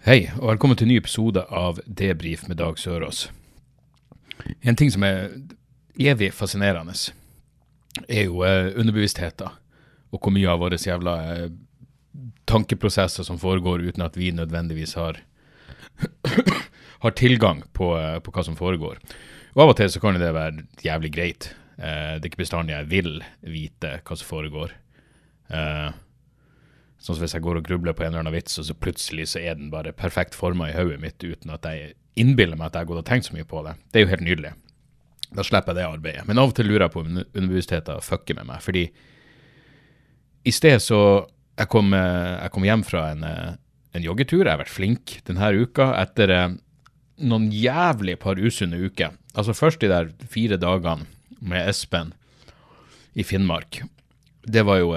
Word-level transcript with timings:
Hei, 0.00 0.30
og 0.40 0.46
velkommen 0.48 0.78
til 0.80 0.86
en 0.86 0.94
ny 0.94 0.96
episode 0.96 1.42
av 1.52 1.76
Debrif 1.84 2.46
med 2.48 2.56
Dag 2.56 2.78
Sørås. 2.80 3.26
En 4.64 4.78
ting 4.80 4.88
som 4.88 5.04
er 5.04 5.34
evig 6.00 6.30
fascinerende, 6.32 6.94
er 8.08 8.24
jo 8.24 8.40
eh, 8.48 8.70
underbevisstheten, 8.80 9.52
og 10.08 10.16
hvor 10.24 10.32
mye 10.32 10.48
av 10.48 10.64
våre 10.64 10.80
jævla 10.80 11.18
eh, 11.34 11.52
tankeprosesser 12.48 13.28
som 13.28 13.36
foregår 13.42 13.84
uten 13.84 14.06
at 14.06 14.16
vi 14.16 14.32
nødvendigvis 14.32 14.96
har, 14.96 15.20
har 17.04 17.16
tilgang 17.20 17.60
på, 17.76 17.92
eh, 18.00 18.16
på 18.24 18.32
hva 18.32 18.48
som 18.48 18.56
foregår. 18.56 18.96
Og 19.52 19.66
av 19.66 19.74
og 19.74 19.80
til 19.82 19.92
så 19.92 20.00
kan 20.00 20.16
det 20.16 20.32
være 20.32 20.64
jævlig 20.80 21.12
greit. 21.12 21.52
Det 21.76 22.24
er 22.24 22.32
ikke 22.32 22.46
bestandig 22.46 22.72
jeg 22.72 22.88
vil 22.88 23.18
vite 23.44 23.98
hva 24.00 24.16
som 24.16 24.32
foregår. 24.32 24.72
Sånn 27.00 27.16
som 27.16 27.24
hvis 27.24 27.32
jeg 27.32 27.44
går 27.44 27.60
og 27.60 27.64
grubler 27.64 27.96
på 27.96 28.04
en 28.04 28.12
eller 28.12 28.26
annen 28.26 28.36
vits, 28.36 28.58
og 28.60 28.66
så 28.68 28.76
plutselig 28.76 29.30
så 29.32 29.40
er 29.40 29.56
den 29.56 29.70
bare 29.72 29.94
perfekt 29.96 30.36
forma 30.36 30.68
i 30.68 30.76
hodet 30.76 31.00
mitt 31.00 31.22
uten 31.24 31.52
at 31.54 31.64
jeg 31.64 31.94
innbiller 32.20 32.58
meg 32.58 32.68
at 32.68 32.76
jeg 32.76 32.84
har 32.84 32.90
gått 32.90 33.00
og 33.00 33.08
tenkt 33.08 33.30
så 33.30 33.36
mye 33.36 33.48
på 33.48 33.62
det. 33.64 33.72
Det 33.88 34.00
er 34.00 34.04
jo 34.04 34.10
helt 34.10 34.26
nydelig. 34.26 34.52
Da 35.30 35.44
slipper 35.46 35.72
jeg 35.72 35.78
det 35.78 35.86
arbeidet. 35.86 36.26
Men 36.28 36.40
av 36.42 36.50
og 36.50 36.56
til 36.58 36.68
lurer 36.68 36.84
jeg 36.88 36.94
på 36.94 37.04
om 37.04 37.20
underbevisstheten 37.22 38.04
fucker 38.04 38.36
med 38.40 38.48
meg. 38.50 38.64
Fordi 38.64 38.88
i 40.44 40.54
sted 40.54 40.80
så 40.82 41.02
Jeg 41.60 41.68
kom, 41.68 41.92
eh, 41.92 42.40
jeg 42.40 42.50
kom 42.54 42.64
hjem 42.64 42.82
fra 42.82 43.10
en, 43.10 43.22
eh, 43.22 43.56
en 43.92 44.02
joggetur. 44.02 44.46
Jeg 44.46 44.50
har 44.50 44.62
vært 44.62 44.72
flink 44.72 45.20
denne 45.26 45.50
uka 45.52 45.92
etter 46.00 46.30
eh, 46.30 46.54
noen 47.20 47.50
jævlig 47.52 48.18
par 48.18 48.36
usunne 48.36 48.78
uker. 48.80 49.10
Altså 49.34 49.52
først 49.52 49.80
de 49.80 49.88
der 49.88 50.08
fire 50.24 50.56
dagene 50.56 51.04
med 51.42 51.68
Espen 51.68 52.14
i 53.14 53.22
Finnmark. 53.22 53.82
Det 54.48 54.64
var 54.64 54.78
jo 54.78 54.94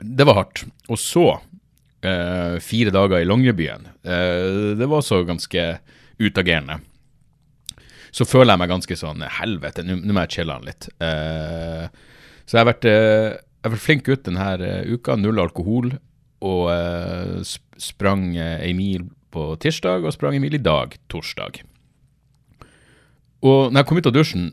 det 0.00 0.26
var 0.28 0.40
hardt. 0.40 0.64
Og 0.88 0.98
så, 1.00 1.40
eh, 2.02 2.58
fire 2.60 2.92
dager 2.94 3.20
i 3.20 3.28
Longyearbyen. 3.28 3.86
Eh, 4.04 4.74
det 4.76 4.86
var 4.88 5.00
også 5.00 5.24
ganske 5.26 5.78
utagerende. 6.18 6.80
Så 8.12 8.24
føler 8.24 8.54
jeg 8.54 8.62
meg 8.62 8.70
ganske 8.72 8.96
sånn 8.96 9.20
Helvete, 9.40 9.84
nå 9.84 9.98
må 10.08 10.22
jeg 10.24 10.38
chille 10.38 10.54
han 10.54 10.64
litt. 10.64 10.88
Eh, 11.04 11.88
så 12.46 12.56
jeg 12.56 12.62
har 12.62 12.72
vært, 12.72 12.86
eh, 12.88 13.34
jeg 13.36 13.64
har 13.66 13.74
vært 13.74 13.84
flink 13.84 14.04
gutt 14.06 14.24
denne 14.24 14.46
eh, 14.62 14.86
uka. 14.94 15.16
Null 15.16 15.42
alkohol. 15.42 15.98
Og 16.46 16.70
eh, 16.70 17.42
sp 17.44 17.64
sprang 17.76 18.38
ei 18.40 18.72
mil 18.72 19.02
på 19.34 19.50
tirsdag, 19.60 20.06
og 20.06 20.14
sprang 20.14 20.32
ei 20.32 20.40
mil 20.40 20.54
i 20.56 20.62
dag, 20.62 20.94
torsdag. 21.12 21.58
Og 23.44 23.68
når 23.68 23.82
jeg 23.82 23.86
kom 23.90 23.98
ut 24.00 24.08
av 24.08 24.14
dusjen, 24.16 24.46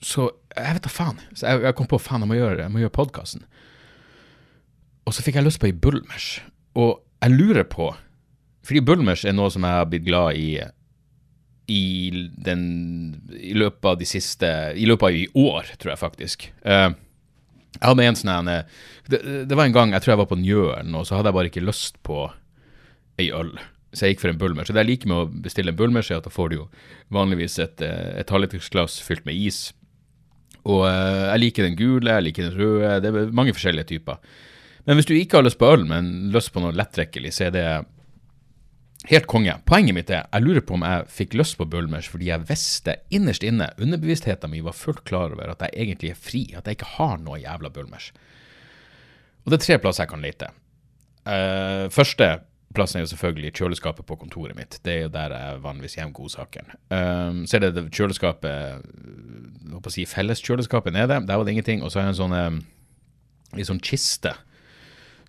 så 0.00 0.30
Jeg 0.54 0.76
vet 0.76 0.84
da 0.86 0.88
faen. 0.88 1.18
Så 1.34 1.48
jeg, 1.50 1.60
jeg 1.66 1.74
kom 1.74 1.88
på 1.90 1.98
faen, 1.98 2.22
jeg 2.22 2.30
må 2.30 2.36
gjøre, 2.38 2.62
jeg 2.62 2.84
gjøre 2.84 2.94
podkasten. 2.94 3.42
Og 5.04 5.14
så 5.14 5.24
fikk 5.24 5.38
jeg 5.38 5.46
lyst 5.46 5.60
på 5.62 5.68
ei 5.68 5.76
Bulmers. 5.76 6.38
Og 6.74 6.98
jeg 7.22 7.36
lurer 7.36 7.64
på 7.68 7.92
Fordi 8.64 8.80
Bulmers 8.80 9.24
er 9.28 9.34
noe 9.36 9.52
som 9.52 9.64
jeg 9.64 9.76
har 9.76 9.86
blitt 9.90 10.06
glad 10.06 10.40
i 10.40 10.48
i, 11.66 12.10
den, 12.44 12.64
i 13.32 13.54
løpet 13.56 13.84
av 13.88 13.98
de 14.00 14.06
siste 14.08 14.48
I 14.76 14.86
løpet 14.88 15.06
av 15.08 15.16
i 15.16 15.26
år, 15.32 15.70
tror 15.80 15.94
jeg 15.94 16.00
faktisk. 16.00 16.48
Eh, 16.60 16.90
jeg 17.74 17.86
hadde 17.88 18.08
en 18.08 18.18
sånn 18.18 18.50
eh, 18.52 18.66
det, 19.08 19.20
det 19.48 19.56
var 19.56 19.68
en 19.68 19.76
gang 19.76 19.94
jeg 19.94 20.04
tror 20.04 20.14
jeg 20.14 20.22
var 20.22 20.30
på 20.30 20.40
Njø 20.40 20.66
og 20.74 21.06
så 21.08 21.16
hadde 21.16 21.30
jeg 21.30 21.38
bare 21.38 21.52
ikke 21.52 21.64
lyst 21.64 21.96
på 22.06 22.26
ei 23.20 23.30
øl. 23.32 23.54
Så 23.94 24.04
jeg 24.04 24.14
gikk 24.14 24.24
for 24.24 24.32
en 24.32 24.40
Bulmers. 24.40 24.68
det 24.68 24.82
jeg 24.82 24.90
liker 24.90 25.10
med 25.10 25.22
å 25.22 25.42
bestille 25.44 25.70
en 25.72 25.78
Bulmers, 25.78 26.10
er 26.10 26.18
at 26.18 26.26
da 26.26 26.32
får 26.34 26.50
du 26.50 26.56
jo 26.56 26.68
vanligvis 27.14 27.60
et, 27.62 27.80
eh, 27.80 28.20
et 28.20 28.30
halvlitersglass 28.30 28.98
fylt 29.06 29.24
med 29.24 29.38
is. 29.38 29.68
Og 30.64 30.86
jeg 30.88 31.40
liker 31.42 31.66
den 31.66 31.76
gule, 31.76 32.08
jeg 32.08 32.24
liker 32.24 32.48
den 32.48 32.56
røde, 32.56 32.92
det 33.04 33.10
er 33.10 33.32
mange 33.36 33.52
forskjellige 33.52 33.90
typer. 33.92 34.16
Men 34.84 34.98
hvis 34.98 35.08
du 35.08 35.14
ikke 35.16 35.38
har 35.38 35.46
lyst 35.46 35.60
på 35.60 35.70
øl, 35.72 35.86
men 35.88 36.30
lyst 36.34 36.52
på 36.52 36.60
noe 36.60 36.74
lettdrikkelig, 36.76 37.32
så 37.32 37.48
er 37.48 37.54
det 37.54 37.66
helt 39.10 39.28
konge. 39.28 39.56
Poenget 39.68 39.96
mitt 39.96 40.12
er, 40.12 40.26
jeg 40.32 40.44
lurer 40.44 40.64
på 40.64 40.76
om 40.78 40.84
jeg 40.84 41.08
fikk 41.12 41.36
lyst 41.40 41.58
på 41.60 41.66
Bulmers 41.68 42.08
fordi 42.08 42.30
jeg 42.30 42.46
visste 42.48 42.96
innerst 43.12 43.44
inne, 43.44 43.70
underbevisstheten 43.80 44.52
min 44.52 44.64
var 44.64 44.76
fullt 44.76 45.04
klar 45.08 45.34
over 45.34 45.52
at 45.52 45.66
jeg 45.66 45.76
egentlig 45.86 46.14
er 46.14 46.20
fri, 46.20 46.44
at 46.56 46.68
jeg 46.68 46.78
ikke 46.78 46.94
har 46.96 47.20
noe 47.20 47.40
jævla 47.40 47.72
Bulmers. 47.72 48.10
Og 49.44 49.52
det 49.52 49.60
er 49.60 49.66
tre 49.66 49.80
plasser 49.82 50.04
jeg 50.04 50.12
kan 50.14 50.24
lete. 50.24 50.50
Uh, 51.24 51.88
første 51.92 52.30
plassen 52.74 52.98
er 52.98 53.04
jo 53.04 53.12
selvfølgelig 53.12 53.52
kjøleskapet 53.56 54.06
på 54.08 54.16
kontoret 54.18 54.56
mitt. 54.58 54.80
Det 54.84 54.92
er 54.92 55.02
jo 55.04 55.12
der 55.12 55.32
jeg 55.36 55.60
vanligvis 55.64 55.98
gjemmer 55.98 56.16
godsakene. 56.16 56.78
Um, 56.90 57.44
så 57.46 57.58
er 57.58 57.66
det 57.66 57.74
det 57.76 57.84
kjøleskapet, 57.94 58.88
Hva 59.68 59.78
skal 59.78 59.92
jeg 59.92 59.94
si 59.94 60.08
felleskjøleskapet 60.10 60.96
nede, 60.96 61.20
der 61.28 61.36
var 61.36 61.44
det 61.44 61.54
ingenting. 61.54 61.84
Og 61.84 61.92
så 61.92 62.00
har 62.00 62.08
jeg 62.08 62.16
en 62.16 62.20
sånn, 62.22 62.64
en 63.54 63.68
sånn 63.68 63.84
kiste 63.84 64.34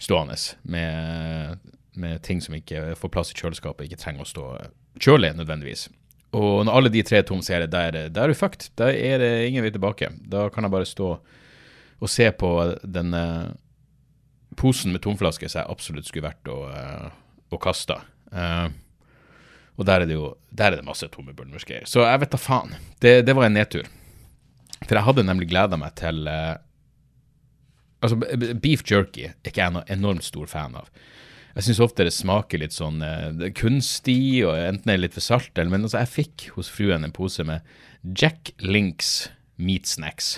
stående 0.02 0.38
med, 0.64 1.60
med 1.94 2.24
ting 2.26 2.42
som 2.44 2.56
ikke 2.58 2.96
får 3.00 3.14
plass 3.14 3.32
i 3.32 3.38
kjøleskapet, 3.40 3.88
ikke 3.88 4.02
trenger 4.02 4.26
å 4.26 4.30
stå 4.30 4.48
kjølig 5.02 5.34
nødvendigvis. 5.38 5.88
Og 6.36 6.66
når 6.68 6.78
alle 6.78 6.92
de 6.92 7.04
tre 7.08 7.22
er 7.22 7.28
tomme, 7.28 7.46
så 7.46 7.56
er 7.56 7.64
det 7.64 7.74
der, 7.76 8.10
der 8.12 8.26
er 8.26 8.34
du 8.34 8.38
fucked. 8.38 8.70
Da 8.80 8.90
er 8.92 9.22
det 9.22 9.32
ingen 9.48 9.64
vei 9.64 9.72
tilbake. 9.72 10.10
Da 10.28 10.50
kan 10.52 10.68
jeg 10.68 10.74
bare 10.74 10.90
stå 10.90 11.12
og 11.16 12.12
se 12.12 12.28
på 12.36 12.50
den 12.84 13.14
eh, 13.16 13.54
posen 14.60 14.92
med 14.92 15.04
tomflasker 15.06 15.52
som 15.52 15.62
jeg 15.62 15.72
absolutt 15.72 16.10
skulle 16.10 16.28
vært 16.28 16.52
og, 16.52 16.66
eh, 16.76 17.08
og 17.56 17.62
kasta. 17.64 18.02
Uh, 18.36 18.68
og 19.80 19.86
der 19.88 20.04
er 20.04 20.10
det 20.10 20.16
jo 20.18 20.34
der 20.50 20.74
er 20.74 20.82
det 20.82 20.88
masse 20.88 21.08
tomme 21.12 21.36
bulmersgreier. 21.36 21.86
Så 21.88 22.04
jeg 22.04 22.22
vet 22.24 22.34
da 22.34 22.40
faen. 22.40 22.76
Det, 23.00 23.22
det 23.28 23.36
var 23.36 23.48
en 23.48 23.56
nedtur. 23.56 23.88
For 24.82 24.96
jeg 24.98 25.06
hadde 25.08 25.26
nemlig 25.28 25.50
gleda 25.52 25.80
meg 25.80 25.96
til 26.00 26.28
eh, 26.28 26.56
Altså, 28.06 28.56
beef 28.62 28.86
jerky 28.88 29.30
er 29.30 29.50
ikke 29.50 29.64
jeg 29.64 29.76
noe 29.76 29.86
enormt 29.92 30.26
stor 30.28 30.50
fan 30.52 30.78
av. 30.78 30.90
Jeg 31.56 31.70
syns 31.70 31.80
ofte 31.86 32.04
det 32.04 32.12
smaker 32.12 32.60
litt 32.60 32.76
sånn 32.76 33.00
eh, 33.06 33.46
kunstig, 33.56 34.44
og 34.44 34.58
enten 34.60 34.92
er 34.92 34.98
det 34.98 35.06
litt 35.06 35.16
for 35.16 35.24
salt, 35.24 35.54
eller 35.56 35.72
Men 35.72 35.88
altså, 35.88 36.02
jeg 36.04 36.14
fikk 36.14 36.48
hos 36.58 36.72
fruen 36.72 37.08
en 37.08 37.16
pose 37.16 37.46
med 37.48 37.64
Jack 38.04 38.52
Links 38.60 39.30
meat 39.56 39.88
snacks. 39.88 40.36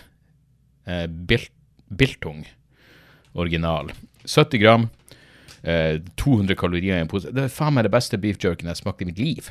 Eh, 0.85 1.07
bil, 1.09 1.47
biltung 1.89 2.45
original. 3.38 3.89
70 4.23 4.61
gram, 4.61 4.89
eh, 5.63 5.97
200 6.22 6.55
kalorier 6.55 6.97
i 6.97 7.01
en 7.01 7.09
pose. 7.09 7.34
Det 7.34 7.47
er 7.47 7.53
faen 7.53 7.73
meg 7.73 7.88
det 7.88 7.95
beste 7.97 8.19
beef 8.22 8.38
jerkyen 8.38 8.69
jeg 8.69 8.75
har 8.78 8.84
smakt 8.84 9.01
i 9.01 9.09
mitt 9.09 9.19
liv. 9.22 9.49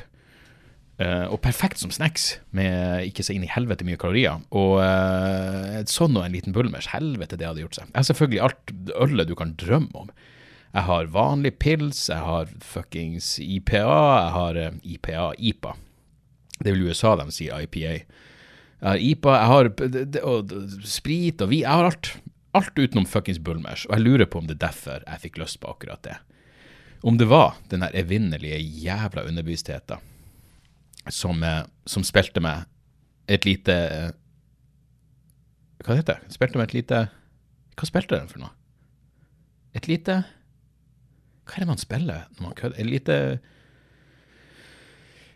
Eh, 0.97 1.25
og 1.29 1.37
perfekt 1.45 1.77
som 1.77 1.91
snacks, 1.93 2.39
med 2.57 3.05
ikke 3.05 3.21
så 3.25 3.35
inn 3.35 3.43
i 3.45 3.51
helvete 3.53 3.85
mye 3.85 3.99
kalorier. 4.01 4.39
Og 4.49 4.79
uh, 4.81 5.83
sånn 5.85 6.17
og 6.17 6.25
en 6.25 6.33
liten 6.33 6.55
bulmers, 6.55 6.89
helvete 6.89 7.37
det 7.37 7.45
hadde 7.45 7.61
gjort 7.61 7.77
seg. 7.77 7.91
Jeg 7.91 7.99
har 7.99 8.07
selvfølgelig 8.09 8.41
alt 8.47 8.73
ølet 9.05 9.29
du 9.29 9.35
kan 9.37 9.53
drømme 9.61 10.05
om. 10.05 10.09
Jeg 10.73 10.85
har 10.89 11.11
vanlig 11.13 11.53
pils, 11.61 12.07
jeg 12.09 12.25
har 12.25 12.49
fuckings 12.65 13.35
IPA, 13.43 13.83
jeg 13.83 14.33
har 14.39 14.61
uh, 14.63 14.81
IPA, 14.81 15.27
IPA. 15.37 15.75
Det 16.57 16.73
vil 16.73 16.89
USA 16.89 17.13
de 17.21 17.29
sier 17.35 17.67
IPA. 17.67 17.93
Jeg 17.93 18.89
har 18.89 19.05
IPA, 19.11 19.37
jeg 19.37 19.53
har 19.53 19.71
d- 20.17 20.25
og, 20.25 20.57
sprit 20.85 21.45
og 21.45 21.53
vi, 21.53 21.61
jeg 21.61 21.77
har 21.77 21.91
alt. 21.91 22.15
Alt 22.57 22.79
utenom 22.79 23.05
fuckings 23.05 23.37
bulmers. 23.37 23.85
Og 23.85 23.99
jeg 23.99 24.07
lurer 24.07 24.25
på 24.25 24.41
om 24.41 24.49
det 24.49 24.57
er 24.57 24.65
derfor 24.65 25.03
jeg 25.05 25.27
fikk 25.27 25.41
lyst 25.43 25.59
på 25.61 25.69
akkurat 25.69 26.01
det. 26.07 26.17
Om 27.05 27.19
det 27.21 27.27
var 27.29 27.59
den 27.69 27.85
her 27.85 27.93
evinnelige 27.93 28.57
jævla 28.57 29.27
underbevisstheten 29.29 30.01
som, 31.13 31.43
eh, 31.43 31.63
som 31.89 32.05
spilte 32.05 32.41
meg 32.43 32.65
et 33.27 33.45
lite 33.47 33.73
eh, 33.73 34.11
Hva 35.83 35.97
heter 35.99 36.17
det? 36.17 36.33
Spilte 36.35 36.59
meg 36.59 36.69
et 36.69 36.77
lite 36.79 37.03
Hva 37.77 37.87
spilte 37.89 38.17
den 38.17 38.31
for 38.31 38.41
noe? 38.43 38.53
Et 39.77 39.87
lite 39.89 40.23
Hva 41.47 41.53
er 41.55 41.65
det 41.65 41.69
man 41.69 41.81
spiller 41.81 42.25
når 42.37 42.43
man 42.45 42.57
kødder? 42.57 42.79
Et 42.79 42.89
lite 42.89 43.17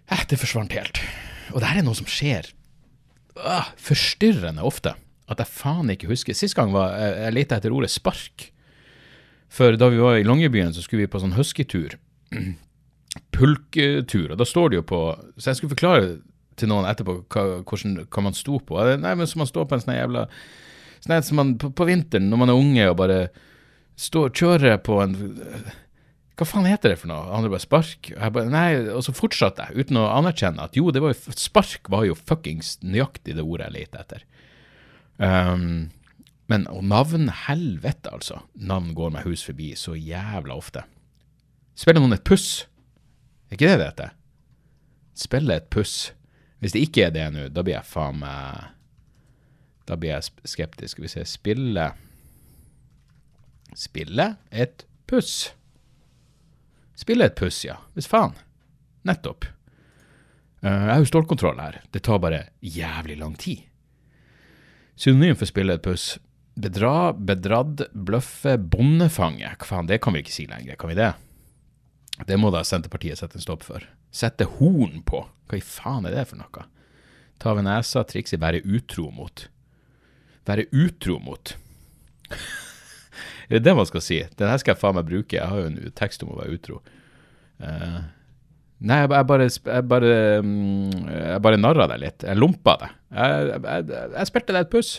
eh, 0.08 0.26
Det 0.28 0.40
forsvant 0.40 0.74
helt. 0.76 1.04
Og 1.52 1.62
det 1.62 1.70
her 1.70 1.82
er 1.82 1.88
noe 1.88 2.00
som 2.00 2.10
skjer 2.10 2.52
ah, 3.36 3.70
forstyrrende 3.80 4.64
ofte. 4.64 4.96
At 5.32 5.40
jeg 5.40 5.48
faen 5.52 5.92
ikke 5.94 6.10
husker. 6.12 6.36
Sist 6.36 6.56
gang 6.58 6.74
var 6.76 6.96
jeg, 7.00 7.14
jeg 7.26 7.36
lette 7.36 7.60
etter 7.60 7.76
ordet 7.76 7.92
spark. 7.94 8.50
For 9.52 9.76
da 9.80 9.90
vi 9.92 10.00
var 10.00 10.20
i 10.20 10.26
Longyearbyen, 10.28 10.74
så 10.76 10.84
skulle 10.84 11.06
vi 11.06 11.12
på 11.12 11.20
sånn 11.24 11.36
huskytur. 11.36 11.98
Pulktur. 13.36 14.34
Og 14.34 14.40
da 14.40 14.48
står 14.48 14.72
det 14.72 14.82
jo 14.82 14.88
på 14.92 15.00
Så 15.38 15.52
jeg 15.52 15.60
skulle 15.60 15.76
forklare 15.76 16.18
til 16.60 16.72
noen 16.72 16.88
etterpå 16.90 17.22
hva, 17.32 17.62
hvordan, 17.64 18.02
hva 18.12 18.26
man 18.26 18.36
sto 18.38 18.60
på. 18.60 18.80
Nei, 19.02 19.14
men 19.18 19.30
så 19.30 19.40
man 19.42 19.50
står 19.50 19.70
på 19.70 19.78
en 19.78 19.86
sånn 19.86 19.98
jævla 19.98 20.26
Sånn 21.02 21.24
som 21.26 21.40
man 21.40 21.56
på, 21.58 21.72
på 21.74 21.88
vinteren, 21.90 22.28
når 22.30 22.38
man 22.38 22.52
er 22.54 22.60
unge 22.62 22.90
og 22.92 23.00
bare 23.00 23.22
står 23.98 24.34
kjører 24.38 24.76
på 24.86 25.00
en 25.02 25.16
Hva 26.38 26.46
faen 26.46 26.68
heter 26.70 26.94
det 26.94 27.00
for 27.02 27.10
noe? 27.10 27.24
Han 27.30 27.48
bare 27.50 27.64
spark. 27.64 28.12
Og, 28.12 28.20
jeg 28.20 28.36
bare, 28.36 28.52
nei, 28.54 28.68
og 28.94 29.02
så 29.06 29.14
fortsatte 29.14 29.66
jeg, 29.68 29.86
uten 29.86 30.00
å 30.02 30.08
anerkjenne 30.14 30.68
at 30.68 30.78
jo, 30.78 30.92
det 30.94 31.02
var 31.04 31.14
jo, 31.14 31.34
spark 31.38 31.90
var 31.92 32.06
jo 32.08 32.18
fuckings 32.18 32.76
nøyaktig 32.86 33.36
det 33.38 33.46
ordet 33.46 33.68
jeg 33.70 33.78
leter 33.80 34.06
etter. 34.06 34.24
Um, 35.22 35.92
men 36.50 36.66
og 36.72 36.82
navn, 36.88 37.30
helvete 37.46 38.14
altså. 38.14 38.42
Navn 38.58 38.96
går 38.98 39.14
meg 39.14 39.28
hus 39.30 39.46
forbi 39.46 39.72
så 39.78 39.94
jævla 39.96 40.58
ofte. 40.58 40.86
Spiller 41.78 42.04
noen 42.04 42.18
et 42.18 42.26
puss? 42.28 42.66
Er 43.52 43.58
ikke 43.58 43.68
det 43.68 43.80
det 43.82 43.88
heter? 43.90 44.12
Spille 45.20 45.58
et 45.60 45.68
puss. 45.70 46.14
Hvis 46.64 46.72
det 46.72 46.86
ikke 46.86 47.10
er 47.10 47.12
det 47.12 47.26
nå, 47.36 47.50
da 47.52 47.64
blir 47.66 47.76
jeg 47.76 47.90
faen 47.90 48.22
meg 48.22 48.70
Da 49.90 49.98
blir 50.00 50.14
jeg 50.14 50.48
skeptisk. 50.48 51.02
Hvis 51.04 51.18
jeg 51.20 51.28
spiller 51.28 51.98
Spille 53.76 54.36
et 54.52 54.86
puss. 55.08 55.52
Spille 56.96 57.28
et 57.28 57.36
puss, 57.36 57.60
ja. 57.66 57.78
Hvis 57.96 58.08
faen. 58.08 58.38
Nettopp. 59.08 59.48
Uh, 60.62 60.70
jeg 60.70 60.92
har 60.92 61.04
jo 61.04 61.10
stålkontroll 61.12 61.60
her. 61.60 61.80
Det 61.92 62.04
tar 62.08 62.20
bare 62.24 62.46
jævlig 62.60 63.18
lang 63.20 63.36
tid. 63.40 63.66
Synonym 64.96 65.36
for 65.40 65.50
spille 65.50 65.76
et 65.76 65.84
puss. 65.84 66.14
Bedra, 66.56 67.12
bedradd, 67.16 67.88
bløffe, 67.96 68.58
bondefange. 68.60 69.56
Hva 69.56 69.70
faen, 69.72 69.92
det 69.92 70.02
kan 70.04 70.16
vi 70.16 70.24
ikke 70.24 70.36
si 70.36 70.48
lenger, 70.52 70.80
kan 70.80 70.92
vi 70.92 71.00
det? 71.00 71.14
Det 72.28 72.38
må 72.40 72.52
da 72.54 72.64
Senterpartiet 72.68 73.20
sette 73.20 73.40
en 73.40 73.44
stopp 73.44 73.66
for. 73.66 73.86
Sette 74.14 74.48
horn 74.58 75.02
på. 75.08 75.24
Hva 75.50 75.58
i 75.58 75.66
faen 75.66 76.08
er 76.08 76.16
det 76.16 76.28
for 76.30 76.42
noe? 76.42 76.68
Ta 77.42 77.56
ved 77.58 77.66
nesa, 77.66 78.04
trikset, 78.06 78.42
være 78.42 78.62
utro 78.62 79.10
mot. 79.16 79.48
Være 80.48 80.68
utro 80.70 81.18
mot. 81.24 81.56
er 83.50 83.58
det 83.58 83.66
det 83.66 83.76
man 83.78 83.90
skal 83.90 84.04
si? 84.06 84.22
Den 84.38 84.52
her 84.52 84.62
skal 84.62 84.76
jeg 84.76 84.82
faen 84.84 84.98
meg 85.00 85.10
bruke. 85.10 85.38
Jeg 85.38 85.50
har 85.50 85.62
jo 85.64 85.70
en 85.72 85.94
tekst 85.98 86.26
om 86.26 86.34
å 86.36 86.40
være 86.42 86.58
utro. 86.58 86.82
Uh, 87.62 88.02
nei, 88.78 89.04
jeg, 89.04 89.12
bare, 89.30 89.48
jeg 89.50 89.88
bare, 89.90 90.16
jeg 90.42 91.46
bare 91.48 91.62
narra 91.62 91.88
deg 91.94 92.04
litt. 92.06 92.28
Jeg 92.28 92.40
lompa 92.40 92.78
deg. 92.84 92.98
Jeg, 93.18 93.62
jeg, 93.66 93.88
jeg 94.18 94.30
spilte 94.30 94.56
deg 94.56 94.68
et 94.68 94.74
puss 94.74 94.98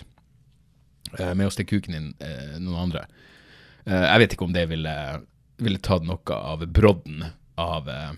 uh, 1.18 1.32
med 1.32 1.46
å 1.46 1.52
stikke 1.54 1.78
kuken 1.78 2.00
inn 2.00 2.10
uh, 2.18 2.56
noen 2.58 2.88
andre. 2.88 3.06
jeg 3.82 4.18
vet 4.22 4.34
ikke 4.34 4.46
om 4.46 4.52
det 4.54 4.68
ville 4.70 4.92
ville 5.64 5.80
tatt 5.82 6.04
noe 6.06 6.36
av 6.36 6.66
brodden 6.66 7.24
av, 7.60 7.88
eh, 7.88 8.12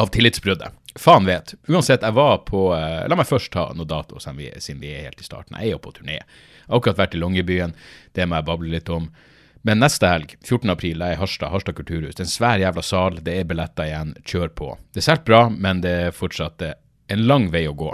av 0.00 0.10
tillitsbruddet. 0.14 0.72
Faen 0.94 1.26
vet. 1.26 1.54
Uansett, 1.68 2.02
jeg 2.02 2.14
var 2.14 2.38
på 2.46 2.68
eh, 2.76 3.02
La 3.10 3.18
meg 3.18 3.26
først 3.26 3.52
ta 3.54 3.66
noe 3.74 3.88
dato, 3.88 4.20
siden 4.22 4.38
vi, 4.38 4.50
siden 4.62 4.82
vi 4.82 4.92
er 4.94 5.08
helt 5.08 5.20
i 5.20 5.26
starten. 5.26 5.56
Jeg 5.58 5.72
er 5.72 5.76
jo 5.76 5.82
på 5.82 5.94
turné. 5.96 6.20
Jeg 6.20 6.68
har 6.68 6.78
akkurat 6.78 7.00
vært 7.02 7.16
i 7.16 7.22
Longyearbyen, 7.22 7.74
det 8.14 8.26
må 8.28 8.38
jeg 8.38 8.48
bable 8.50 8.70
litt 8.70 8.92
om. 8.94 9.08
Men 9.66 9.80
neste 9.80 10.06
helg, 10.06 10.36
14. 10.44 10.70
april, 10.70 11.02
er 11.02 11.14
jeg 11.14 11.18
i 11.18 11.20
Harstad, 11.22 11.50
Harstad 11.50 11.76
kulturhus. 11.78 12.14
Det 12.14 12.22
er 12.22 12.28
en 12.28 12.34
svær 12.34 12.62
jævla 12.62 12.84
sal, 12.84 13.18
det 13.24 13.36
er 13.40 13.46
billetter 13.48 13.88
igjen, 13.88 14.14
kjør 14.28 14.54
på. 14.60 14.70
Det 14.92 15.00
er 15.00 15.08
solgt 15.08 15.26
bra, 15.28 15.46
men 15.50 15.80
det 15.84 15.94
er 16.06 16.16
fortsatt 16.16 16.62
eh, 16.62 16.76
en 17.14 17.26
lang 17.26 17.48
vei 17.52 17.64
å 17.68 17.76
gå. 17.76 17.90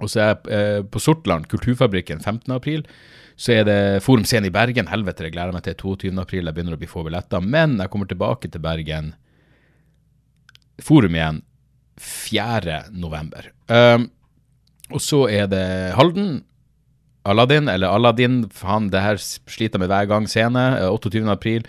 Og 0.00 0.08
så 0.08 0.22
er 0.24 0.30
jeg 0.48 0.86
på 0.90 1.02
Sortland, 1.04 1.46
Kulturfabrikken, 1.52 2.22
15. 2.24 2.54
april. 2.56 2.86
Så 3.40 3.54
er 3.56 3.64
det 3.64 3.80
Forum 4.04 4.26
Scene 4.28 4.50
i 4.50 4.52
Bergen. 4.52 4.90
Helvete, 4.90 5.24
jeg 5.24 5.32
gleder 5.32 5.54
meg 5.56 5.64
til 5.64 5.78
22. 5.80 6.12
april. 6.20 6.44
Jeg 6.44 6.56
begynner 6.56 6.76
å 6.76 6.80
bli 6.80 6.88
få 6.90 7.06
billetter. 7.06 7.40
Men 7.40 7.78
jeg 7.80 7.88
kommer 7.92 8.10
tilbake 8.10 8.50
til 8.52 8.60
Bergen. 8.60 9.14
Forum 10.84 11.16
igjen 11.16 11.40
4. 12.00 12.76
november. 12.92 13.48
Um, 13.72 14.10
og 14.92 15.00
så 15.04 15.22
er 15.32 15.48
det 15.48 15.64
Halden. 15.96 16.42
Aladdin, 17.28 17.68
eller 17.68 17.92
Aladdin, 17.92 18.42
faen, 18.48 18.88
det 18.92 19.02
her 19.04 19.18
sliter 19.20 19.76
jeg 19.76 19.82
med 19.82 19.90
hver 19.92 20.06
gang. 20.08 20.28
Scene 20.28 20.62
28. 20.88 21.24
april. 21.32 21.64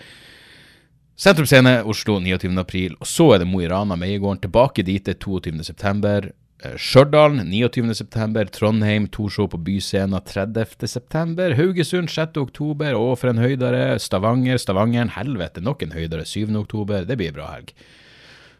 Sentrum 1.16 1.48
Scene, 1.48 1.78
Oslo 1.88 2.18
29. 2.20 2.52
april. 2.60 2.96
Og 3.00 3.08
så 3.08 3.30
er 3.32 3.42
det 3.42 3.48
Mo 3.48 3.60
i 3.64 3.68
Rana, 3.68 3.96
Meiegården. 4.00 4.42
Tilbake 4.44 4.84
dit 4.84 5.08
er 5.08 5.16
22. 5.20 6.32
Eh, 6.62 6.76
Stjørdal 6.78 7.40
29.9., 7.42 8.50
Trondheim 8.54 9.08
Torshov 9.10 9.50
på 9.52 9.58
Byscena 9.66 10.20
30.9., 10.26 11.56
Haugesund 11.58 12.12
6.10., 12.12 12.92
og 12.94 13.16
for 13.18 13.32
en 13.32 13.42
høydere, 13.42 13.98
Stavanger, 14.02 14.60
Stavangeren, 14.62 15.14
helvete, 15.16 15.64
nok 15.64 15.82
en 15.82 15.96
høydere, 15.96 16.26
7.10., 16.28 17.02
det 17.08 17.18
blir 17.18 17.34
bra 17.34 17.50
helg. 17.56 17.74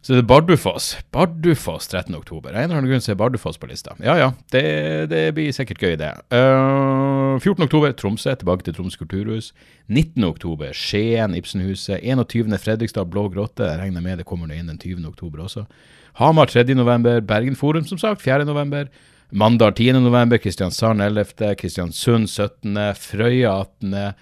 Så 0.02 0.16
det 0.16 0.24
er 0.24 0.26
Bardufoss. 0.26 0.86
Bardufoss 1.14 1.86
13.10. 1.92 2.40
En 2.40 2.56
eller 2.56 2.74
annen 2.74 2.88
grunn 2.90 3.04
så 3.04 3.12
er 3.12 3.18
Bardufoss 3.20 3.60
på 3.62 3.68
lista. 3.70 3.94
Ja 4.02 4.16
ja, 4.18 4.32
det, 4.50 4.64
det 5.12 5.20
blir 5.36 5.54
sikkert 5.54 5.78
gøy, 5.78 5.94
det. 6.00 6.10
Uh, 6.34 7.38
14.10. 7.38 7.92
Tromsø, 8.00 8.34
tilbake 8.34 8.66
til 8.66 8.74
Troms 8.74 8.98
kulturhus. 8.98 9.52
19.10. 9.86 10.72
Skien, 10.74 11.36
Ibsenhuset. 11.38 12.02
21. 12.02 12.50
Fredrikstad, 12.58 13.14
Blå 13.14 13.28
grotte. 13.30 13.62
Jeg 13.62 13.78
regner 13.78 14.02
med 14.02 14.18
det 14.18 14.26
kommer 14.26 14.50
noe 14.50 14.58
inn 14.58 14.74
den 14.74 14.82
20.10. 14.82 15.38
også. 15.46 15.68
Hamar 16.12 16.46
3.11., 16.46 17.20
Bergen 17.20 17.56
Forum 17.56 17.84
som 17.84 17.98
sagt 17.98 18.22
4.11., 18.22 18.88
Mandal 19.30 19.72
10.11., 19.72 20.38
Kristiansand 20.38 21.02
11., 21.02 21.54
Kristiansund 21.58 22.30
17., 22.30 22.94
Frøya 22.94 23.52
18., 23.60 24.12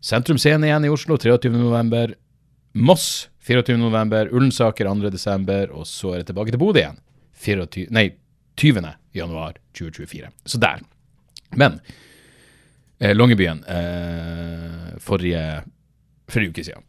Sentrum 0.00 0.38
Scene 0.38 0.66
igjen 0.66 0.84
i 0.84 0.90
Oslo 0.90 1.16
23.11., 1.16 2.14
Moss 2.72 3.28
24.11., 3.46 4.28
Ullensaker 4.34 4.86
2.12., 4.86 5.70
og 5.70 5.86
så 5.86 6.14
er 6.14 6.22
det 6.22 6.32
tilbake 6.32 6.54
til 6.54 6.62
Bodø 6.62 6.82
igjen 6.82 6.98
24, 7.36 7.86
nei, 7.94 8.08
20. 8.56 8.90
januar 9.14 9.58
2024. 9.76 10.30
Så 10.44 10.58
der. 10.58 10.82
Men 11.54 11.78
eh, 12.98 13.14
Longyearbyen 13.14 13.62
eh, 13.68 14.96
forrige, 15.04 15.42
forrige 16.28 16.50
uke 16.50 16.64
siden. 16.64 16.86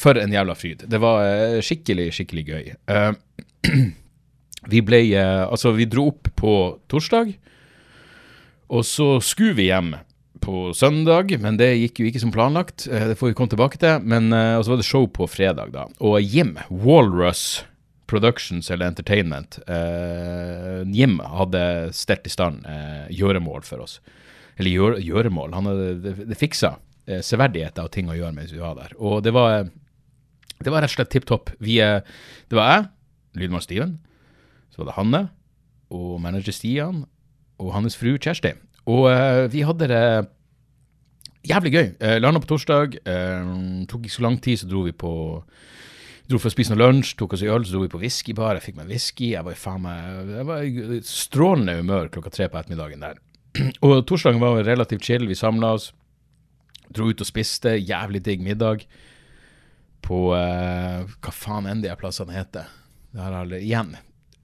For 0.00 0.16
en 0.16 0.32
jævla 0.32 0.54
fryd. 0.56 0.86
Det 0.88 1.00
var 1.02 1.24
eh, 1.26 1.58
skikkelig, 1.64 2.08
skikkelig 2.16 2.44
gøy. 2.48 2.70
Uh, 2.88 3.12
vi 4.72 4.80
ble 4.84 5.02
uh, 5.12 5.44
Altså, 5.50 5.74
vi 5.76 5.88
dro 5.90 6.08
opp 6.14 6.30
på 6.38 6.54
torsdag, 6.88 7.34
og 8.72 8.86
så 8.88 9.18
skulle 9.20 9.58
vi 9.58 9.68
hjem 9.68 9.92
på 10.42 10.70
søndag, 10.74 11.34
men 11.42 11.58
det 11.60 11.74
gikk 11.76 12.00
jo 12.00 12.06
ikke 12.08 12.22
som 12.22 12.32
planlagt. 12.34 12.86
Det 12.88 13.18
får 13.20 13.30
vi 13.30 13.34
komme 13.36 13.52
tilbake 13.52 13.78
til. 13.78 14.00
Men 14.02 14.32
Og 14.32 14.64
så 14.64 14.72
var 14.72 14.80
det 14.80 14.86
show 14.88 15.04
på 15.06 15.28
fredag, 15.30 15.70
da. 15.70 15.84
Og 16.00 16.16
Jim, 16.24 16.56
Walrus 16.70 17.62
Productions 18.10 18.70
eller 18.72 18.88
Entertainment, 18.88 19.60
Jim 20.90 21.20
hadde 21.20 21.92
stelt 21.94 22.26
i 22.26 22.32
stand 22.32 22.64
gjøremål 23.12 23.62
for 23.68 23.84
oss. 23.84 24.00
Eller 24.56 24.72
gjør, 24.72 24.98
gjøremål. 25.04 25.54
Han 25.54 25.70
hadde 25.70 25.92
det, 26.02 26.16
det 26.32 26.40
fiksa 26.40 26.72
severdigheter 27.06 27.86
og 27.86 27.94
ting 27.94 28.10
å 28.10 28.18
gjøre 28.18 28.34
mens 28.40 28.56
vi 28.56 28.64
var 28.64 28.80
der. 28.80 28.96
Og 28.98 29.22
det 29.22 29.36
var 29.36 29.68
det 30.64 30.72
var 30.72 30.84
rett 30.84 30.92
og 30.92 30.98
slett 30.98 31.12
tipp 31.12 31.28
topp. 31.28 31.52
Det 31.60 32.56
var 32.56 32.72
jeg, 32.72 32.88
lydmann 33.42 33.64
Steven, 33.64 33.96
så 34.72 34.82
var 34.82 34.90
det 34.90 34.98
Hanne 34.98 35.22
og 35.92 36.20
manager 36.22 36.54
Stian 36.56 37.04
og 37.60 37.74
hans 37.76 37.96
fru 37.98 38.14
Kjersti. 38.16 38.54
Og 38.90 39.06
uh, 39.10 39.46
vi 39.52 39.62
hadde 39.66 39.88
det 39.90 40.04
jævlig 41.48 41.72
gøy. 41.72 41.86
Uh, 42.02 42.16
Landa 42.22 42.42
på 42.42 42.50
torsdag. 42.54 42.98
Uh, 43.06 43.84
tok 43.90 44.06
ikke 44.06 44.16
så 44.16 44.26
lang 44.26 44.40
tid, 44.42 44.62
så 44.62 44.70
dro 44.70 44.86
vi 44.86 44.94
på 44.96 45.12
dro 46.30 46.38
for 46.38 46.48
å 46.48 46.54
spise 46.54 46.72
noe 46.72 46.80
lunsj, 46.80 47.16
tok 47.18 47.34
oss 47.36 47.42
en 47.44 47.52
øl, 47.52 47.64
så 47.66 47.76
dro 47.76 47.84
vi 47.84 47.92
på 47.92 48.00
whiskybar. 48.00 48.56
Jeg 48.56 48.66
fikk 48.68 48.78
meg 48.78 48.92
whisky. 48.92 49.32
Jeg 49.34 49.44
var, 49.46 49.58
faen 49.58 49.84
meg, 49.84 50.32
jeg 50.32 50.48
var 50.48 50.66
i 50.66 51.00
strålende 51.06 51.76
humør 51.80 52.10
klokka 52.14 52.32
tre 52.32 52.48
på 52.48 52.60
ettermiddagen 52.60 53.04
der. 53.04 53.20
Og 53.84 53.98
torsdagen 54.08 54.42
var 54.42 54.62
relativt 54.66 55.04
chill. 55.06 55.26
Vi 55.28 55.38
samla 55.38 55.74
oss, 55.76 55.90
dro 56.94 57.10
ut 57.10 57.22
og 57.22 57.28
spiste. 57.28 57.76
Jævlig 57.78 58.22
digg 58.26 58.44
middag 58.44 58.86
på 60.02 60.32
uh, 60.34 61.08
Hva 61.22 61.32
faen 61.34 61.68
enn 61.70 61.82
de 61.84 61.92
plassene 61.98 62.34
heter. 62.34 62.68
Alle, 63.12 63.60
igjen, 63.60 63.94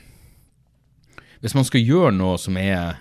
Hvis 1.43 1.57
man 1.59 1.67
skal 1.67 1.83
gjøre 1.83 2.13
noe 2.15 2.37
som 2.39 2.55
er 2.57 3.01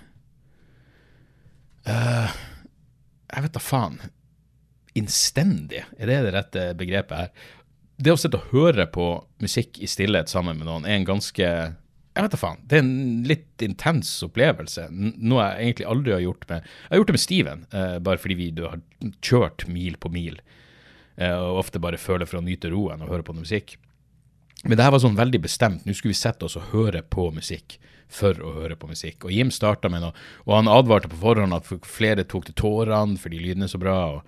uh, 1.86 2.32
Jeg 3.30 3.44
vet 3.44 3.54
da 3.54 3.62
faen. 3.62 4.00
Innstendig, 4.98 5.86
er 5.98 6.10
det 6.10 6.22
det 6.26 6.34
rette 6.36 6.64
begrepet 6.80 7.18
her? 7.18 7.52
Det 8.02 8.12
å 8.12 8.20
sitte 8.20 8.40
og 8.40 8.52
høre 8.56 8.88
på 8.90 9.06
musikk 9.44 9.78
i 9.80 9.88
stillhet 9.90 10.32
sammen 10.32 10.58
med 10.58 10.68
noen 10.68 10.88
er 10.88 10.98
en 10.98 11.08
ganske 11.08 11.48
jeg 12.12 12.26
vet 12.26 12.34
da 12.34 12.40
faen. 12.40 12.58
Det 12.68 12.76
er 12.76 12.82
en 12.84 13.22
litt 13.24 13.64
intens 13.64 14.10
opplevelse. 14.26 14.90
Noe 14.92 15.46
jeg 15.46 15.68
egentlig 15.70 15.86
aldri 15.88 16.12
har 16.12 16.24
gjort 16.26 16.50
med 16.50 16.66
Jeg 16.66 16.90
har 16.90 17.00
gjort 17.00 17.12
det 17.12 17.16
med 17.16 17.24
Steven, 17.24 17.62
eh, 17.72 17.94
bare 18.04 18.20
fordi 18.20 18.36
vi 18.36 18.50
har 18.60 18.82
kjørt 19.24 19.68
mil 19.72 19.96
på 19.96 20.12
mil. 20.12 20.42
Eh, 21.16 21.38
og 21.38 21.62
ofte 21.64 21.80
bare 21.80 22.02
føler 22.02 22.28
for 22.28 22.42
å 22.42 22.44
nyte 22.44 22.72
roen 22.74 23.02
og 23.02 23.14
høre 23.14 23.24
på 23.24 23.36
noe 23.36 23.46
musikk. 23.46 23.78
Men 24.66 24.76
det 24.76 24.84
her 24.84 24.92
var 24.92 25.00
sånn 25.00 25.16
veldig 25.16 25.40
bestemt. 25.42 25.86
Nå 25.86 25.96
skulle 25.96 26.12
vi 26.12 26.20
sette 26.20 26.46
oss 26.46 26.60
og 26.60 26.68
høre 26.76 27.02
på 27.02 27.30
musikk 27.32 27.80
for 28.12 28.36
å 28.44 28.54
høre 28.60 28.76
på 28.76 28.92
musikk. 28.92 29.24
Og 29.24 29.32
Jim 29.32 29.50
starta 29.54 29.90
med 29.90 30.04
noe, 30.04 30.12
og 30.44 30.56
han 30.58 30.68
advarte 30.68 31.10
på 31.10 31.22
forhånd 31.22 31.56
at 31.56 31.70
flere 31.88 32.28
tok 32.28 32.50
til 32.50 32.60
tårene 32.60 33.18
fordi 33.22 33.40
lyden 33.40 33.64
er 33.64 33.72
så 33.72 33.80
bra. 33.80 33.98
og 34.18 34.22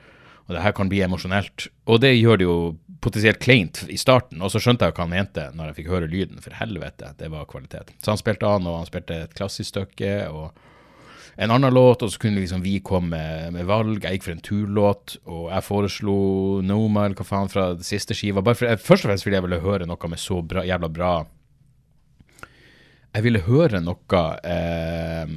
og 0.48 0.56
det 0.56 0.64
her 0.64 0.74
kan 0.76 0.90
bli 0.92 1.00
emosjonelt. 1.06 1.70
Og 1.88 2.02
det 2.04 2.14
gjør 2.18 2.40
det 2.40 2.48
jo 2.48 2.58
potensielt 3.04 3.40
kleint 3.44 3.84
i 3.92 3.98
starten, 4.00 4.42
og 4.44 4.52
så 4.52 4.62
skjønte 4.64 4.88
jeg 4.88 4.96
hva 4.96 5.06
han 5.06 5.12
mente 5.12 5.48
når 5.56 5.72
jeg 5.72 5.80
fikk 5.80 5.90
høre 5.92 6.12
lyden. 6.12 6.44
For 6.44 6.56
helvete, 6.56 7.14
det 7.20 7.32
var 7.32 7.48
kvalitet. 7.50 7.92
Så 8.04 8.14
han 8.14 8.20
spilte 8.20 8.48
an, 8.48 8.68
og 8.68 8.82
han 8.82 8.90
spilte 8.90 9.24
et 9.26 9.36
klassisk 9.38 9.74
stykke 9.74 10.14
og 10.32 10.52
en 11.36 11.52
annen 11.52 11.74
låt, 11.74 12.04
og 12.06 12.12
så 12.14 12.20
kunne 12.22 12.44
liksom 12.44 12.62
vi 12.62 12.78
komme 12.86 13.18
med, 13.18 13.54
med 13.56 13.66
valg. 13.66 14.04
Jeg 14.04 14.20
gikk 14.20 14.28
for 14.28 14.36
en 14.36 14.44
turlåt, 14.46 15.16
og 15.26 15.48
jeg 15.50 15.66
foreslo 15.66 16.18
Noma 16.66 17.08
eller 17.08 17.18
hva 17.18 17.26
faen 17.26 17.50
fra 17.50 17.72
det 17.78 17.88
siste 17.88 18.18
skiva. 18.18 18.44
For, 18.46 18.76
først 18.78 19.08
og 19.08 19.10
fremst 19.10 19.26
fordi 19.26 19.40
jeg 19.40 19.46
ville 19.48 19.64
høre 19.64 19.88
noe 19.90 20.12
med 20.12 20.22
så 20.22 20.42
bra, 20.46 20.66
jævla 20.68 20.92
bra 20.94 21.14
Jeg 23.14 23.26
ville 23.26 23.42
høre 23.46 23.82
noe 23.82 24.22
eh, 24.46 25.34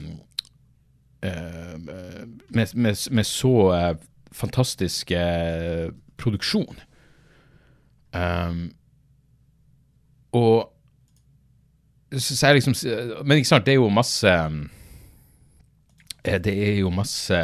eh, 1.29 1.73
med, 1.81 2.75
med, 2.75 3.09
med, 3.11 3.27
så 3.29 3.57
eh, 3.77 3.91
fantastisk 4.37 5.13
produksjon. 6.21 6.81
Um, 8.17 8.69
og 10.37 10.73
så, 12.13 12.37
så 12.37 12.53
liksom 12.55 12.75
Men 13.27 13.41
ikke 13.41 13.49
sant, 13.49 13.67
det 13.67 13.75
er 13.75 13.81
jo 13.81 13.89
masse 13.93 14.33
Det 16.25 16.55
er 16.55 16.79
jo 16.81 16.93
masse 16.95 17.41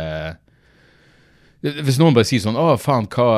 Hvis 1.62 1.98
noen 2.00 2.14
bare 2.16 2.28
sier 2.28 2.44
sånn 2.44 2.58
Å, 2.58 2.76
faen, 2.80 3.08
hva, 3.12 3.28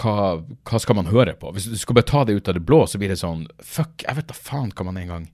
hva, 0.00 0.16
hva 0.40 0.82
skal 0.82 0.98
man 0.98 1.12
høre 1.12 1.36
på? 1.38 1.52
Hvis 1.56 1.68
du 1.70 1.76
skal 1.80 1.98
bare 1.98 2.10
ta 2.10 2.24
det 2.24 2.38
ut 2.38 2.48
av 2.48 2.56
det 2.56 2.64
blå, 2.66 2.82
så 2.88 3.00
blir 3.00 3.12
det 3.12 3.20
sånn 3.20 3.46
Fuck, 3.60 4.06
jeg 4.06 4.18
vet 4.18 4.30
da 4.30 4.36
faen 4.36 4.72
hva 4.72 4.88
man 4.88 5.00
en 5.02 5.12
gang 5.12 5.30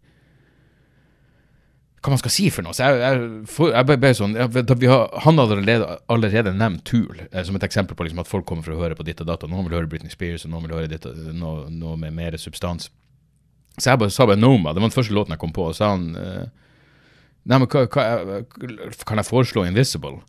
hva 2.03 2.11
man 2.11 2.19
skal 2.19 2.33
si 2.35 2.49
for 2.51 2.67
noe. 2.67 2.75
Så 2.75 2.83
jeg, 2.83 2.99
jeg, 2.99 3.27
for, 3.51 3.71
jeg 3.71 3.87
ble, 4.03 4.11
sånn, 4.19 4.35
jeg, 4.35 4.89
har, 4.91 5.05
Han 5.23 5.39
hadde 5.39 5.59
allerede, 5.59 5.99
allerede 6.11 6.55
nevnt 6.57 6.83
Tool 6.89 7.21
eh, 7.29 7.45
som 7.47 7.59
et 7.59 7.67
eksempel 7.67 7.99
på 7.99 8.07
liksom, 8.07 8.23
at 8.25 8.31
folk 8.31 8.47
kommer 8.49 8.67
for 8.67 8.75
å 8.75 8.81
høre 8.81 8.99
på 8.99 9.07
ditt 9.07 9.23
og 9.23 9.29
datt. 9.31 9.47
Noen 9.51 9.69
vil 9.69 9.79
høre 9.79 9.91
Britney 9.91 10.11
Spears, 10.11 10.47
og 10.47 10.51
noen 10.55 10.67
vil 10.67 10.75
høre 10.81 10.91
ditt, 10.91 11.07
noe, 11.39 11.69
noe, 11.71 11.95
med 12.01 12.17
mer 12.17 12.35
substans. 12.43 12.91
Så 13.79 13.87
jeg 13.87 14.03
bare 14.03 14.13
sa 14.13 14.27
bare 14.27 14.41
Noma. 14.41 14.75
Det 14.75 14.83
var 14.83 14.91
den 14.91 14.97
første 14.97 15.15
låten 15.15 15.37
jeg 15.37 15.43
kom 15.45 15.55
på. 15.55 15.69
Og 15.71 15.79
sa 15.79 15.95
han 15.95 16.11
eh, 16.19 16.43
Nei, 17.43 17.59
men 17.59 17.67
hva, 17.67 17.87
hva, 17.91 18.43
kan 19.07 19.19
jeg 19.19 19.27
foreslå 19.27 19.65
Invisible? 19.67 20.21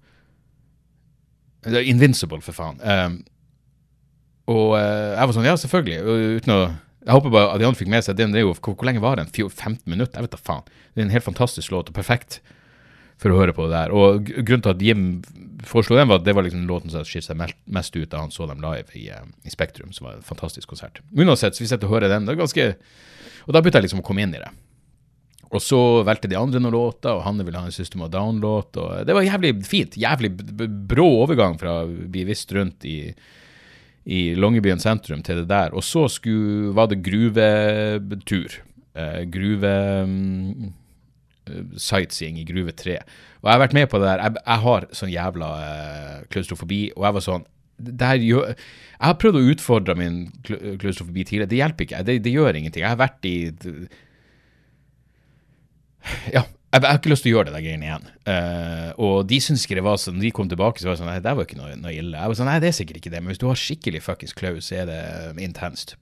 Invincible, 1.64 2.42
for 2.42 2.58
faen. 2.58 2.80
Um, 2.82 3.20
og 4.50 4.74
uh, 4.74 5.14
jeg 5.14 5.28
var 5.30 5.36
sånn 5.38 5.46
Ja, 5.46 5.54
selvfølgelig. 5.62 6.18
Uten 6.42 6.56
å 6.56 6.64
jeg 7.04 7.16
håper 7.18 7.34
bare 7.34 7.52
at 7.52 7.60
de 7.60 7.68
andre 7.68 7.80
fikk 7.80 7.92
med 7.92 8.06
seg 8.06 8.18
den. 8.20 8.32
det 8.32 8.42
er 8.42 8.46
jo, 8.48 8.56
hvor, 8.56 8.78
hvor, 8.78 8.88
lenge 8.88 9.04
var 9.04 9.20
den? 9.20 9.32
15 9.32 9.84
minutter? 9.92 10.18
Jeg 10.18 10.28
vet 10.28 10.36
da 10.36 10.40
faen. 10.40 10.68
Det 10.94 11.02
er 11.02 11.08
en 11.08 11.16
helt 11.16 11.28
fantastisk 11.28 11.74
låt, 11.74 11.92
og 11.92 11.98
perfekt 11.98 12.40
for 13.22 13.32
å 13.32 13.40
høre 13.40 13.56
på 13.56 13.68
det 13.68 13.76
der. 13.76 13.94
Og 13.96 14.30
grunnen 14.32 14.64
til 14.66 14.74
at 14.74 14.84
Jim 14.84 15.06
foreslo 15.68 15.98
den, 16.00 16.10
var 16.12 16.22
at 16.22 16.28
det 16.28 16.36
var 16.36 16.48
liksom 16.48 16.66
låten 16.68 16.92
som 16.92 17.06
skilte 17.08 17.32
seg 17.32 17.56
mest 17.66 17.96
ut 17.96 18.10
da 18.12 18.24
han 18.24 18.34
så 18.34 18.48
dem 18.50 18.64
live 18.64 18.96
i, 19.00 19.08
uh, 19.12 19.24
i 19.44 19.54
Spektrum, 19.54 19.94
som 19.96 20.10
var 20.10 20.18
en 20.18 20.28
fantastisk 20.28 20.72
konsert. 20.72 21.02
Uansett, 21.16 21.56
så 21.56 21.64
vi 21.64 21.70
sitter 21.72 21.90
og 21.90 21.98
hører 21.98 22.12
den. 22.12 22.28
det 22.28 22.36
er 22.36 22.44
ganske... 22.44 22.70
Og 23.44 23.52
da 23.56 23.60
begynte 23.60 23.82
jeg 23.82 23.90
liksom 23.90 24.04
å 24.04 24.08
komme 24.08 24.24
inn 24.24 24.36
i 24.36 24.42
det. 24.42 24.52
Og 25.54 25.62
så 25.62 25.80
valgte 26.08 26.30
de 26.32 26.40
andre 26.40 26.62
noen 26.64 26.74
låter, 26.74 27.14
og 27.14 27.26
Hanne 27.28 27.46
ville 27.46 27.60
ha 27.60 27.68
en 27.68 27.76
System 27.76 28.06
of 28.06 28.12
Down-låt. 28.14 28.80
Det 29.06 29.14
var 29.14 29.28
jævlig 29.28 29.54
fint. 29.68 29.98
Jævlig 30.00 30.32
brå 30.90 31.06
overgang 31.22 31.60
fra 31.62 31.84
å 31.84 31.90
bli 31.90 32.24
visst 32.26 32.52
rundt 32.56 32.88
i 32.90 32.98
i 34.04 34.34
Longyearbyen 34.36 34.82
sentrum 34.84 35.24
til 35.24 35.42
det 35.42 35.50
der. 35.52 35.74
Og 35.76 35.84
så 35.86 36.08
skulle, 36.12 36.74
var 36.76 36.90
det 36.92 37.04
gruvetur. 37.06 38.60
Eh, 38.94 39.22
gruve 39.32 39.72
um, 40.06 40.74
sightseeing 41.78 42.38
i 42.40 42.46
Gruve 42.46 42.76
3. 42.78 43.00
Og 43.42 43.50
jeg 43.50 43.56
har 43.56 43.64
vært 43.64 43.76
med 43.76 43.90
på 43.90 44.00
det 44.00 44.10
der. 44.12 44.24
Jeg, 44.28 44.44
jeg 44.44 44.64
har 44.68 44.88
sånn 45.00 45.14
jævla 45.14 45.50
uh, 45.58 46.20
klaustrofobi, 46.34 46.82
og 46.96 47.08
jeg 47.08 47.18
var 47.18 47.26
sånn 47.26 47.48
gjør, 47.84 48.54
Jeg 48.54 49.08
har 49.08 49.18
prøvd 49.20 49.40
å 49.40 49.48
utfordre 49.52 49.96
min 49.98 50.20
klaustrofobi 50.46 51.26
tidligere. 51.26 51.50
Det 51.52 51.62
hjelper 51.62 51.88
ikke. 51.88 52.04
Det, 52.08 52.18
det 52.24 52.36
gjør 52.36 52.60
ingenting. 52.60 52.86
Jeg 52.86 52.94
har 52.94 53.02
vært 53.02 53.26
i 53.28 53.36
Ja, 56.36 56.44
jeg, 56.74 56.82
jeg, 56.82 56.90
har 56.90 57.00
ikke 57.00 57.12
lyst 57.12 57.26
til 57.26 57.32
å 57.32 57.36
gjøre 57.38 57.50
det 57.50 57.54
der 57.54 57.66
greiene 57.68 57.86
igjen. 57.86 58.08
Uh, 58.26 58.90
og 59.06 59.16
de 59.30 59.38
syns 59.46 59.66
ikke 59.68 59.78
det 59.78 59.86
var 59.86 60.00
sånn, 60.02 60.18
de 60.24 60.32
kom 60.34 60.50
tilbake, 60.50 60.82
så 60.82 60.90
var 60.90 60.98
det 60.98 61.04
sånn 61.04 61.12
Nei, 61.12 61.20
det 61.22 61.36
var 61.38 61.46
ikke 61.46 61.60
noe, 61.60 61.76
noe, 61.78 61.94
ille. 61.94 62.18
Jeg 62.18 62.32
var 62.32 62.40
sånn, 62.40 62.50
Nei, 62.50 62.58
det 62.64 62.72
er 62.72 62.78
sikkert 62.80 63.00
ikke 63.00 63.14
det, 63.14 63.22
men 63.22 63.34
hvis 63.34 63.44
du 63.44 63.48
har 63.50 63.62
skikkelig 63.62 64.02
fuckings 64.02 64.34
klaus, 64.38 64.72
så 64.72 64.82
er 64.82 64.90
det 64.90 65.00
intenst. 65.46 65.96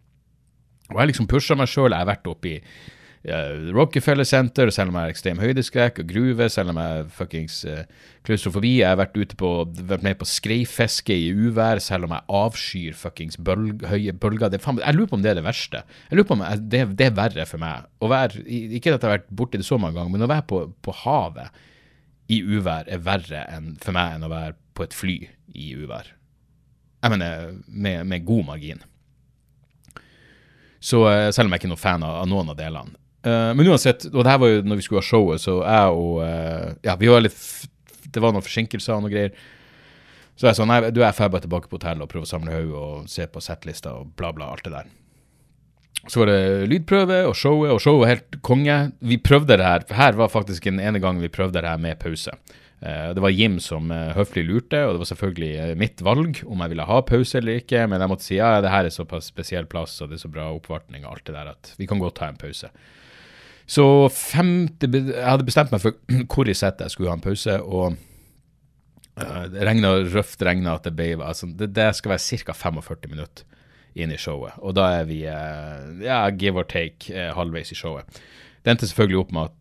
Og 0.93 1.01
jeg 1.01 1.11
liksom 1.11 1.27
pusha 1.31 1.59
meg 1.59 1.69
sjøl. 1.71 1.91
Jeg 1.91 2.03
har 2.03 2.09
vært 2.09 2.31
oppe 2.31 2.53
i 2.53 2.55
uh, 2.61 3.00
Rockefeller 3.21 4.25
Center, 4.25 4.71
selv 4.73 4.89
om 4.89 4.95
jeg 4.97 5.05
har 5.05 5.11
ekstrem 5.13 5.41
høydeskrekk, 5.43 5.99
og 6.01 6.07
gruve, 6.09 6.47
selv 6.49 6.71
om 6.73 6.79
jeg 6.81 7.03
fuckings 7.13 7.59
uh, 7.69 7.83
klaustrofobi. 8.25 8.71
Jeg 8.79 8.89
har 8.89 8.97
vært 8.97 9.17
ute 9.19 9.37
på, 9.37 9.51
vært 9.77 10.05
med 10.07 10.17
på 10.17 10.25
skreifiske 10.25 11.13
i 11.13 11.27
uvær, 11.29 11.77
selv 11.85 12.07
om 12.07 12.15
jeg 12.15 12.25
avskyr 12.39 12.95
fuckings 12.97 13.37
bølg, 13.37 13.85
høye 13.91 14.15
bølger. 14.17 14.49
Det, 14.49 14.61
faen, 14.63 14.81
jeg 14.81 14.97
lurer 14.97 15.11
på 15.11 15.19
om 15.19 15.25
det 15.25 15.35
er 15.35 15.37
det 15.37 15.45
verste. 15.45 15.83
Jeg 16.09 16.17
lurer 16.17 16.29
på 16.31 16.37
om 16.39 16.45
det, 16.65 16.81
det, 16.97 17.09
er 17.11 17.19
verre 17.19 17.45
for 17.49 17.61
meg. 17.61 17.85
Å 18.01 18.09
være, 18.09 18.41
ikke 18.49 18.95
at 18.95 18.95
jeg 18.95 19.05
har 19.05 19.19
vært 19.19 19.29
borti 19.29 19.61
det 19.61 19.69
så 19.69 19.77
mange 19.77 19.99
ganger, 19.99 20.15
men 20.15 20.25
å 20.25 20.31
være 20.31 20.47
på, 20.49 20.63
på 20.81 20.95
havet 21.03 21.61
i 22.31 22.39
uvær 22.41 22.89
er 22.89 23.03
verre 23.05 23.43
enn, 23.53 23.75
for 23.83 23.93
meg 23.93 24.15
enn 24.15 24.25
å 24.25 24.31
være 24.31 24.57
på 24.73 24.87
et 24.87 24.97
fly 24.97 25.17
i 25.61 25.75
uvær. 25.77 26.09
Jeg 27.01 27.13
mener 27.13 27.53
med, 27.67 28.01
med 28.09 28.25
god 28.25 28.49
margin. 28.49 28.81
Så 30.81 31.03
uh, 31.05 31.29
selv 31.29 31.45
om 31.45 31.53
jeg 31.53 31.61
ikke 31.61 31.69
er 31.69 31.75
noen 31.75 31.83
fan 31.83 32.05
av, 32.05 32.23
av 32.23 32.29
noen 32.29 32.49
av 32.53 32.57
delene. 32.57 32.97
Uh, 33.21 33.51
men 33.53 33.67
uansett, 33.69 34.07
og 34.09 34.23
det 34.23 34.31
her 34.31 34.39
var 34.41 34.49
jo 34.49 34.61
når 34.65 34.79
vi 34.79 34.83
skulle 34.85 35.01
ha 35.03 35.05
showet, 35.05 35.43
så 35.43 35.59
jeg 35.61 35.97
og 35.97 36.23
uh, 36.25 36.71
Ja, 36.81 36.95
vi 36.97 37.09
var 37.11 37.21
litt 37.21 37.37
Det 38.09 38.23
var 38.23 38.33
noen 38.33 38.45
forsinkelser 38.45 38.95
og 38.95 39.03
noe 39.05 39.13
greier. 39.13 39.35
Så 40.35 40.47
jeg 40.49 40.57
sa 40.57 40.65
nei, 40.65 40.79
du 40.89 41.03
er 41.05 41.13
bare 41.13 41.43
tilbake 41.43 41.69
på 41.69 41.77
hotellet 41.77 42.01
og 42.01 42.09
prøver 42.09 42.25
å 42.25 42.31
samle 42.31 42.55
hodet 42.55 42.79
og 42.79 43.11
se 43.11 43.27
på 43.29 43.43
settlista 43.45 43.93
og 43.99 44.09
bla, 44.17 44.31
bla, 44.33 44.49
alt 44.49 44.65
det 44.65 44.73
der. 44.73 44.89
Så 46.09 46.23
var 46.23 46.31
det 46.31 46.69
lydprøve 46.71 47.19
og 47.27 47.35
showet, 47.37 47.69
og 47.75 47.79
showet 47.83 48.01
var 48.01 48.11
helt 48.15 48.37
konge. 48.41 48.77
Vi 49.05 49.19
prøvde 49.21 49.59
det 49.61 49.67
her. 49.67 49.85
Her 49.93 50.17
var 50.17 50.33
faktisk 50.33 50.65
den 50.65 50.81
ene 50.81 50.99
gangen 51.03 51.21
vi 51.21 51.29
prøvde 51.31 51.61
det 51.61 51.69
her 51.69 51.83
med 51.83 51.99
pause. 52.01 52.33
Uh, 52.81 53.13
det 53.13 53.21
var 53.21 53.35
Jim 53.37 53.59
som 53.61 53.93
høflig 54.17 54.47
lurte, 54.47 54.81
og 54.87 54.95
det 54.95 55.03
var 55.03 55.11
selvfølgelig 55.11 55.77
mitt 55.77 56.01
valg 56.03 56.41
om 56.47 56.65
jeg 56.65 56.73
ville 56.73 56.89
ha 56.89 56.97
pause 57.05 57.37
eller 57.37 57.61
ikke, 57.61 57.85
men 57.91 58.01
jeg 58.01 58.11
måtte 58.15 58.25
si 58.25 58.41
ja, 58.41 58.55
det 58.65 58.73
her 58.73 58.89
er 58.89 58.97
såpass 58.97 59.29
spesiell 59.29 59.69
plass 59.69 59.99
og 60.01 60.09
det 60.09 60.17
er 60.17 60.25
så 60.25 60.33
bra 60.33 60.49
oppvartning 60.55 61.05
og 61.05 61.13
alt 61.13 61.29
det 61.29 61.37
der 61.37 61.53
at 61.53 61.75
vi 61.77 61.87
kan 61.91 62.01
godt 62.01 62.17
ta 62.17 62.31
en 62.31 62.41
pause. 62.41 62.73
Så 63.71 63.85
femte, 64.11 64.89
jeg 64.91 65.23
hadde 65.23 65.47
bestemt 65.47 65.71
meg 65.71 65.83
for 65.83 65.95
hvor 66.31 66.49
i 66.49 66.55
settet 66.57 66.87
jeg 66.87 66.95
skulle 66.95 67.11
ha 67.11 67.19
en 67.19 67.23
pause, 67.23 67.55
og 67.61 67.95
det 69.51 69.63
regna 69.67 69.93
røft 70.07 70.41
regna 70.43 70.75
at 70.79 70.87
det 70.87 70.95
ble 70.97 71.13
altså, 71.19 71.49
det, 71.55 71.69
det 71.75 71.91
skal 71.95 72.15
være 72.15 72.41
ca. 72.41 72.55
45 72.57 73.11
minutter 73.11 73.47
inn 73.99 74.11
i 74.11 74.19
showet. 74.19 74.55
Og 74.63 74.75
da 74.75 74.87
er 75.01 75.07
vi 75.07 75.19
ja, 75.23 76.21
give 76.31 76.59
or 76.59 76.67
take 76.67 77.11
halvveis 77.35 77.73
i 77.73 77.77
showet. 77.77 78.21
Det 78.63 78.71
endte 78.71 78.87
selvfølgelig 78.87 79.19
opp 79.19 79.33
med 79.35 79.49
at 79.51 79.57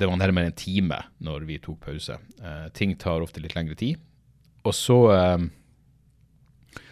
det 0.00 0.08
var 0.08 0.18
nærmere 0.20 0.50
en 0.50 0.56
time 0.56 0.98
når 1.18 1.46
vi 1.48 1.58
tok 1.62 1.80
pause. 1.84 2.16
Uh, 2.40 2.68
ting 2.76 2.94
tar 2.98 3.22
ofte 3.24 3.42
litt 3.42 3.56
lengre 3.56 3.76
tid. 3.78 4.00
Og 4.64 4.74
så 4.76 4.98
uh, 5.10 5.42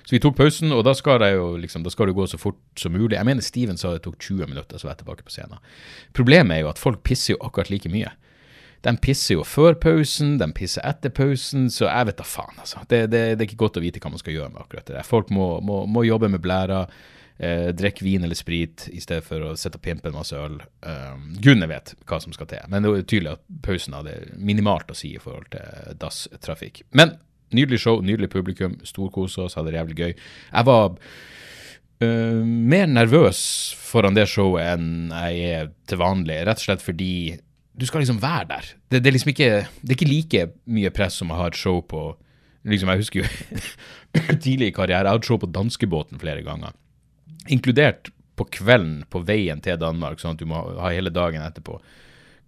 Så 0.08 0.14
vi 0.14 0.22
tok 0.24 0.38
pausen, 0.38 0.70
og 0.72 0.86
da 0.86 0.94
skal, 0.96 1.20
jo, 1.34 1.50
liksom, 1.60 1.82
da 1.84 1.90
skal 1.92 2.08
det 2.08 2.14
gå 2.16 2.24
så 2.30 2.38
fort 2.40 2.80
som 2.80 2.94
mulig. 2.96 3.12
Jeg 3.18 3.28
mener 3.28 3.44
Steven 3.44 3.76
sa 3.76 3.90
det 3.92 4.06
tok 4.06 4.14
20 4.16 4.48
minutter, 4.48 4.80
så 4.80 4.88
var 4.88 4.94
jeg 4.94 5.02
tilbake 5.02 5.26
på 5.26 5.34
scenen. 5.34 5.60
Problemet 6.16 6.56
er 6.56 6.62
jo 6.62 6.70
at 6.70 6.80
folk 6.80 7.02
pisser 7.04 7.34
jo 7.34 7.42
akkurat 7.44 7.68
like 7.68 7.92
mye. 7.92 8.14
De 8.86 8.94
pisser 9.04 9.36
jo 9.36 9.44
før 9.44 9.76
pausen, 9.76 10.38
de 10.40 10.48
pisser 10.56 10.86
etter 10.88 11.12
pausen, 11.12 11.68
så 11.68 11.90
jeg 11.90 12.08
vet 12.08 12.22
da 12.22 12.24
faen, 12.24 12.56
altså. 12.56 12.86
Det, 12.88 13.02
det, 13.12 13.22
det, 13.34 13.36
er 13.36 13.46
ikke 13.50 13.60
godt 13.66 13.76
å 13.76 13.84
vite 13.84 14.00
hva 14.00 14.14
man 14.14 14.24
skal 14.24 14.38
gjøre 14.38 14.48
med 14.54 14.64
akkurat 14.64 14.88
det 14.88 14.96
der. 14.96 15.04
Folk 15.12 15.28
må, 15.34 15.50
må, 15.60 15.82
må 15.84 16.06
jobbe 16.08 16.32
med 16.32 16.40
blæra, 16.40 16.86
eh, 17.36 17.68
drikke 17.76 18.08
vin 18.08 18.24
eller 18.24 18.40
sprit 18.40 18.88
i 18.88 19.04
stedet 19.04 19.28
for 19.28 19.44
å 19.44 19.54
sitte 19.60 19.76
og 19.76 19.84
pimpe 19.84 20.08
en 20.08 20.16
masse 20.16 20.40
øl. 20.40 20.56
Eh, 20.88 21.14
Gunne 21.44 21.68
vet 21.68 21.98
hva 22.08 22.24
som 22.24 22.32
skal 22.32 22.48
til, 22.48 22.64
men 22.72 22.88
det 22.88 22.96
er 22.96 23.04
tydelig 23.04 23.36
at 23.36 23.46
pausen 23.68 24.00
hadde 24.00 24.16
minimalt 24.40 24.88
å 24.88 24.96
si 24.96 25.12
i 25.18 25.20
forhold 25.20 25.52
til 25.52 25.98
dasstrafikk. 26.00 26.86
Men 26.96 27.18
Nydelig 27.56 27.80
show, 27.84 28.02
nydelig 28.04 28.30
publikum, 28.32 28.76
storkose 28.86 29.46
oss, 29.46 29.56
hadde 29.56 29.72
det 29.72 29.80
jævlig 29.80 29.98
gøy. 29.98 30.14
Jeg 30.52 30.68
var 30.68 30.96
uh, 32.04 32.40
mer 32.44 32.88
nervøs 32.90 33.42
foran 33.80 34.16
det 34.18 34.28
showet 34.30 34.74
enn 34.74 35.12
jeg 35.12 35.52
er 35.60 35.70
til 35.88 36.00
vanlig, 36.02 36.42
rett 36.48 36.60
og 36.60 36.66
slett 36.66 36.84
fordi 36.84 37.12
du 37.78 37.86
skal 37.86 38.02
liksom 38.02 38.18
være 38.22 38.48
der. 38.50 38.72
Det, 38.90 39.02
det, 39.02 39.06
er 39.06 39.14
liksom 39.14 39.32
ikke, 39.32 39.50
det 39.80 39.92
er 39.92 39.96
ikke 39.96 40.10
like 40.10 40.46
mye 40.66 40.90
press 40.94 41.20
som 41.20 41.30
å 41.30 41.38
ha 41.38 41.46
et 41.48 41.58
show 41.58 41.78
på 41.86 42.10
liksom 42.68 42.90
Jeg 42.90 43.00
husker 43.00 43.22
jo 43.22 43.60
tidlig 44.44 44.72
i 44.72 44.74
karriere, 44.76 45.06
jeg 45.06 45.14
hadde 45.14 45.28
show 45.28 45.38
på 45.40 45.48
danskebåten 45.54 46.20
flere 46.20 46.42
ganger. 46.44 46.74
Inkludert 47.54 48.10
på 48.38 48.46
kvelden 48.58 49.04
på 49.10 49.22
veien 49.26 49.62
til 49.64 49.78
Danmark, 49.80 50.20
sånn 50.20 50.36
at 50.36 50.42
du 50.42 50.48
må 50.50 50.60
ha 50.78 50.90
hele 50.92 51.12
dagen 51.14 51.44
etterpå 51.44 51.78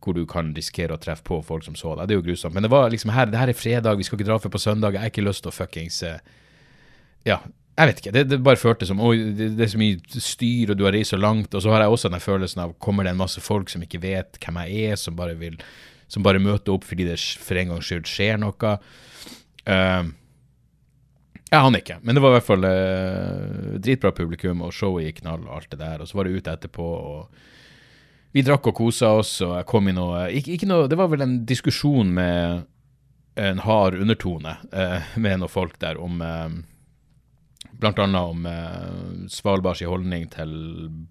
hvor 0.01 0.17
du 0.17 0.25
kan 0.29 0.53
risikere 0.57 0.97
å 0.97 1.01
treffe 1.01 1.27
på 1.27 1.41
folk 1.47 1.65
som 1.67 1.77
så 1.79 1.95
deg. 1.95 2.09
Det 2.09 2.17
er 2.17 2.21
jo 2.21 2.27
grusomt. 2.27 2.57
Men 2.57 2.67
det 2.67 2.73
var 2.73 2.91
liksom 2.93 3.13
her, 3.15 3.31
det 3.31 3.41
her 3.41 3.53
er 3.53 3.59
fredag, 3.59 3.99
vi 4.01 4.07
skal 4.07 4.19
ikke 4.19 4.29
dra 4.31 4.39
før 4.41 4.55
på 4.55 4.63
søndag. 4.63 4.97
Jeg 4.97 5.05
har 5.05 5.13
ikke 5.13 5.27
lyst 5.27 5.45
til 5.45 5.53
å 5.53 5.57
fuckings 5.57 6.03
eh, 6.09 6.21
Ja, 7.29 7.43
jeg 7.81 7.91
vet 7.91 8.01
ikke. 8.03 8.15
Det, 8.17 8.25
det 8.29 8.41
bare 8.45 8.61
føltes 8.61 8.91
som 8.91 9.01
oi, 9.05 9.15
det, 9.37 9.53
det, 9.59 9.65
er 9.65 9.73
så 9.73 9.81
mye 9.81 10.25
styr, 10.25 10.73
og 10.73 10.81
du 10.81 10.87
har 10.87 10.97
reist 10.97 11.15
så 11.15 11.21
langt. 11.21 11.55
Og 11.55 11.65
så 11.65 11.73
har 11.73 11.85
jeg 11.85 11.95
også 11.95 12.13
den 12.13 12.25
følelsen 12.25 12.65
av 12.65 12.75
kommer 12.83 13.07
det 13.07 13.15
en 13.15 13.21
masse 13.21 13.43
folk 13.45 13.73
som 13.73 13.85
ikke 13.85 14.03
vet 14.03 14.41
hvem 14.41 14.61
jeg 14.65 14.93
er, 14.93 15.01
som 15.01 15.17
bare 15.19 15.37
vil 15.41 15.61
som 16.11 16.25
bare 16.27 16.43
møter 16.43 16.75
opp 16.75 16.83
fordi 16.89 17.05
det 17.07 17.21
for 17.39 17.59
en 17.61 17.71
gangs 17.71 17.87
skyld 17.87 18.09
skjer 18.11 18.41
noe. 18.43 18.73
Uh, 19.63 20.09
jeg 21.51 21.59
aner 21.59 21.83
ikke, 21.83 22.01
men 22.03 22.17
det 22.17 22.23
var 22.23 22.33
i 22.33 22.37
hvert 22.39 22.47
fall 22.49 22.67
uh, 22.67 23.77
dritbra 23.83 24.13
publikum, 24.15 24.65
og 24.67 24.75
showet 24.75 25.07
gikk 25.07 25.23
knall 25.23 25.47
og 25.47 25.55
alt 25.61 25.71
det 25.73 25.81
der. 25.81 26.03
Og 26.03 26.11
så 26.11 26.19
var 26.19 26.27
det 26.27 26.41
ute 26.41 26.57
etterpå. 26.59 26.89
og 27.15 27.47
vi 28.33 28.45
drakk 28.47 28.71
og 28.71 28.77
kosa 28.79 29.15
oss, 29.21 29.37
og 29.45 29.57
jeg 29.59 29.69
kom 29.71 29.91
i 29.91 29.95
noe, 29.97 30.27
ikke, 30.39 30.55
ikke 30.57 30.69
noe 30.71 30.89
Det 30.91 30.99
var 30.99 31.11
vel 31.11 31.25
en 31.25 31.39
diskusjon 31.49 32.13
med 32.15 32.67
en 33.41 33.63
hard 33.65 33.97
undertone 33.97 34.57
eh, 34.73 35.15
med 35.17 35.41
noen 35.41 35.51
folk 35.51 35.79
der 35.83 36.01
om 36.01 36.21
eh, 36.25 36.61
Blant 37.81 38.01
annet 38.03 38.35
om 38.35 38.45
eh, 38.45 39.29
Svalbards 39.33 39.81
holdning 39.89 40.27
til 40.35 40.51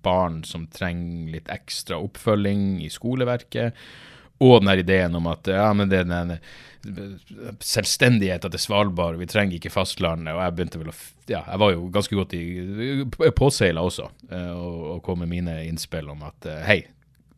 barn 0.05 0.43
som 0.45 0.67
trenger 0.69 1.31
litt 1.33 1.49
ekstra 1.49 1.97
oppfølging 1.97 2.83
i 2.85 2.91
skoleverket. 2.93 3.77
Og 4.45 4.59
den 4.61 4.69
her 4.69 4.83
ideen 4.83 5.17
om 5.17 5.25
at 5.31 5.49
ja, 5.49 5.65
men 5.73 5.89
det 5.89 6.03
er 6.03 6.11
den 6.11 6.35
selvstendigheten 7.59 8.53
til 8.53 8.61
Svalbard, 8.61 9.17
vi 9.19 9.27
trenger 9.27 9.57
ikke 9.57 9.73
fastlandet. 9.73 10.31
Og 10.35 10.43
jeg 10.43 10.55
begynte 10.55 10.81
vel 10.81 10.93
å 10.93 10.97
Ja, 11.29 11.43
jeg 11.45 11.61
var 11.61 11.73
jo 11.75 11.89
ganske 11.93 12.15
godt 12.17 12.33
i 12.33 13.31
påseila 13.37 13.83
også, 13.85 14.07
eh, 14.31 14.53
og, 14.53 14.77
og 14.95 15.03
kom 15.05 15.19
med 15.21 15.29
mine 15.29 15.59
innspill 15.67 16.09
om 16.09 16.23
at 16.25 16.47
eh, 16.49 16.63
hei, 16.65 16.79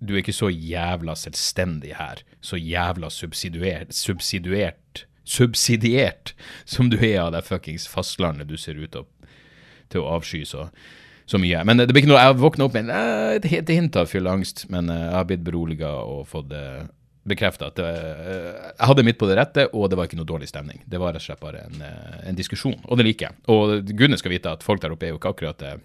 du 0.02 0.16
er 0.16 0.24
ikke 0.24 0.36
så 0.36 0.50
jævla 0.50 1.16
selvstendig 1.18 1.94
her, 2.00 2.24
så 2.42 2.58
jævla 2.58 3.12
subsidiert, 3.14 3.94
subsidiert, 3.94 5.06
subsidiert 5.24 6.34
som 6.66 6.90
du 6.90 6.98
er 6.98 7.20
av 7.22 7.36
det 7.36 7.44
fuckings 7.46 7.86
fastlandet 7.90 8.50
du 8.50 8.58
ser 8.58 8.82
ut 8.82 8.98
til 8.98 10.02
å, 10.02 10.08
avsky 10.16 10.42
så, 10.48 10.70
så, 11.30 11.38
mye. 11.42 11.62
Men 11.68 11.84
det 11.84 11.92
blir 11.92 12.04
ikke 12.04 12.14
noe, 12.14 12.24
jeg 12.24 12.40
våkna 12.42 12.66
opp 12.66 12.80
med 12.80 12.90
eh, 12.90 13.36
et, 13.38 13.46
et 13.62 13.76
hint 13.76 14.00
av 14.00 14.10
fylleangst, 14.10 14.66
men 14.74 14.90
eh, 14.90 15.06
jeg 15.06 15.16
har 15.20 15.30
blitt 15.30 15.46
beroliga 15.46 15.94
og 16.02 16.26
fått 16.32 16.56
uh, 16.58 16.82
bekrefta 17.30 17.70
at 17.70 17.82
uh, 17.84 18.72
jeg 18.72 18.90
hadde 18.90 19.06
midt 19.06 19.22
på 19.22 19.30
det 19.30 19.38
rette, 19.38 19.68
og 19.70 19.92
det 19.92 20.00
var 20.00 20.10
ikke 20.10 20.18
noe 20.18 20.30
dårlig 20.34 20.50
stemning. 20.50 20.82
Det 20.90 21.02
var 21.02 21.14
rett 21.14 21.22
og 21.22 21.30
slett 21.30 21.44
bare 21.44 21.68
en, 21.68 21.86
en 22.26 22.40
diskusjon, 22.40 22.80
og 22.88 22.98
det 22.98 23.06
liker 23.12 23.30
jeg. 23.30 23.44
Og 23.54 23.94
gudene 23.94 24.18
skal 24.18 24.34
vite 24.34 24.58
at 24.58 24.66
folk 24.66 24.82
der 24.82 24.96
oppe 24.96 25.12
er 25.12 25.14
jo 25.14 25.22
ikke 25.22 25.36
akkurat 25.36 25.68
uh, 25.68 25.78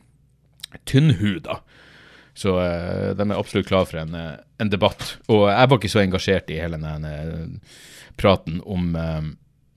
tynnhuda. 0.88 1.60
Så 2.36 2.52
uh, 2.60 3.14
de 3.16 3.24
er 3.24 3.36
absolutt 3.38 3.68
klar 3.70 3.86
for 3.88 4.02
en, 4.02 4.14
eh, 4.14 4.32
en, 4.60 4.70
debatt. 4.70 5.16
Og 5.32 5.46
jeg 5.48 5.70
var 5.72 5.78
ikke 5.80 5.92
så 5.92 6.02
engasjert 6.02 6.50
i 6.52 6.60
hele 6.60 6.76
denne 6.82 7.12
uh, 7.32 7.84
praten 8.20 8.58
om, 8.64 8.90
um, 8.92 9.30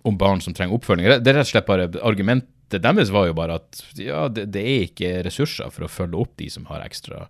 om, 0.03 0.17
barn 0.19 0.43
som 0.43 0.55
trenger 0.55 0.75
oppfølging. 0.75 1.07
Det 1.23 1.31
er 1.31 1.39
rett 1.39 1.47
og 1.47 1.53
slett 1.53 1.69
bare 1.69 1.87
Argumentet 2.03 2.83
deres 2.83 3.13
var 3.15 3.29
jo 3.29 3.37
bare 3.37 3.61
at 3.61 3.79
ja, 3.97 4.27
det, 4.29 4.49
det, 4.53 4.61
er 4.61 4.89
ikke 4.89 5.13
ressurser 5.25 5.71
for 5.73 5.87
å 5.87 5.91
følge 5.91 6.19
opp 6.19 6.35
de 6.37 6.49
som 6.51 6.67
har 6.69 6.83
ekstra 6.83 7.23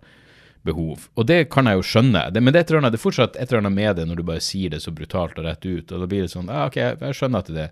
behov. 0.66 1.06
Og 1.16 1.28
det 1.30 1.46
kan 1.54 1.70
jeg 1.70 1.78
jo 1.78 1.86
skjønne, 1.86 2.26
det, 2.34 2.42
men 2.42 2.52
det 2.52 2.64
er, 2.66 2.76
annet, 2.76 2.92
det 2.92 3.00
er, 3.00 3.04
fortsatt 3.06 3.38
et 3.38 3.48
eller 3.48 3.62
annet 3.62 3.76
med 3.78 3.96
det 3.96 4.08
når 4.10 4.20
du 4.20 4.26
bare 4.28 4.44
sier 4.44 4.74
det 4.74 4.82
så 4.84 4.92
brutalt 4.92 5.38
og 5.40 5.46
rett 5.46 5.62
ut. 5.64 5.86
Og 5.86 6.02
da 6.02 6.10
blir 6.10 6.26
det 6.26 6.34
sånn 6.34 6.50
ah, 6.52 6.66
OK, 6.66 6.76
jeg 6.76 7.16
skjønner 7.16 7.46
at 7.46 7.54
det, 7.54 7.68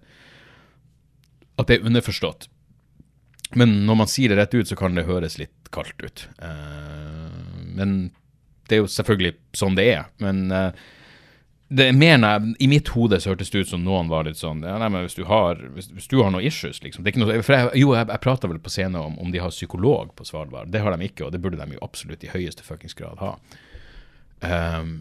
at 1.58 1.68
det 1.68 1.76
er 1.76 1.90
underforstått. 1.90 2.48
Men 3.56 3.86
når 3.88 4.02
man 4.02 4.10
sier 4.10 4.32
det 4.32 4.38
rett 4.40 4.54
ut, 4.54 4.68
så 4.68 4.76
kan 4.76 4.96
det 4.98 5.06
høres 5.08 5.38
litt 5.40 5.70
kaldt 5.72 6.02
ut. 6.04 6.26
Uh, 6.42 7.32
men 7.78 7.98
det 8.68 8.76
er 8.76 8.82
jo 8.82 8.92
selvfølgelig 8.92 9.36
sånn 9.56 9.78
det 9.78 9.86
er. 9.94 10.08
Men 10.20 10.48
uh, 10.52 10.70
det 11.68 11.84
er 11.90 11.96
mer 11.96 12.16
når 12.16 12.34
jeg, 12.34 12.52
I 12.64 12.68
mitt 12.72 12.88
hode 12.94 13.18
så 13.20 13.34
hørtes 13.34 13.52
det 13.52 13.64
ut 13.64 13.70
som 13.72 13.82
noen 13.84 14.08
var 14.08 14.24
litt 14.24 14.40
sånn 14.40 14.62
ja, 14.64 14.78
nei, 14.80 14.88
men 14.92 15.04
hvis 15.04 15.18
du 15.18 15.26
har, 15.28 15.60
hvis, 15.74 15.90
hvis 15.92 16.08
du 16.08 16.16
har 16.22 16.32
noen 16.32 16.46
issues, 16.48 16.80
liksom 16.84 17.04
det 17.04 17.10
er 17.10 17.16
ikke 17.16 17.22
noe, 17.24 17.42
for 17.44 17.56
jeg, 17.56 17.70
Jo, 17.82 17.92
jeg, 17.96 18.08
jeg 18.08 18.24
prata 18.24 18.48
vel 18.48 18.60
på 18.64 18.72
scenen 18.72 19.00
om, 19.02 19.18
om 19.20 19.34
de 19.34 19.42
har 19.42 19.52
psykolog 19.52 20.14
på 20.16 20.24
Svalbard. 20.28 20.72
Det 20.72 20.80
har 20.84 20.96
de 20.96 21.08
ikke, 21.08 21.26
og 21.26 21.34
det 21.34 21.42
burde 21.44 21.60
de 21.60 21.76
jo 21.76 21.84
absolutt 21.84 22.24
i 22.24 22.32
høyeste 22.32 22.64
fuckings 22.64 22.96
grad 22.96 23.20
ha. 23.20 23.34
Um, 24.40 24.94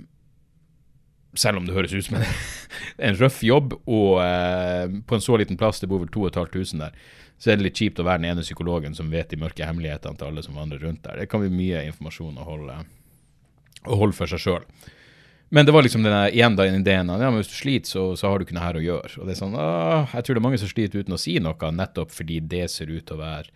selv 1.37 1.61
om 1.61 1.67
det 1.67 1.75
høres 1.75 1.93
ut 1.93 2.07
som 2.07 2.19
en, 2.19 2.27
en 3.09 3.19
røff 3.21 3.39
jobb, 3.47 3.77
og 3.85 4.19
uh, 4.19 4.99
på 5.07 5.17
en 5.17 5.23
så 5.23 5.39
liten 5.39 5.59
plass, 5.59 5.79
det 5.79 5.87
bor 5.91 6.03
vel 6.03 6.11
2500 6.11 6.83
der, 6.83 6.99
så 7.37 7.51
er 7.51 7.59
det 7.59 7.67
litt 7.67 7.79
kjipt 7.79 7.99
å 8.01 8.05
være 8.07 8.23
den 8.23 8.31
ene 8.31 8.45
psykologen 8.45 8.95
som 8.97 9.11
vet 9.13 9.29
de 9.29 9.39
mørke 9.39 9.65
hemmelighetene 9.65 10.17
til 10.17 10.29
alle 10.31 10.43
som 10.45 10.57
vandrer 10.57 10.81
rundt 10.81 11.03
der. 11.05 11.19
Det 11.21 11.29
kan 11.29 11.43
bli 11.43 11.51
mye 11.53 11.83
informasjon 11.91 12.39
å 12.41 12.47
holde, 12.47 12.77
å 13.85 13.99
holde 14.01 14.17
for 14.17 14.31
seg 14.31 14.41
sjøl. 14.41 14.65
Men 15.49 15.67
det 15.67 15.71
var 15.71 15.85
liksom 15.85 16.03
denne, 16.03 16.25
igjen 16.35 16.57
da, 16.57 16.65
ideen 16.67 17.07
ja, 17.07 17.29
hvis 17.31 17.51
du 17.51 17.55
sliter, 17.55 17.87
så, 17.87 18.03
så, 18.19 18.27
har 18.27 18.39
du 18.39 18.43
ikke 18.43 18.57
noe 18.57 18.65
her 18.65 18.79
å 18.79 18.83
gjøre. 18.83 19.13
Og 19.21 19.29
det 19.29 19.35
er 19.35 19.39
sånn, 19.39 19.55
åh, 19.55 20.09
Jeg 20.11 20.25
tror 20.25 20.35
det 20.35 20.41
er 20.41 20.47
mange 20.47 20.59
som 20.59 20.71
sliter 20.71 21.05
uten 21.05 21.15
å 21.15 21.21
si 21.21 21.37
noe, 21.43 21.71
nettopp 21.77 22.11
fordi 22.11 22.41
det 22.51 22.65
ser 22.73 22.91
ut 22.91 23.05
til 23.07 23.15
å 23.15 23.21
være 23.21 23.53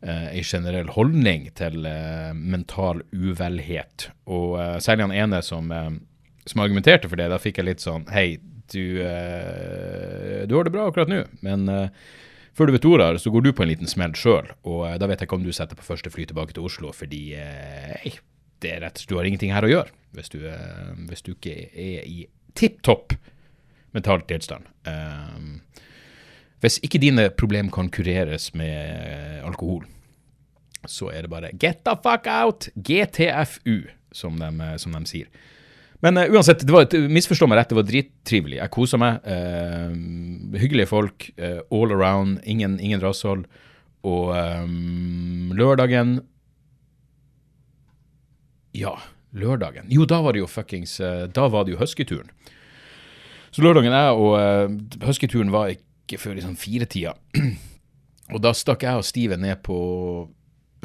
eh, 0.00 0.30
en 0.38 0.46
generell 0.46 0.94
holdning 0.94 1.50
til 1.58 1.84
eh, 1.88 2.32
mental 2.32 3.04
uvelhet. 3.12 4.08
Og 4.30 4.56
eh, 4.62 4.78
særlig 4.84 5.10
han 5.10 5.18
ene 5.26 5.42
som, 5.44 5.68
eh, 5.74 5.92
som, 6.46 6.64
argumenterte 6.64 7.12
for 7.12 7.20
det, 7.20 7.28
da 7.34 7.40
fikk 7.42 7.60
jeg 7.60 7.68
litt 7.68 7.84
sånn 7.84 8.08
Hei, 8.12 8.38
du, 8.72 8.84
eh, 9.04 10.42
du 10.48 10.56
har 10.56 10.64
det 10.64 10.72
bra 10.72 10.88
akkurat 10.88 11.12
nå, 11.12 11.26
men 11.44 11.68
eh, 11.68 12.08
før 12.56 12.68
du 12.68 12.74
vet 12.76 12.88
ordet 12.88 13.08
det, 13.16 13.22
så 13.24 13.32
går 13.32 13.44
du 13.44 13.52
på 13.56 13.64
en 13.64 13.70
liten 13.70 13.90
smell 13.90 14.14
sjøl, 14.18 14.52
og 14.68 14.84
eh, 14.88 14.98
da 15.00 15.08
vet 15.10 15.22
jeg 15.22 15.30
ikke 15.30 15.38
om 15.40 15.46
du 15.46 15.52
setter 15.56 15.78
på 15.78 15.86
første 15.86 16.12
fly 16.12 16.26
tilbake 16.28 16.56
til 16.56 16.68
Oslo, 16.68 16.92
fordi 16.96 17.22
eh, 17.38 18.18
det 18.62 18.76
er 18.76 18.84
rett, 18.84 19.04
du 19.08 19.16
har 19.18 19.28
ingenting 19.28 19.54
her 19.54 19.66
å 19.66 19.70
gjøre 19.72 19.94
hvis 20.16 20.32
du, 20.32 20.42
eh, 20.48 20.92
hvis 21.08 21.24
du 21.24 21.32
ikke 21.34 21.54
er 21.72 22.04
i 22.04 22.26
tipp 22.58 22.82
topp 22.84 23.16
mental 23.92 24.22
tilstand. 24.28 24.68
Um, 24.88 25.60
hvis 26.64 26.78
ikke 26.84 27.00
dine 27.02 27.26
problemer 27.34 27.72
kan 27.74 27.90
kureres 27.92 28.52
med 28.56 29.42
alkohol, 29.44 29.82
så 30.88 31.10
er 31.12 31.26
det 31.26 31.32
bare 31.32 31.50
get 31.60 31.82
the 31.84 31.96
fuck 32.04 32.28
out! 32.30 32.70
GTFU, 32.76 33.90
som 34.12 34.38
de, 34.40 34.70
som 34.80 34.96
de 34.96 35.02
sier. 35.10 35.28
Men 36.02 36.18
uh, 36.18 36.26
uansett, 36.34 36.64
det 36.66 36.74
var, 36.74 36.88
misforstå 36.90 37.46
meg 37.50 37.60
rett, 37.60 37.70
det 37.70 37.78
var 37.78 37.86
drittrivelig. 37.86 38.58
Jeg 38.58 38.74
kosa 38.74 38.98
meg. 39.00 39.22
Uh, 39.22 40.58
hyggelige 40.58 40.90
folk 40.90 41.28
uh, 41.38 41.62
all 41.70 41.94
around. 41.94 42.40
Ingen, 42.48 42.78
ingen 42.82 43.02
rasshold. 43.02 43.46
Og 44.02 44.32
um, 44.34 45.52
lørdagen 45.54 46.16
Ja, 48.74 48.96
lørdagen. 49.30 49.86
Jo, 49.94 50.08
da 50.10 50.18
var 50.24 50.34
det 50.34 50.40
jo 50.42 50.48
fuckings 50.50 50.96
Da 51.30 51.44
var 51.52 51.68
det 51.68 51.76
jo 51.76 51.78
huskyturen. 51.78 52.32
Så 53.54 53.62
lørdagen 53.62 53.94
jeg 53.94 54.16
og 54.18 55.06
huskyturen 55.06 55.52
var 55.54 55.70
ikke 55.70 56.18
før 56.18 56.34
liksom 56.34 56.56
firetida. 56.58 57.12
og 58.34 58.42
da 58.42 58.50
stakk 58.56 58.82
jeg 58.88 58.98
og 58.98 59.06
Steven 59.06 59.44
ned 59.44 59.60
på 59.62 59.78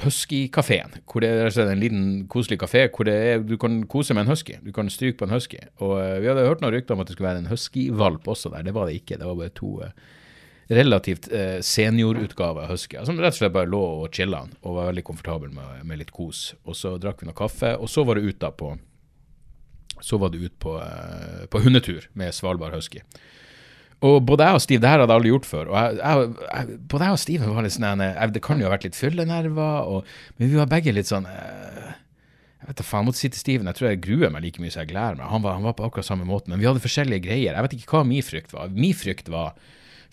Husky-kafeen. 0.03 0.99
Hvor 1.09 1.23
det 1.23 1.29
er 1.31 1.71
en 1.71 1.81
liten, 1.81 2.03
koselig 2.29 2.59
kafé 2.61 2.85
hvor 2.93 3.09
er, 3.09 3.41
du 3.41 3.55
kan 3.57 3.81
kose 3.89 4.13
med 4.13 4.25
en 4.25 4.31
husky. 4.33 4.59
Du 4.65 4.71
kan 4.71 4.89
stryke 4.93 5.17
på 5.17 5.25
en 5.25 5.33
husky. 5.33 5.59
Og 5.77 5.97
uh, 5.97 6.19
Vi 6.21 6.29
hadde 6.29 6.45
hørt 6.47 6.61
noen 6.61 6.75
rykter 6.75 6.95
om 6.95 7.01
at 7.01 7.09
det 7.09 7.17
skulle 7.17 7.29
være 7.31 7.43
en 7.45 7.51
husky-valp 7.51 8.27
også 8.27 8.53
der. 8.53 8.67
Det 8.67 8.75
var 8.77 8.87
det 8.87 8.99
ikke. 9.01 9.17
Det 9.17 9.25
var 9.25 9.39
bare 9.39 9.55
to 9.57 9.71
uh, 9.81 9.91
relativt 10.69 11.29
seniorutgaver 11.63 12.65
av 12.65 12.73
husky, 12.73 12.97
som 13.07 13.15
rett 13.23 13.31
og 13.31 13.37
slett 13.37 13.53
bare 13.55 13.69
lå 13.71 13.79
og 14.01 14.09
chilla 14.11 14.41
og 14.59 14.73
var 14.75 14.89
veldig 14.89 15.03
komfortabel 15.07 15.53
med, 15.55 15.85
med, 15.87 16.01
litt 16.01 16.11
kos. 16.11 16.49
Og 16.67 16.75
så 16.75 16.97
drakk 16.99 17.23
vi 17.23 17.29
noe 17.29 17.37
kaffe, 17.37 17.71
og 17.79 17.87
så 17.87 18.03
var 18.03 18.19
det 18.19 18.27
ut 18.27 18.41
da 18.41 18.51
på 18.51 18.73
så 20.03 20.19
var 20.21 20.29
det 20.29 20.43
ut 20.43 20.59
på, 20.59 20.75
på 21.49 21.59
hundetur 21.63 22.09
med 22.13 22.35
Svalbard 22.35 22.75
husky. 22.75 22.99
Og 24.05 24.19
både 24.29 24.45
jeg 24.45 24.53
og 24.53 24.61
Steve, 24.61 24.81
det 24.83 24.89
her 24.91 25.01
hadde 25.01 25.13
aldri 25.15 25.31
gjort 25.31 25.47
før. 25.49 25.69
Og 25.71 25.77
jeg, 25.77 25.95
jeg, 25.97 26.75
både 26.91 27.05
jeg 27.07 27.15
og 27.15 27.21
Steve 27.23 27.47
var 27.49 27.63
litt 27.65 27.73
sånn 27.73 28.03
jeg- 28.03 28.33
Det 28.35 28.41
kan 28.45 28.59
jo 28.61 28.67
ha 28.67 28.73
vært 28.75 28.83
litt 28.85 28.95
fyllenerver, 28.99 29.87
og, 29.89 30.05
men 30.37 30.49
vi 30.51 30.59
var 30.59 30.67
begge 30.69 30.93
litt 30.93 31.09
sånn 31.09 31.25
eh, 31.25 31.87
Jeg 32.61 32.67
vet 32.67 32.77
da 32.77 32.83
faen, 32.85 33.01
jeg 33.01 33.07
måtte 33.07 33.21
si 33.23 33.29
til 33.29 33.39
Steven, 33.41 33.65
jeg 33.71 33.75
tror 33.79 33.89
jeg 33.89 34.01
gruer 34.05 34.29
meg 34.33 34.43
like 34.43 34.61
mye 34.61 34.69
som 34.73 34.83
jeg 34.83 34.91
gleder 34.91 35.17
meg. 35.17 35.25
Han 35.31 35.41
var, 35.41 35.53
han 35.57 35.65
var 35.65 35.73
på 35.79 35.85
akkurat 35.87 36.05
samme 36.05 36.25
måte, 36.29 36.49
men 36.51 36.59
vi 36.61 36.67
hadde 36.69 36.83
forskjellige 36.83 37.25
greier. 37.25 37.53
Jeg 37.57 37.65
vet 37.65 37.73
ikke 37.79 37.95
hva 37.95 38.03
min 38.05 38.21
frykt 38.25 38.53
var. 38.53 38.69
Min 38.69 38.93
frykt 38.97 39.29
var 39.33 39.55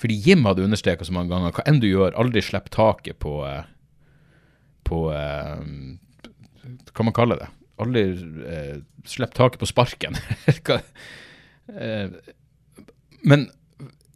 Fordi 0.01 0.17
Jim 0.19 0.45
hadde 0.49 0.65
understreka 0.65 1.05
så 1.07 1.13
mange 1.15 1.31
ganger 1.31 1.53
hva 1.55 1.63
enn 1.71 1.79
du 1.81 1.87
gjør, 1.87 2.17
aldri 2.19 2.41
slipp 2.43 2.71
taket 2.75 3.19
på 3.23 3.35
eh, 3.47 3.63
På 4.89 5.13
eh, 5.13 5.61
Hva 6.95 7.05
man 7.05 7.13
kaller 7.17 7.37
det? 7.45 7.51
Aldri 7.85 8.03
eh, 8.49 8.79
slipp 9.05 9.35
taket 9.37 9.61
på 9.61 9.69
sparken. 9.69 10.17
Eh, 11.65 12.11
men 13.25 13.47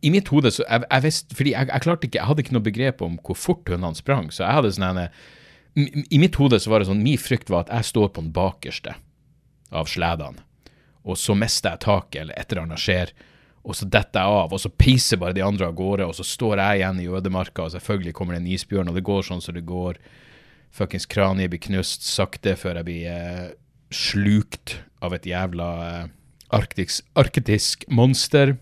i 0.02 0.12
mitt 0.14 0.30
hode 0.30 0.52
så 0.54 0.64
jeg, 0.64 0.84
jeg 0.84 1.04
visste, 1.04 1.36
fordi 1.38 1.54
jeg, 1.54 1.70
jeg 1.72 1.84
klarte 1.84 2.08
ikke, 2.08 2.20
jeg 2.20 2.30
hadde 2.30 2.44
ikke 2.44 2.56
noe 2.56 2.66
begrep 2.68 3.04
om 3.04 3.16
hvor 3.26 3.38
fort 3.38 3.70
hundene 3.70 3.98
sprang, 3.98 4.28
så 4.34 4.44
jeg 4.44 4.58
hadde 4.58 4.74
sånn 4.76 5.00
I 6.14 6.20
mitt 6.20 6.38
hode 6.38 6.60
så 6.62 6.72
var 6.72 6.82
det 6.82 6.90
sånn, 6.90 7.02
min 7.04 7.20
frykt 7.20 7.50
var 7.52 7.66
at 7.66 7.72
jeg 7.74 7.90
står 7.92 8.12
på 8.12 8.24
den 8.24 8.34
bakerste 8.34 8.94
av 9.74 9.90
sledene, 9.90 10.44
og 11.08 11.18
så 11.20 11.34
mister 11.38 11.74
jeg 11.74 11.84
taket, 11.86 12.22
eller 12.22 12.38
et 12.38 12.52
eller 12.52 12.66
annet 12.66 12.82
skjer, 12.82 13.12
og 13.68 13.76
så 13.76 13.88
detter 13.90 14.22
jeg 14.22 14.38
av, 14.40 14.54
og 14.54 14.62
så 14.62 14.70
peiser 14.72 15.20
bare 15.20 15.36
de 15.36 15.44
andre 15.44 15.68
av 15.68 15.76
gårde, 15.76 16.06
og 16.08 16.16
så 16.16 16.24
står 16.24 16.62
jeg 16.62 16.80
igjen 16.80 17.02
i 17.02 17.08
ødemarka, 17.18 17.66
og 17.66 17.74
selvfølgelig 17.74 18.14
kommer 18.16 18.36
det 18.36 18.42
en 18.42 18.52
isbjørn, 18.54 18.90
og 18.90 18.96
det 18.96 19.04
går 19.04 19.26
sånn 19.26 19.42
som 19.44 19.56
det 19.56 19.66
går. 19.68 19.98
Fuckings 20.72 21.08
kraniet 21.10 21.52
blir 21.52 21.60
knust 21.66 22.06
sakte 22.06 22.54
før 22.56 22.80
jeg 22.80 22.88
blir 22.88 23.10
eh, 23.12 23.50
slukt 23.92 24.78
av 25.04 25.16
et 25.16 25.28
jævla 25.28 25.68
eh, 25.88 26.08
arktisk, 26.56 27.04
arktisk 27.18 27.84
monster. 27.92 28.56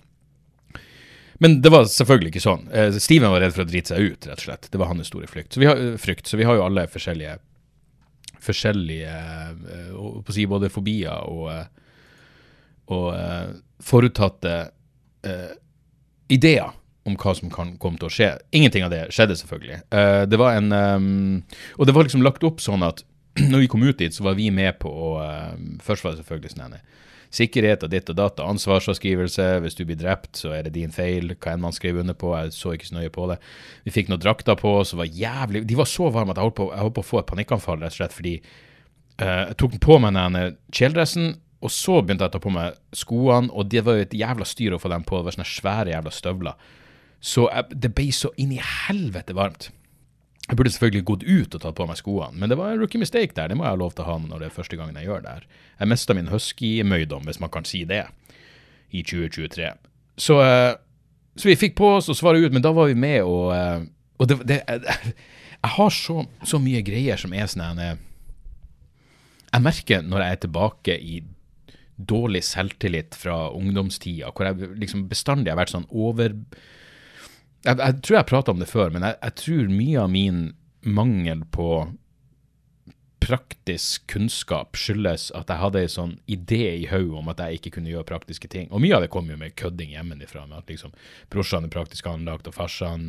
Men 1.42 1.58
det 1.64 1.72
var 1.72 1.88
selvfølgelig 1.90 2.32
ikke 2.32 2.44
sånn. 2.46 2.68
Eh, 2.72 2.96
Steven 3.02 3.32
var 3.32 3.42
redd 3.44 3.54
for 3.56 3.66
å 3.66 3.68
drite 3.68 3.92
seg 3.92 4.12
ut, 4.12 4.28
rett 4.28 4.40
og 4.40 4.46
slett. 4.46 4.70
Det 4.72 4.80
var 4.80 4.90
hans 4.92 5.10
store 5.10 5.28
frykt. 5.30 5.52
Så 5.52 5.62
vi 5.62 5.68
har, 5.68 5.82
frykt, 6.00 6.28
så 6.30 6.40
vi 6.40 6.46
har 6.48 6.58
jo 6.58 6.64
alle 6.64 6.86
forskjellige 6.90 7.36
forskjellige 8.46 9.12
eh, 9.74 10.32
si 10.34 10.46
både 10.48 10.70
fobier 10.72 11.26
og, 11.26 11.48
eh, 11.52 11.66
og 12.94 13.06
eh, 13.16 13.54
forutatte 13.82 14.52
uh, 15.26 15.54
ideer 16.32 16.70
om 17.06 17.16
hva 17.20 17.34
som 17.36 17.50
kan 17.52 17.74
komme 17.82 18.00
til 18.00 18.08
å 18.08 18.14
skje. 18.14 18.28
Ingenting 18.56 18.86
av 18.86 18.92
det 18.94 19.02
skjedde, 19.14 19.36
selvfølgelig. 19.38 19.80
Uh, 19.92 20.22
det 20.30 20.38
var 20.40 20.56
en 20.56 20.72
um, 20.72 21.42
Og 21.76 21.86
det 21.86 21.94
var 21.94 22.06
liksom 22.06 22.24
lagt 22.24 22.46
opp 22.46 22.62
sånn 22.62 22.86
at 22.86 23.02
når 23.50 23.64
vi 23.64 23.68
kom 23.70 23.84
ut 23.84 23.98
dit, 23.98 24.14
så 24.14 24.24
var 24.26 24.38
vi 24.38 24.48
med 24.54 24.78
på 24.80 24.90
å 24.90 25.10
uh, 25.20 25.52
Først 25.84 26.06
var 26.06 26.14
det 26.14 26.22
selvfølgelig 26.22 26.54
sånn 26.54 26.78
sikkerhet 27.36 27.84
og 27.86 27.92
ditt 27.92 28.10
og 28.12 28.18
datt, 28.18 28.40
og 28.40 28.54
ansvarsavskrivelse. 28.54 29.46
Hvis 29.64 29.78
du 29.78 29.84
blir 29.88 29.98
drept, 30.00 30.34
så 30.40 30.54
er 30.56 30.66
det 30.66 30.74
din 30.76 30.94
feil. 30.94 31.34
Hva 31.36 31.54
enn 31.54 31.64
man 31.64 31.76
skrev 31.76 32.00
under 32.02 32.16
på. 32.18 32.32
Jeg 32.36 32.54
så 32.56 32.74
ikke 32.76 32.90
så 32.90 32.98
nøye 32.98 33.12
på 33.14 33.28
det. 33.30 33.38
Vi 33.86 33.94
fikk 33.94 34.12
noen 34.12 34.22
drakter 34.22 34.58
på 34.60 34.78
oss 34.80 34.94
som 34.94 35.02
var 35.02 35.10
jævlig 35.12 35.66
De 35.68 35.78
var 35.78 35.88
så 35.90 36.10
varme 36.14 36.34
at 36.34 36.40
jeg 36.40 36.48
holdt 36.48 36.58
på, 36.58 36.70
jeg 36.72 36.86
holdt 36.86 36.98
på 36.98 37.04
å 37.04 37.10
få 37.10 37.20
et 37.22 37.30
panikkanfall, 37.30 37.82
rett 37.82 37.94
og 37.94 37.98
slett, 38.00 38.16
fordi 38.16 38.36
uh, 39.22 39.44
jeg 39.50 39.58
tok 39.60 39.76
på 39.82 39.98
meg 40.02 40.16
den 40.16 40.56
kjeledressen, 40.74 41.34
og 41.64 41.72
så 41.72 42.00
begynte 42.00 42.26
jeg 42.26 42.34
å 42.34 42.36
ta 42.36 42.42
på 42.42 42.52
meg 42.52 42.76
skoene, 42.96 43.50
og 43.52 43.70
det 43.72 43.82
var 43.86 43.96
jo 43.96 44.06
et 44.06 44.16
jævla 44.16 44.46
styr 44.48 44.76
å 44.76 44.80
få 44.80 44.92
dem 44.92 45.06
på. 45.06 45.18
Det 45.18 45.28
var 45.28 45.36
sånne 45.38 45.48
svære 45.50 45.94
jævla 45.94 46.12
støvler. 46.14 46.68
Så 47.26 47.46
jeg, 47.48 47.78
det 47.82 47.90
ble 47.96 48.10
så 48.14 48.30
inn 48.40 48.52
i 48.54 48.60
helvete 48.62 49.34
varmt. 49.36 49.70
Jeg 50.46 50.58
burde 50.58 50.70
selvfølgelig 50.70 51.06
gått 51.08 51.24
ut 51.26 51.54
og 51.56 51.62
tatt 51.62 51.74
på 51.78 51.86
meg 51.88 51.98
skoene, 51.98 52.38
men 52.38 52.50
det 52.52 52.58
var 52.60 52.70
en 52.70 52.78
rookie 52.78 53.02
mistake 53.02 53.34
der. 53.34 53.50
Det 53.50 53.56
må 53.58 53.66
jeg 53.66 53.74
ha 53.74 53.80
lov 53.80 53.96
til 53.96 54.04
å 54.04 54.10
ha 54.12 54.16
når 54.22 54.44
det 54.44 54.48
er 54.48 54.54
første 54.54 54.78
gangen 54.78 54.98
jeg 55.00 55.08
gjør 55.08 55.24
det 55.24 55.32
her. 55.34 55.46
Jeg 55.80 55.90
mista 55.90 56.14
min 56.14 56.30
husky-møydom, 56.30 57.26
hvis 57.26 57.40
man 57.42 57.50
kan 57.54 57.66
si 57.66 57.82
det, 57.88 58.04
i 58.94 59.02
2023. 59.02 59.72
Så, 60.22 60.38
eh, 60.44 60.76
så 61.34 61.50
vi 61.50 61.58
fikk 61.58 61.74
på 61.80 61.96
oss 61.96 62.10
å 62.12 62.16
svare 62.16 62.44
ut, 62.44 62.54
men 62.54 62.62
da 62.62 62.70
var 62.76 62.92
vi 62.92 62.94
med, 62.94 63.24
og, 63.26 63.50
eh, 63.56 63.88
og 64.22 64.30
det, 64.30 64.38
det 64.46 64.60
jeg, 64.62 65.14
jeg 65.56 65.74
har 65.76 65.90
så, 65.90 66.22
så 66.46 66.62
mye 66.62 66.84
greier 66.86 67.18
som 67.20 67.34
er 67.34 67.50
sånn 67.50 67.66
en, 67.66 67.82
eh, 67.82 67.96
Jeg 69.50 69.64
merker 69.64 70.02
når 70.04 70.22
jeg 70.22 70.36
er 70.36 70.40
tilbake 70.42 70.94
i 71.00 71.20
dårlig 71.96 72.42
selvtillit 72.44 73.16
fra 73.16 73.48
ungdomstida, 73.56 74.30
hvor 74.30 74.46
jeg 74.46 74.74
liksom 74.76 75.06
bestandig 75.08 75.50
har 75.50 75.58
vært 75.58 75.72
sånn 75.72 75.86
over 75.90 76.34
jeg, 77.66 77.78
jeg 77.82 78.00
tror 78.06 78.16
jeg 78.20 78.28
prata 78.30 78.52
om 78.54 78.60
det 78.62 78.70
før, 78.70 78.90
men 78.94 79.04
jeg, 79.08 79.18
jeg 79.22 79.34
tror 79.42 79.70
mye 79.72 80.02
av 80.02 80.10
min 80.14 80.42
mangel 80.86 81.42
på 81.52 81.70
praktisk 83.26 84.04
kunnskap 84.12 84.76
skyldes 84.78 85.30
at 85.34 85.48
jeg 85.50 85.58
hadde 85.58 85.80
en 85.82 85.90
sånn 85.90 86.12
idé 86.30 86.60
i 86.78 86.84
hodet 86.90 87.16
om 87.18 87.30
at 87.32 87.40
jeg 87.42 87.58
ikke 87.58 87.72
kunne 87.78 87.90
gjøre 87.90 88.06
praktiske 88.06 88.50
ting. 88.52 88.68
Og 88.70 88.82
mye 88.84 88.94
av 88.94 89.02
det 89.02 89.10
kom 89.10 89.26
jo 89.32 89.38
med 89.40 89.56
kødding 89.58 89.94
hjemmefra, 89.96 90.44
med 90.46 90.60
at 90.60 90.70
liksom 90.70 90.92
brorsan 91.32 91.66
er 91.66 91.72
praktisk 91.72 92.06
anlagt, 92.10 92.46
og 92.46 92.54
farsan 92.54 93.08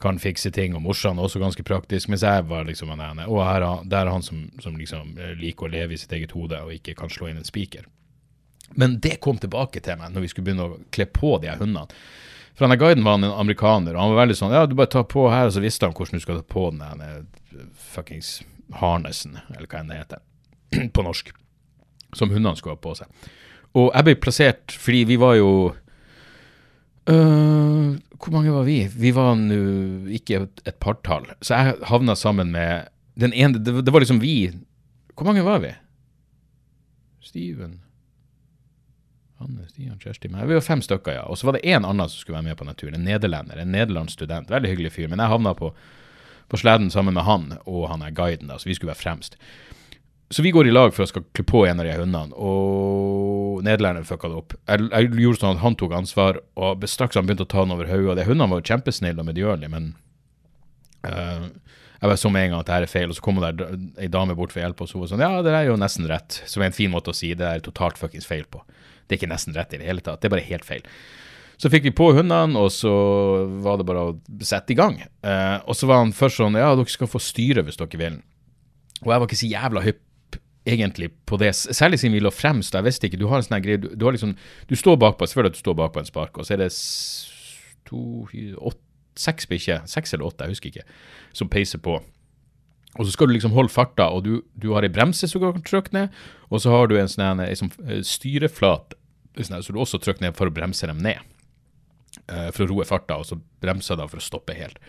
kan 0.00 0.18
fikse 0.18 0.50
ting, 0.56 0.74
og 0.74 0.82
morsan 0.82 1.20
er 1.20 1.28
også 1.28 1.42
ganske 1.42 1.62
praktisk, 1.68 2.08
mens 2.10 2.24
jeg 2.24 2.46
var 2.48 2.64
liksom 2.66 2.90
han 2.94 3.04
ene. 3.04 3.28
Og 3.28 3.42
her, 3.44 3.62
er- 3.92 4.10
han 4.10 4.24
som, 4.24 4.46
som 4.64 4.78
liksom 4.80 5.12
eh, 5.20 5.34
liker 5.38 5.68
å 5.68 5.72
leve 5.76 5.94
i 5.94 6.00
sitt 6.00 6.12
eget 6.16 6.32
hode 6.32 6.56
og 6.64 6.72
ikke 6.72 6.96
kan 6.98 7.12
slå 7.12 7.28
inn 7.28 7.36
en 7.38 7.46
spiker. 7.46 7.84
Men 8.80 8.96
det 9.04 9.18
kom 9.20 9.36
tilbake 9.38 9.82
til 9.84 9.98
meg 10.00 10.14
når 10.14 10.24
vi 10.24 10.32
skulle 10.32 10.48
begynne 10.48 10.66
å 10.70 10.80
kle 10.94 11.04
på 11.06 11.36
de 11.44 11.52
hundene. 11.60 11.86
For 12.60 12.68
der 12.68 12.76
guiden 12.76 13.06
var 13.06 13.16
en 13.16 13.24
amerikaner, 13.24 13.94
og 13.94 14.02
han 14.02 14.10
var 14.12 14.18
veldig 14.26 14.34
sånn 14.36 14.52
Ja, 14.52 14.66
du 14.68 14.74
bare 14.76 14.90
tar 14.92 15.06
på 15.08 15.22
her, 15.32 15.48
og 15.48 15.54
så 15.56 15.62
visste 15.64 15.88
han 15.88 15.94
hvordan 15.96 16.20
du 16.20 16.24
skal 16.26 16.42
ta 16.42 16.44
på 16.44 16.66
den 16.68 16.82
der 16.84 17.22
eh, 17.22 17.68
fuckings 17.72 18.42
harnessen, 18.76 19.38
eller 19.54 19.64
hva 19.64 19.80
enn 19.80 19.88
det 19.88 20.00
heter, 20.02 20.20
på 20.94 21.04
norsk. 21.06 21.32
Som 22.12 22.34
hundene 22.34 22.58
skulle 22.58 22.76
ha 22.76 22.82
på 22.84 22.92
seg. 22.98 23.08
Og 23.80 23.88
jeg 23.94 24.04
ble 24.04 24.16
plassert 24.20 24.74
fordi 24.76 25.04
vi 25.08 25.16
var 25.22 25.36
jo 25.38 25.50
øh, 27.08 27.90
Hvor 28.18 28.32
mange 28.34 28.52
var 28.52 28.64
vi? 28.66 28.80
Vi 28.92 29.12
var 29.14 29.36
nå 29.38 29.60
ikke 30.18 30.40
et, 30.42 30.64
et 30.66 30.80
partall. 30.82 31.28
Så 31.40 31.54
jeg 31.54 31.78
havna 31.88 32.16
sammen 32.18 32.50
med 32.52 32.90
den 33.14 33.32
ene 33.32 33.62
det 33.62 33.92
var 33.94 34.02
liksom 34.02 34.20
vi 34.20 34.50
Hvor 35.14 35.30
mange 35.30 35.46
var 35.46 35.62
vi? 35.62 35.70
Steven 37.22 37.78
Hanne, 39.40 39.64
Stian, 39.70 39.96
Kjersti 39.98 40.28
Men 40.28 40.48
Vi 40.48 40.54
var 40.54 40.60
fem 40.64 40.82
stykker, 40.84 41.14
ja. 41.16 41.24
Og 41.24 41.38
så 41.38 41.48
var 41.48 41.56
det 41.56 41.64
én 41.64 41.86
annen 41.86 42.08
som 42.08 42.20
skulle 42.20 42.36
være 42.36 42.50
med 42.50 42.58
på 42.60 42.68
naturen. 42.68 42.98
En 42.98 43.08
nederlender. 43.08 43.58
En 43.58 43.72
nederlandsk 43.72 44.18
student. 44.18 44.50
Veldig 44.52 44.70
hyggelig 44.74 44.92
fyr. 44.98 45.08
Men 45.08 45.22
jeg 45.22 45.32
havna 45.32 45.54
på, 45.56 45.72
på 46.52 46.60
sleden 46.60 46.90
sammen 46.92 47.16
med 47.16 47.24
han 47.24 47.54
og 47.64 47.88
han 47.88 48.04
er 48.04 48.14
guiden, 48.16 48.52
da, 48.52 48.58
så 48.60 48.68
vi 48.68 48.76
skulle 48.76 48.92
være 48.92 49.00
fremst. 49.00 49.38
Så 50.30 50.44
vi 50.46 50.52
går 50.54 50.68
i 50.68 50.74
lag 50.74 50.92
for 50.94 51.02
å 51.02 51.10
skal 51.10 51.24
klø 51.34 51.42
på 51.48 51.64
en 51.66 51.80
av 51.82 51.88
de 51.88 51.94
hundene, 51.98 52.36
og 52.38 53.64
nederlenderen 53.66 54.06
fucka 54.06 54.28
det 54.30 54.36
opp. 54.38 54.54
Jeg, 54.68 54.84
jeg 54.92 55.08
gjorde 55.24 55.40
sånn 55.40 55.56
at 55.56 55.64
han 55.64 55.76
tok 55.80 55.96
ansvar, 55.98 56.38
og 56.54 56.84
straks 56.86 57.18
han 57.18 57.26
begynte 57.26 57.48
å 57.48 57.50
ta 57.50 57.64
den 57.64 57.74
over 57.74 57.90
hodet. 57.90 58.20
De 58.20 58.26
hundene 58.28 58.46
var 58.52 58.60
jo 58.60 58.68
kjempesnille 58.70 59.18
og 59.18 59.26
medgjørlige, 59.26 59.72
men 59.72 59.88
uh, 61.02 61.48
jeg 62.00 62.12
bare 62.12 62.20
så 62.22 62.30
med 62.30 62.46
en 62.46 62.54
gang 62.54 62.62
at 62.62 62.70
det 62.70 62.76
her 62.76 62.86
er 62.86 62.92
feil, 62.92 63.10
og 63.10 63.18
så 63.18 63.24
kom 63.26 63.42
det 63.42 63.66
ei 63.98 64.06
dame 64.12 64.36
bort 64.38 64.54
for 64.54 64.62
hjelp, 64.62 64.84
og 64.84 64.92
så 64.92 65.02
var 65.02 65.10
sånn 65.10 65.24
Ja, 65.26 65.32
det 65.42 65.56
er 65.56 65.66
jo 65.66 65.80
nesten 65.82 66.06
rett. 66.08 66.38
Som 66.46 66.62
er 66.62 66.70
en 66.70 66.78
fin 66.78 66.94
måte 66.94 67.10
å 67.10 67.16
si 67.16 67.34
det 67.34 67.50
er 67.50 67.66
totalt 67.66 67.98
fuckings 67.98 68.30
feil 68.30 68.46
på. 68.46 68.62
Det 69.10 69.16
er 69.16 69.24
ikke 69.24 69.32
nesten 69.32 69.56
rett 69.56 69.74
i 69.74 69.80
det 69.82 69.88
hele 69.90 70.04
tatt, 70.06 70.22
det 70.22 70.30
er 70.30 70.36
bare 70.36 70.46
helt 70.46 70.66
feil. 70.68 70.86
Så 71.60 71.68
fikk 71.68 71.84
vi 71.88 71.92
på 71.92 72.06
hundene, 72.16 72.56
og 72.56 72.70
så 72.72 72.90
var 73.60 73.76
det 73.76 73.84
bare 73.88 74.04
å 74.06 74.12
sette 74.46 74.72
i 74.72 74.78
gang. 74.78 74.94
Eh, 75.02 75.58
og 75.66 75.76
så 75.76 75.88
var 75.90 75.98
han 76.00 76.14
først 76.16 76.38
sånn 76.40 76.56
Ja, 76.56 76.70
dere 76.78 76.88
skal 76.88 77.10
få 77.10 77.20
styre 77.20 77.66
hvis 77.66 77.76
dere 77.76 78.00
vil. 78.00 78.20
Og 79.02 79.10
jeg 79.12 79.20
var 79.20 79.26
ikke 79.26 79.40
så 79.42 79.50
jævla 79.50 79.82
hypp 79.84 80.38
egentlig 80.70 81.10
på 81.28 81.36
det, 81.40 81.50
særlig 81.56 81.98
siden 82.00 82.14
vi 82.16 82.22
lå 82.24 82.32
fremst. 82.32 82.76
Jeg 82.76 82.86
visste 82.86 83.08
ikke, 83.08 83.20
du 83.20 83.26
har 83.28 83.40
en 83.40 83.44
sånn 83.44 83.60
greie, 83.64 83.80
du, 83.80 83.90
du 83.96 84.06
har 84.06 84.16
liksom 84.16 84.36
Du 84.68 84.76
står 84.76 84.96
bakpå, 85.00 85.28
selvfølgelig 85.28 85.52
at 85.52 85.58
du 85.58 85.64
står 85.64 85.76
bakpå 85.82 86.00
en 86.00 86.08
spark, 86.08 86.38
og 86.38 86.46
så 86.46 86.54
er 86.54 86.62
det 86.62 86.70
to, 87.88 88.00
åtte, 88.56 88.84
seks 89.20 89.48
bikkjer, 89.50 89.84
seks 89.90 90.14
eller 90.14 90.30
åtte, 90.30 90.46
jeg 90.46 90.54
husker 90.54 90.72
ikke, 90.72 90.98
som 91.36 91.50
peiser 91.52 91.80
på. 91.82 91.98
Og 92.98 93.06
så 93.06 93.12
skal 93.12 93.28
du 93.28 93.34
liksom 93.34 93.52
holde 93.52 93.72
farta, 93.72 94.08
og 94.10 94.24
du, 94.24 94.40
du 94.56 94.70
har 94.74 94.86
ei 94.86 94.92
bremse 94.92 95.28
som 95.28 95.42
går 95.42 95.60
trygt 95.66 95.92
ned, 95.96 96.08
og 96.48 96.62
så 96.62 96.72
har 96.72 96.88
du 96.88 96.96
en 96.98 97.10
sånn 97.10 97.42
en, 97.42 98.04
så 99.38 99.72
du 99.72 99.78
også 99.78 100.00
trykker 100.02 100.24
ned 100.26 100.38
for 100.38 100.50
å 100.50 100.54
bremse 100.54 100.88
dem 100.88 100.98
ned. 101.04 101.20
Eh, 102.26 102.48
for 102.54 102.64
å 102.64 102.72
roe 102.72 102.88
farta, 102.88 103.20
og 103.20 103.28
så 103.28 103.38
bremser 103.62 103.98
da 104.00 104.08
for 104.10 104.20
å 104.20 104.24
stoppe 104.24 104.56
helt. 104.58 104.80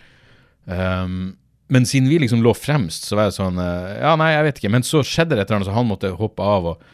Um, 0.65 1.38
men 1.71 1.86
siden 1.88 2.10
vi 2.12 2.19
liksom 2.19 2.41
lå 2.43 2.54
fremst, 2.58 3.06
så 3.08 3.17
var 3.17 3.30
jeg 3.30 3.38
sånn 3.39 3.60
eh, 3.62 4.01
Ja, 4.01 4.15
nei, 4.19 4.34
jeg 4.34 4.47
vet 4.47 4.60
ikke. 4.60 4.73
Men 4.75 4.86
så 4.86 5.01
skjedde 5.08 5.38
det 5.38 5.45
et 5.45 5.51
eller 5.51 5.62
annet, 5.62 5.69
så 5.69 5.77
han 5.77 5.88
måtte 5.89 6.12
hoppe 6.19 6.45
av 6.45 6.73
og 6.73 6.89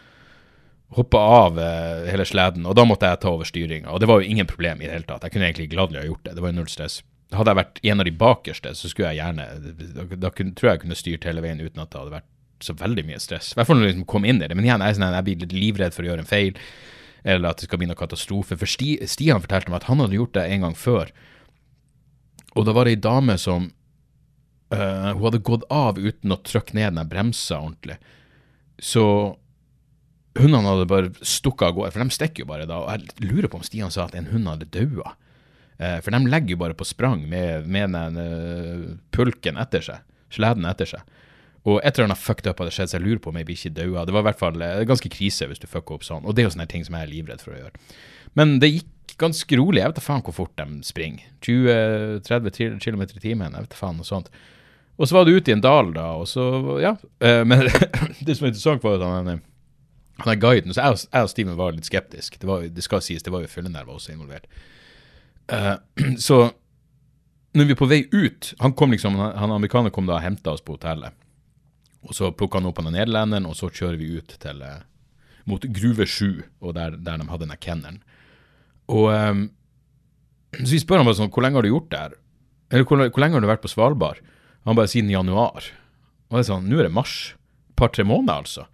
hoppe 0.96 1.20
av 1.20 1.58
eh, 1.60 2.06
hele 2.12 2.24
sleden, 2.28 2.68
og 2.70 2.78
da 2.78 2.86
måtte 2.88 3.10
jeg 3.10 3.20
ta 3.24 3.32
over 3.34 3.48
styringa. 3.48 3.92
Og 3.92 4.00
det 4.00 4.08
var 4.08 4.22
jo 4.22 4.30
ingen 4.32 4.48
problem 4.48 4.80
i 4.80 4.88
det 4.88 4.94
hele 4.94 5.08
tatt. 5.08 5.26
Jeg 5.26 5.36
kunne 5.36 5.50
egentlig 5.50 5.72
gladelig 5.74 6.04
ha 6.04 6.08
gjort 6.08 6.24
det. 6.24 6.36
Det 6.38 6.44
var 6.44 6.54
jo 6.54 6.60
null 6.62 6.70
stress. 6.72 7.02
Hadde 7.36 7.52
jeg 7.52 7.60
vært 7.60 7.82
en 7.92 8.04
av 8.04 8.08
de 8.08 8.14
bakerste, 8.22 8.72
så 8.78 8.88
skulle 8.88 9.10
jeg 9.12 9.20
gjerne 9.20 9.48
Da, 9.98 10.06
da 10.16 10.30
kunne, 10.32 10.54
tror 10.56 10.70
jeg 10.70 10.78
jeg 10.78 10.84
kunne 10.86 11.00
styrt 11.00 11.28
hele 11.28 11.44
veien 11.44 11.60
uten 11.60 11.84
at 11.84 11.92
det 11.92 12.00
hadde 12.00 12.16
vært 12.16 12.30
så 12.64 12.74
veldig 12.78 13.04
mye 13.10 13.20
stress. 13.22 13.52
I 13.52 13.60
hvert 13.60 13.70
fall 13.70 13.78
når 13.78 13.90
jeg 13.90 13.96
liksom 13.96 14.08
kom 14.14 14.30
inn 14.30 14.40
i 14.40 14.48
det. 14.48 14.56
Men 14.56 14.70
igjen, 14.70 14.86
jeg, 14.86 14.98
sånn, 14.98 15.18
jeg 15.18 15.28
blir 15.28 15.42
litt 15.44 15.58
livredd 15.58 15.98
for 15.98 16.06
å 16.06 16.12
gjøre 16.12 16.24
en 16.24 16.30
feil, 16.30 16.62
eller 17.28 17.52
at 17.52 17.60
det 17.60 17.68
skal 17.68 17.82
bli 17.82 17.90
noen 17.90 18.00
katastrofe. 18.00 18.56
For 18.60 18.70
Sti, 18.70 18.94
Stian 19.10 19.44
fortalte 19.44 19.72
meg 19.72 19.82
at 19.82 19.90
han 19.90 20.00
hadde 20.04 20.16
gjort 20.16 20.36
det 20.38 20.46
en 20.48 20.64
gang 20.68 20.78
før. 20.80 21.12
Og 22.56 22.68
da 22.68 22.76
var 22.76 22.88
det 22.88 22.96
ei 22.96 23.02
dame 23.04 23.36
som 23.42 23.68
uh, 24.74 25.10
Hun 25.12 25.26
hadde 25.26 25.44
gått 25.46 25.68
av 25.74 26.00
uten 26.00 26.34
å 26.34 26.40
trykke 26.42 26.78
ned 26.78 26.96
den 26.96 27.12
bremsa 27.12 27.60
ordentlig. 27.60 28.00
Så 28.80 29.04
hundene 30.38 30.70
hadde 30.70 30.90
bare 30.90 31.12
stukket 31.26 31.68
av 31.68 31.76
gårde, 31.76 31.92
for 31.96 32.06
de 32.06 32.16
stikker 32.16 32.46
jo 32.46 32.52
bare 32.54 32.70
da. 32.70 32.80
Og 32.86 32.92
jeg 32.96 33.28
lurer 33.28 33.52
på 33.52 33.60
om 33.60 33.66
Stian 33.68 33.94
sa 33.94 34.08
at 34.08 34.16
en 34.18 34.32
hund 34.32 34.48
hadde 34.50 34.70
daua. 34.72 35.18
Uh, 35.78 36.00
for 36.00 36.16
de 36.16 36.32
legger 36.32 36.56
jo 36.56 36.62
bare 36.64 36.78
på 36.78 36.88
sprang 36.88 37.28
med, 37.30 37.68
med 37.68 37.92
den 37.94 38.22
uh, 38.24 38.90
pulken 39.14 39.60
etter 39.62 39.84
seg, 39.84 40.08
sleden 40.34 40.66
etter 40.70 40.96
seg. 40.96 41.17
Og 41.68 41.80
et 41.82 41.98
eller 41.98 42.08
annet 42.08 42.22
fucked 42.22 42.48
up 42.48 42.62
hadde 42.62 42.74
skjedd, 42.76 42.92
så 42.92 42.98
jeg 42.98 43.06
lurer 43.06 43.24
på 43.24 43.32
om 43.34 43.40
ei 43.40 43.44
ikke 43.44 43.74
daua. 43.76 44.06
Det 44.08 44.16
var 44.16 44.24
i 44.24 44.28
hvert 44.30 44.40
fall 44.40 44.62
uh, 44.62 44.84
ganske 44.88 45.12
krise 45.12 45.50
hvis 45.50 45.60
du 45.60 45.68
fucker 45.68 45.98
opp 45.98 46.06
sånn. 46.08 46.24
Og 46.24 46.36
det 46.36 46.44
er 46.44 46.48
jo 46.48 46.54
sånne 46.56 46.70
ting 46.72 46.86
som 46.88 46.96
jeg 46.96 47.08
er 47.08 47.12
livredd 47.12 47.44
for 47.44 47.56
å 47.56 47.60
gjøre. 47.60 47.82
Men 48.40 48.58
det 48.64 48.72
gikk 48.72 49.18
ganske 49.20 49.60
rolig. 49.60 49.82
Jeg 49.82 49.92
vet 49.92 50.00
da 50.00 50.06
faen 50.06 50.24
hvor 50.24 50.38
fort 50.38 50.54
de 50.60 50.68
springer. 50.88 51.26
20-30 51.44 52.80
km 52.84 53.04
i 53.04 53.24
timen, 53.24 53.52
jeg 53.52 53.68
vet 53.68 53.74
da 53.74 53.80
faen 53.80 54.00
noe 54.00 54.08
sånt. 54.08 54.32
Og 54.98 55.10
så 55.10 55.18
var 55.18 55.28
du 55.28 55.36
ute 55.36 55.52
i 55.52 55.56
en 55.58 55.62
dal, 55.62 55.92
da, 55.94 56.08
og 56.22 56.30
så 56.32 56.48
Ja. 56.84 56.96
Uh, 57.24 57.44
men 57.46 57.68
det 58.26 58.38
som 58.38 58.48
er 58.48 58.54
interessant, 58.54 58.86
var 58.86 59.02
at 59.02 59.08
han 59.08 59.44
han 60.18 60.34
er 60.34 60.40
guiden, 60.42 60.74
så 60.74 60.82
jeg 60.82 60.96
og, 60.96 61.02
jeg 61.14 61.28
og 61.28 61.30
Steven 61.30 61.58
var 61.58 61.76
litt 61.76 61.86
skeptisk. 61.86 62.40
Det, 62.42 62.48
var, 62.50 62.64
det 62.74 62.84
skal 62.86 63.04
sies, 63.06 63.22
det 63.22 63.34
var 63.34 63.44
jo 63.44 63.52
fyllenerver 63.52 64.00
også 64.00 64.16
involvert. 64.16 64.48
Uh, 65.52 65.76
så 66.28 66.48
når 67.58 67.70
vi 67.70 67.74
er 67.74 67.80
på 67.80 67.88
vei 67.88 68.02
ut 68.12 68.50
Han 68.60 68.74
kom 68.76 68.92
liksom, 68.92 69.16
han 69.16 69.54
amerikaner 69.56 69.94
kom 69.96 70.10
da 70.10 70.18
og 70.18 70.26
henta 70.26 70.52
oss 70.54 70.64
på 70.66 70.76
hotellet. 70.76 71.16
Og 72.06 72.14
så 72.16 72.30
plukker 72.32 72.62
han 72.62 72.70
opp 72.70 72.82
han 72.82 72.92
nederlenderen, 72.94 73.48
og 73.50 73.58
så 73.58 73.72
kjører 73.74 73.98
vi 74.00 74.14
ut 74.20 74.36
til 74.42 74.62
uh, 74.62 74.86
mot 75.50 75.64
Gruve 75.64 76.06
7, 76.06 76.44
og 76.62 76.76
der, 76.78 76.98
der 77.02 77.20
de 77.20 77.30
hadde 77.32 77.48
den 77.48 77.62
kennelen. 77.64 78.02
Og 78.92 79.10
um, 79.12 79.48
så 80.56 80.72
vi 80.72 80.80
spør 80.80 81.02
han 81.02 81.08
bare 81.10 81.18
sånn 81.20 81.32
Hvor 81.34 81.44
lenge 81.44 81.60
har 81.60 81.66
du 81.66 81.74
gjort 81.74 81.90
det 81.92 82.00
her? 82.00 82.14
Eller 82.72 82.88
hvor, 82.88 83.02
hvor, 83.04 83.22
lenge 83.22 83.36
har 83.36 83.44
du 83.44 83.50
vært 83.50 83.64
på 83.64 83.72
Svalbard? 83.72 84.22
Han 84.68 84.78
bare 84.80 84.92
siden 84.92 85.12
januar. 85.12 85.68
Og 86.28 86.38
det 86.38 86.44
er 86.44 86.50
sånn 86.50 86.70
Nå 86.72 86.80
er 86.80 86.88
det 86.88 86.96
mars. 86.96 87.16
Par-tre 87.80 88.06
måneder, 88.08 88.46
altså. 88.46 88.68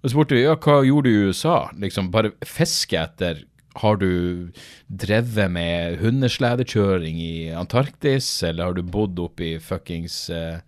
Og 0.00 0.08
så 0.08 0.14
spurte 0.14 0.36
vi 0.36 0.44
ja, 0.44 0.56
hva 0.60 0.80
gjorde 0.84 1.08
du 1.08 1.12
i 1.12 1.28
USA? 1.30 1.58
Liksom 1.80 2.10
bare 2.12 2.34
fiske 2.44 2.98
etter 3.00 3.44
har 3.80 3.96
du 3.98 4.52
drevet 4.86 5.50
med 5.50 5.96
hundesledekjøring 5.98 7.16
i 7.18 7.36
Antarktis, 7.56 8.28
eller 8.46 8.68
har 8.68 8.76
du 8.76 8.84
bodd 8.86 9.18
oppe 9.22 9.46
i 9.48 9.54
fuckings 9.62 10.28
uh, 10.30 10.60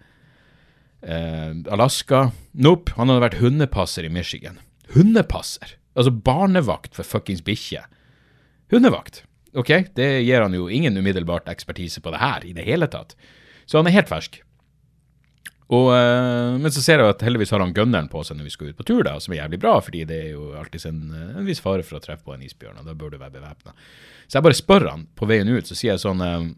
uh, 1.05 1.53
Alaska? 1.73 2.31
Nope, 2.53 2.95
han 2.97 3.11
hadde 3.11 3.25
vært 3.27 3.41
hundepasser 3.43 4.07
i 4.07 4.13
Michigan. 4.13 4.61
Hundepasser? 4.95 5.77
Altså 5.97 6.13
barnevakt 6.13 6.97
for 6.97 7.09
fuckings 7.09 7.45
bikkje. 7.45 7.85
Hundevakt. 8.73 9.25
Ok, 9.57 9.73
det 9.97 10.09
gir 10.27 10.43
han 10.45 10.55
jo 10.55 10.69
ingen 10.69 10.97
umiddelbart 10.97 11.49
ekspertise 11.49 12.03
på 12.05 12.13
det 12.13 12.21
her 12.21 12.45
i 12.45 12.53
det 12.57 12.67
hele 12.67 12.89
tatt. 12.93 13.17
Så 13.65 13.81
han 13.81 13.89
er 13.89 13.97
helt 13.97 14.11
fersk. 14.11 14.43
Og, 15.67 15.89
eh, 15.97 16.57
men 16.63 16.71
så 16.71 16.83
ser 16.83 17.01
jeg 17.03 17.11
at 17.11 17.25
heldigvis 17.27 17.51
har 17.51 17.63
han 17.65 17.73
gunneren 17.75 18.11
på 18.11 18.21
seg 18.23 18.39
når 18.39 18.47
vi 18.47 18.53
skal 18.55 18.69
ut 18.71 18.79
på 18.79 18.87
tur, 18.87 19.01
da, 19.07 19.17
som 19.23 19.35
er 19.35 19.41
jævlig 19.41 19.59
bra, 19.65 19.79
fordi 19.83 20.05
det 20.07 20.19
er 20.29 20.29
jo 20.37 20.53
alltid 20.61 20.85
en, 20.93 21.01
en 21.41 21.49
viss 21.49 21.63
fare 21.63 21.83
for 21.87 21.99
å 21.99 22.03
treffe 22.05 22.23
på 22.27 22.37
en 22.37 22.45
isbjørn, 22.47 22.79
og 22.83 22.87
da 22.87 22.95
bør 22.95 23.15
du 23.15 23.19
være 23.19 23.35
bevæpna. 23.35 23.75
Så 24.29 24.39
jeg 24.39 24.47
bare 24.47 24.59
spør 24.61 24.87
han 24.93 25.09
på 25.19 25.27
veien 25.27 25.51
ut, 25.51 25.67
så 25.67 25.75
sier 25.75 25.95
jeg 25.95 26.05
sånn 26.05 26.23
eh, 26.23 26.53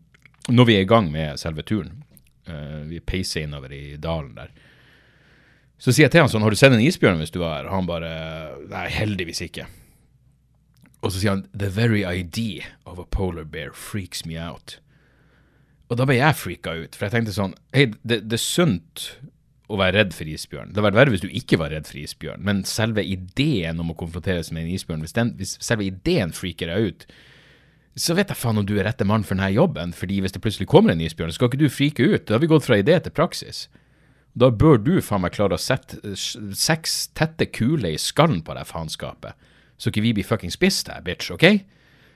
Når 0.52 0.68
vi 0.68 0.76
er 0.76 0.84
i 0.84 0.88
gang 0.88 1.08
med 1.12 1.40
selve 1.40 1.64
turen, 1.64 2.02
uh, 2.50 2.82
vi 2.88 3.00
peiser 3.04 3.46
innover 3.46 3.72
i 3.76 3.84
dalen 4.00 4.34
der, 4.38 4.52
så 5.78 5.92
sier 5.94 6.08
jeg 6.08 6.16
til 6.16 6.24
han 6.24 6.30
sånn 6.32 6.42
Har 6.42 6.50
du 6.50 6.58
sett 6.58 6.74
en 6.74 6.82
isbjørn 6.82 7.20
hvis 7.22 7.30
du 7.30 7.38
var 7.38 7.60
her? 7.60 7.68
Og 7.70 7.76
han 7.76 7.86
bare 7.86 8.10
Nei, 8.66 8.88
heldigvis 8.90 9.44
ikke. 9.46 9.68
Og 10.98 11.12
så 11.12 11.20
sier 11.20 11.36
han 11.36 11.46
The 11.54 11.70
very 11.70 12.02
idea 12.02 12.74
of 12.82 12.98
a 12.98 13.06
polar 13.06 13.46
bear 13.46 13.70
freaks 13.70 14.24
me 14.26 14.38
out. 14.42 14.80
Og 15.88 15.96
da 16.00 16.04
ble 16.08 16.18
jeg 16.18 16.36
freaka 16.36 16.74
ut, 16.82 16.98
for 16.98 17.06
jeg 17.06 17.14
tenkte 17.14 17.36
sånn 17.36 17.54
Hei, 17.74 17.88
det, 18.02 18.24
det, 18.26 18.40
er 18.40 18.42
sunt 18.44 19.06
å 19.68 19.78
være 19.78 20.00
redd 20.00 20.14
for 20.16 20.28
isbjørn. 20.28 20.72
Det 20.72 20.80
hadde 20.80 20.86
vært 20.88 20.98
verre 20.98 21.12
hvis 21.14 21.24
du 21.24 21.30
ikke 21.30 21.58
var 21.60 21.72
redd 21.74 21.88
for 21.88 22.00
isbjørn, 22.00 22.44
men 22.44 22.62
selve 22.68 23.04
ideen 23.04 23.80
om 23.82 23.92
å 23.92 23.96
konfronteres 24.00 24.48
med 24.50 24.64
en 24.64 24.74
isbjørn, 24.74 25.02
hvis, 25.04 25.14
den, 25.16 25.34
hvis 25.36 25.58
selve 25.64 25.84
ideen 25.84 26.32
freaker 26.36 26.72
deg 26.72 26.88
ut, 26.88 27.04
så 27.98 28.14
vet 28.14 28.30
jeg 28.30 28.38
faen 28.38 28.60
om 28.60 28.66
du 28.66 28.76
er 28.78 28.86
rette 28.86 29.06
mann 29.06 29.24
for 29.26 29.34
denne 29.34 29.50
jobben, 29.54 29.92
fordi 29.96 30.20
hvis 30.22 30.34
det 30.34 30.42
plutselig 30.44 30.68
kommer 30.70 30.94
en 30.94 31.02
isbjørn, 31.02 31.34
skal 31.34 31.50
ikke 31.50 31.60
du 31.60 31.68
frike 31.72 32.06
ut. 32.06 32.24
Da 32.28 32.36
har 32.36 32.42
vi 32.42 32.50
gått 32.50 32.66
fra 32.66 32.78
idé 32.78 32.98
til 33.02 33.14
praksis. 33.14 33.66
Da 34.38 34.50
bør 34.54 34.78
du 34.78 34.98
faen 35.02 35.24
meg 35.24 35.34
klare 35.34 35.56
å 35.56 35.62
sette 35.62 36.14
seks 36.14 37.08
tette 37.18 37.48
kuler 37.50 37.96
i 37.96 38.00
skallen 38.00 38.42
på 38.46 38.54
det 38.54 38.66
faenskapet, 38.68 39.34
så 39.78 39.90
ikke 39.90 40.04
vi 40.04 40.14
blir 40.18 40.26
fucking 40.26 40.52
spist 40.54 40.90
her, 40.92 41.02
bitch, 41.06 41.30
OK? 41.34 41.46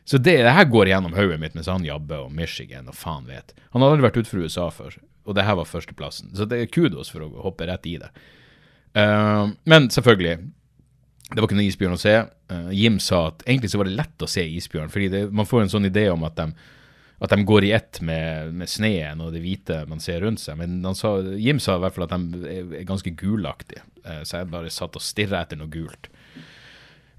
Så 0.04 0.18
det, 0.18 0.36
det 0.42 0.54
her 0.54 0.66
går 0.70 0.90
gjennom 0.90 1.14
hodet 1.14 1.38
mitt 1.38 1.54
mens 1.54 1.70
han 1.70 1.84
jobber 1.86 2.26
og 2.26 2.34
Michigan 2.34 2.90
og 2.90 2.98
faen 2.98 3.28
vet. 3.30 3.54
Han 3.70 3.82
hadde 3.82 3.96
aldri 3.96 4.06
vært 4.08 4.18
utenfor 4.22 4.46
USA 4.46 4.68
før, 4.74 4.96
og 5.26 5.38
det 5.38 5.46
her 5.46 5.58
var 5.58 5.70
førsteplassen. 5.70 6.32
Så 6.38 6.46
det 6.50 6.58
er 6.58 6.72
kudos 6.74 7.12
for 7.12 7.26
å 7.26 7.30
hoppe 7.46 7.68
rett 7.70 7.86
i 7.90 7.98
det. 8.02 8.10
Uh, 8.98 9.54
men 9.70 9.88
selvfølgelig, 9.94 10.40
det 11.32 11.40
var 11.40 11.48
ikke 11.48 11.56
noen 11.56 11.70
isbjørn 11.70 11.96
å 11.96 12.00
se. 12.00 12.14
Uh, 12.52 12.70
Jim 12.76 12.98
sa 13.00 13.26
at 13.30 13.42
egentlig 13.46 13.72
så 13.72 13.80
var 13.80 13.88
det 13.88 13.96
lett 13.96 14.24
å 14.24 14.28
se 14.30 14.44
isbjørn, 14.58 14.92
fordi 14.92 15.08
det, 15.12 15.22
man 15.34 15.48
får 15.48 15.64
en 15.64 15.72
sånn 15.72 15.88
idé 15.88 16.06
om 16.12 16.24
at 16.28 16.36
de, 16.36 16.46
at 17.24 17.32
de 17.32 17.46
går 17.48 17.66
i 17.68 17.72
ett 17.76 18.00
med, 18.04 18.52
med 18.58 18.68
sneen 18.70 19.22
og 19.24 19.32
det 19.34 19.40
hvite 19.44 19.82
man 19.88 20.02
ser 20.02 20.20
rundt 20.26 20.42
seg. 20.42 20.58
Men 20.60 20.82
sa, 20.98 21.14
Jim 21.40 21.60
sa 21.62 21.78
i 21.78 21.84
hvert 21.84 21.96
fall 21.96 22.06
at 22.08 22.16
de 22.16 22.42
er, 22.50 22.72
ganske 22.88 23.14
gulaktige, 23.18 23.84
uh, 24.04 24.20
så 24.28 24.42
jeg 24.42 24.50
bare 24.52 24.72
satt 24.72 24.98
og 24.98 25.04
stirra 25.04 25.44
etter 25.44 25.60
noe 25.60 25.72
gult. 25.72 26.10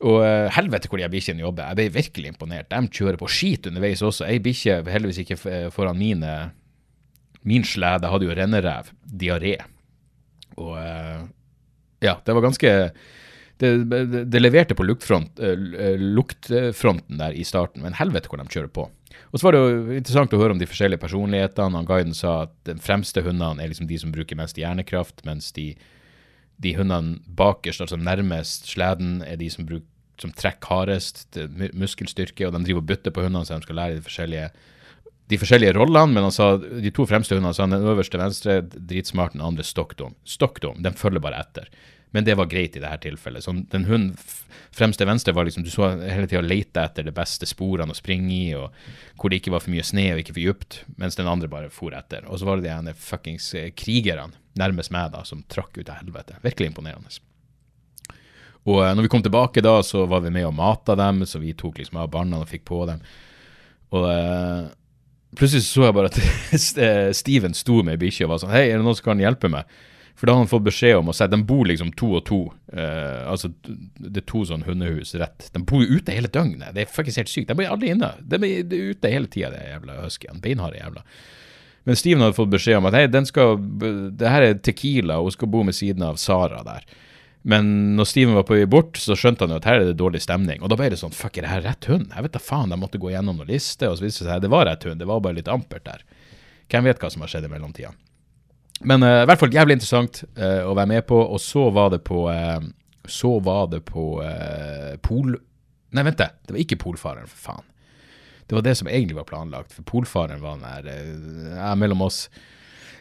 Og 0.03 0.19
uh, 0.19 0.51
helvete 0.53 0.91
hvor 0.91 1.01
de 1.01 1.09
bikkjene 1.09 1.45
jobber. 1.45 1.71
Jeg 1.71 1.79
ble 1.79 1.97
virkelig 1.97 2.33
imponert. 2.33 2.69
De 2.69 2.93
kjører 2.99 3.17
på 3.17 3.31
skit 3.31 3.69
underveis 3.71 4.03
også. 4.03 4.27
Ei 4.27 4.41
bikkje, 4.43 4.81
heldigvis 4.91 5.23
ikke 5.23 5.39
foran 5.73 5.99
mine 5.99 6.51
Min 7.43 7.65
slede 7.67 8.07
hadde 8.07 8.23
jo 8.23 8.35
renneræv, 8.37 8.93
diaré. 9.03 9.57
Og 10.55 10.77
ja, 11.99 12.13
det 12.23 12.35
var 12.37 12.45
ganske 12.45 12.71
det, 13.63 14.23
det, 14.31 14.41
leverte 14.41 14.75
på 14.77 14.85
luktfront, 14.85 15.39
uh, 15.39 15.95
luktfronten 15.99 17.21
der 17.21 17.35
i 17.37 17.45
starten, 17.47 17.83
men 17.85 17.95
helvete 17.97 18.31
hvor 18.31 18.41
de 18.41 18.47
kjører 18.51 18.71
på. 18.73 18.89
Og 19.33 19.39
så 19.39 19.47
var 19.47 19.55
det 19.55 19.61
jo 19.61 19.95
interessant 19.97 20.33
å 20.35 20.39
høre 20.41 20.53
om 20.53 20.61
de 20.61 20.67
forskjellige 20.69 21.01
personlighetene. 21.01 21.79
Han 21.79 21.87
Guiden 21.89 22.13
sa 22.17 22.43
at 22.45 22.53
den 22.69 22.81
fremste 22.83 23.23
hundene 23.25 23.63
er 23.63 23.71
liksom 23.71 23.89
de 23.89 23.97
som 24.01 24.13
bruker 24.13 24.37
mest 24.37 24.59
hjernekraft, 24.61 25.23
mens 25.25 25.49
de, 25.55 25.71
de 26.61 26.75
hundene 26.77 27.17
bakerst, 27.37 27.81
altså 27.81 27.97
nærmest 27.97 28.69
sleden, 28.73 29.21
er 29.25 29.39
de 29.41 29.49
som 29.53 29.65
bruk, 29.69 29.87
som 30.21 30.33
trekker 30.37 30.69
hardest, 30.69 31.39
muskelstyrke, 31.73 32.45
og 32.45 32.53
de 32.53 32.61
driver 32.67 32.83
og 32.83 32.89
bytter 32.91 33.13
på 33.15 33.25
hundene 33.25 33.47
så 33.47 33.57
de 33.57 33.65
skal 33.65 33.79
lære 33.81 33.97
de 33.97 34.05
forskjellige, 34.05 34.51
de 35.33 35.39
forskjellige 35.41 35.73
rollene. 35.79 36.13
Men 36.13 36.27
han 36.29 36.35
sa 36.35 36.51
de 36.61 36.93
to 36.93 37.07
fremste 37.09 37.33
hundene, 37.33 37.55
sa 37.57 37.65
den 37.65 37.89
øverste 37.89 38.21
venstre 38.21 38.59
dritsmart, 38.75 39.33
den 39.33 39.45
andre 39.45 39.65
stokkdom. 39.65 40.13
Stokkdom, 40.29 40.83
den 40.85 40.97
følger 40.99 41.25
bare 41.25 41.41
etter. 41.41 41.73
Men 42.13 42.25
det 42.27 42.37
var 42.37 42.49
greit 42.49 42.77
i 42.77 42.81
dette 42.81 43.07
tilfellet. 43.07 43.43
Så 43.45 43.55
den 43.73 43.87
hunden 43.89 44.13
fremst 44.73 45.01
til 45.01 45.09
venstre 45.09 45.33
var 45.33 45.47
liksom, 45.47 45.65
du 45.65 45.71
så 45.73 45.91
hele 45.97 46.27
tida 46.29 46.43
lete 46.45 46.83
etter 46.85 47.05
de 47.07 47.13
beste 47.15 47.47
sporene 47.49 47.93
å 47.93 47.97
springe 47.97 48.31
i, 48.33 48.53
og 48.57 48.69
hvor 49.17 49.33
det 49.33 49.41
ikke 49.41 49.53
var 49.55 49.63
for 49.65 49.73
mye 49.73 49.85
sne 49.85 50.11
og 50.13 50.21
ikke 50.21 50.35
for 50.35 50.45
dypt, 50.45 50.79
mens 51.01 51.17
den 51.17 51.29
andre 51.29 51.49
bare 51.49 51.73
for 51.73 51.97
etter. 51.97 52.25
Og 52.29 52.39
så 52.39 52.49
var 52.49 52.61
det 52.61 52.67
de 52.67 52.73
ene 52.75 52.95
fuckings 52.97 53.49
eh, 53.57 53.71
krigerne 53.77 54.37
nærmest 54.59 54.93
meg 54.93 55.13
da, 55.13 55.23
som 55.25 55.41
trakk 55.49 55.77
ut 55.79 55.89
av 55.89 56.03
helvete. 56.03 56.37
Virkelig 56.45 56.69
imponerende. 56.71 57.13
Og 58.69 58.79
uh, 58.79 58.91
når 58.95 59.07
vi 59.07 59.11
kom 59.11 59.23
tilbake 59.25 59.63
da, 59.63 59.79
så 59.83 60.05
var 60.09 60.23
vi 60.23 60.31
med 60.33 60.47
og 60.47 60.55
mata 60.55 60.95
dem, 60.99 61.25
så 61.27 61.41
vi 61.41 61.55
tok 61.57 61.81
liksom 61.81 61.99
av 61.99 62.11
barna 62.13 62.43
og 62.43 62.49
fikk 62.51 62.65
på 62.69 62.83
dem. 62.89 63.01
Og 63.93 64.05
uh, 64.07 64.69
plutselig 65.37 65.65
så 65.67 65.87
jeg 65.87 65.97
bare 65.97 66.11
at 66.11 66.19
eh, 66.85 67.09
Steven 67.17 67.57
sto 67.57 67.81
med 67.81 67.97
ei 67.97 68.03
bikkje 68.05 68.27
og 68.27 68.35
var 68.35 68.43
sånn 68.43 68.53
Hei, 68.53 68.67
er 68.69 68.79
det 68.79 68.85
noen 68.85 68.97
som 68.97 69.09
kan 69.09 69.21
hjelpe 69.21 69.51
meg? 69.51 69.81
For 70.13 70.29
da 70.29 70.35
har 70.35 70.43
han 70.43 70.49
fått 70.51 70.65
beskjed 70.67 70.99
om 70.99 71.09
å 71.09 71.15
si 71.17 71.25
de 71.27 71.39
bor 71.43 71.65
liksom 71.67 71.91
to 71.99 72.11
og 72.19 72.25
to. 72.29 72.41
Uh, 72.69 73.23
altså 73.31 73.49
det 73.63 74.21
er 74.21 74.27
to 74.29 74.43
sånn 74.47 74.65
hundehus 74.67 75.15
rett. 75.19 75.49
De 75.53 75.61
bor 75.65 75.81
jo 75.83 75.97
ute 75.97 76.15
hele 76.15 76.29
døgnet. 76.31 76.75
Det 76.75 76.85
er 76.85 76.91
faktisk 76.91 77.23
helt 77.23 77.31
sykt. 77.31 77.49
De 77.49 77.57
blir 77.57 77.71
aldri 77.73 77.91
inne. 77.95 78.13
De 78.21 78.39
er 78.39 78.91
ute 78.93 79.13
hele 79.13 79.31
tida, 79.31 79.49
de 79.55 79.63
jævla 79.71 80.03
huskyen. 80.03 80.43
Beinharde 80.43 80.79
jævla. 80.79 81.03
Men 81.83 81.97
Steven 81.99 82.23
hadde 82.23 82.37
fått 82.37 82.53
beskjed 82.53 82.79
om 82.79 82.87
at 82.87 82.95
hei, 82.95 83.07
den 83.11 83.25
skal, 83.27 83.57
det 83.59 84.29
her 84.29 84.45
er 84.45 84.61
Tequila, 84.63 85.17
og 85.19 85.27
hun 85.27 85.35
skal 85.35 85.51
bo 85.51 85.65
med 85.67 85.75
siden 85.75 86.05
av 86.05 86.21
Sara 86.21 86.61
der. 86.63 86.85
Men 87.43 87.97
når 87.97 88.07
Steven 88.07 88.37
var 88.37 88.45
på 88.47 88.55
vei 88.55 88.67
bort, 88.71 88.95
så 89.01 89.17
skjønte 89.19 89.43
han 89.43 89.51
jo 89.51 89.59
at 89.59 89.67
her 89.67 89.81
er 89.81 89.89
det 89.89 89.97
dårlig 89.99 90.21
stemning. 90.23 90.61
Og 90.63 90.71
da 90.71 90.77
ble 90.79 90.93
det 90.93 91.01
sånn, 91.01 91.11
fuck, 91.15 91.35
er 91.35 91.43
det 91.43 91.51
her 91.51 91.65
rett 91.65 91.89
hund? 91.91 92.07
Jeg 92.15 92.23
vet 92.23 92.37
da 92.37 92.39
faen, 92.39 92.71
de 92.71 92.79
måtte 92.79 93.01
gå 93.03 93.11
gjennom 93.11 93.41
noen 93.41 93.51
liste, 93.51 93.89
og 93.89 93.99
så 93.99 94.05
viste 94.05 94.23
det 94.23 94.29
seg 94.29 94.37
at 94.37 94.45
det 94.45 94.53
var 94.53 94.63
rett 94.69 94.87
hund, 94.87 95.01
det 95.03 95.09
var 95.09 95.19
bare 95.25 95.41
litt 95.41 95.51
ampert 95.51 95.83
der. 95.89 96.05
Hvem 96.71 96.87
vet 96.87 97.03
hva 97.03 97.11
som 97.11 97.25
har 97.25 97.33
skjedd 97.33 97.49
i 97.49 97.51
mellomtida. 97.51 97.91
Men 98.83 99.03
uh, 99.03 99.21
i 99.23 99.27
hvert 99.29 99.41
fall 99.41 99.53
jævlig 99.53 99.77
interessant 99.77 100.23
uh, 100.39 100.63
å 100.67 100.73
være 100.75 100.91
med 100.91 101.05
på, 101.09 101.17
og 101.17 101.41
så 101.41 101.67
var 101.73 101.93
det 101.93 102.01
på 102.07 102.25
uh, 102.29 102.63
Så 103.07 103.37
var 103.43 103.67
det 103.71 103.83
på 103.87 104.07
Pol... 105.03 105.35
Nei, 105.93 106.03
vent, 106.07 106.17
det. 106.17 106.29
Det 106.47 106.55
var 106.55 106.61
ikke 106.63 106.79
Polfareren, 106.81 107.29
for 107.29 107.51
faen. 107.51 107.65
Det 108.47 108.55
var 108.55 108.63
det 108.65 108.73
som 108.79 108.87
egentlig 108.89 109.17
var 109.17 109.27
planlagt, 109.27 109.73
for 109.75 109.85
Polfareren 109.87 110.41
var 110.41 110.57
den 110.59 111.51
der 111.53 111.75
mellom 111.79 112.01
oss 112.07 112.25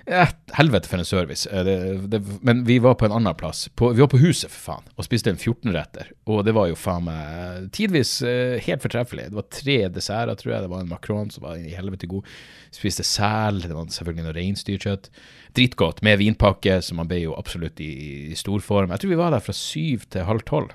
ja, 0.06 0.24
helvete 0.56 0.90
for 0.90 1.02
en 1.02 1.06
service. 1.06 1.46
Eh, 1.46 1.64
det, 1.66 1.76
det, 2.10 2.20
men 2.42 2.64
vi 2.66 2.78
var 2.82 2.96
på 2.98 3.06
en 3.06 3.14
annen 3.14 3.36
plass. 3.38 3.68
På, 3.78 3.92
vi 3.94 4.02
var 4.02 4.10
på 4.12 4.20
huset, 4.22 4.50
for 4.50 4.72
faen, 4.72 4.88
og 4.96 5.06
spiste 5.06 5.30
en 5.30 5.38
14-retter. 5.38 6.10
Og 6.30 6.42
det 6.46 6.54
var 6.56 6.70
jo 6.70 6.78
faen 6.78 7.06
meg 7.06 7.68
tidvis 7.76 8.16
uh, 8.26 8.58
helt 8.66 8.82
fortreffelig. 8.84 9.28
Det 9.30 9.38
var 9.38 9.48
tre 9.54 9.78
desserter, 9.94 10.38
tror 10.38 10.54
jeg. 10.54 10.66
Det 10.66 10.72
var 10.74 10.84
en 10.84 10.92
makron 10.92 11.30
som 11.34 11.46
var 11.46 11.62
i 11.62 11.74
helvete 11.76 12.10
god. 12.10 12.28
Spiste 12.74 13.06
sel. 13.06 13.62
Det 13.62 13.74
var 13.76 13.88
selvfølgelig 13.94 14.26
noe 14.26 14.36
reinsdyrkjøtt. 14.38 15.10
Dritgodt, 15.58 16.02
med 16.06 16.20
vinpakke, 16.22 16.80
så 16.82 16.98
man 16.98 17.10
ble 17.10 17.22
jo 17.26 17.38
absolutt 17.38 17.82
i, 17.84 17.92
i 18.32 18.38
stor 18.38 18.62
form. 18.64 18.94
Jeg 18.94 19.04
tror 19.04 19.14
vi 19.14 19.20
var 19.22 19.34
der 19.34 19.44
fra 19.44 19.56
syv 19.56 20.08
til 20.10 20.26
halv 20.26 20.46
tolv. 20.48 20.72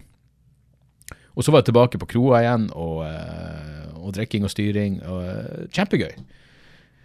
Og 1.37 1.45
så 1.45 1.53
var 1.53 1.61
jeg 1.61 1.69
tilbake 1.69 1.99
på 2.01 2.09
kroa 2.15 2.41
igjen, 2.41 2.65
og, 2.73 3.03
eh, 3.05 3.89
og 3.93 4.15
drikking 4.17 4.47
og 4.47 4.51
styring. 4.51 4.97
Og, 5.05 5.19
eh, 5.21 5.67
kjempegøy. 5.69 6.15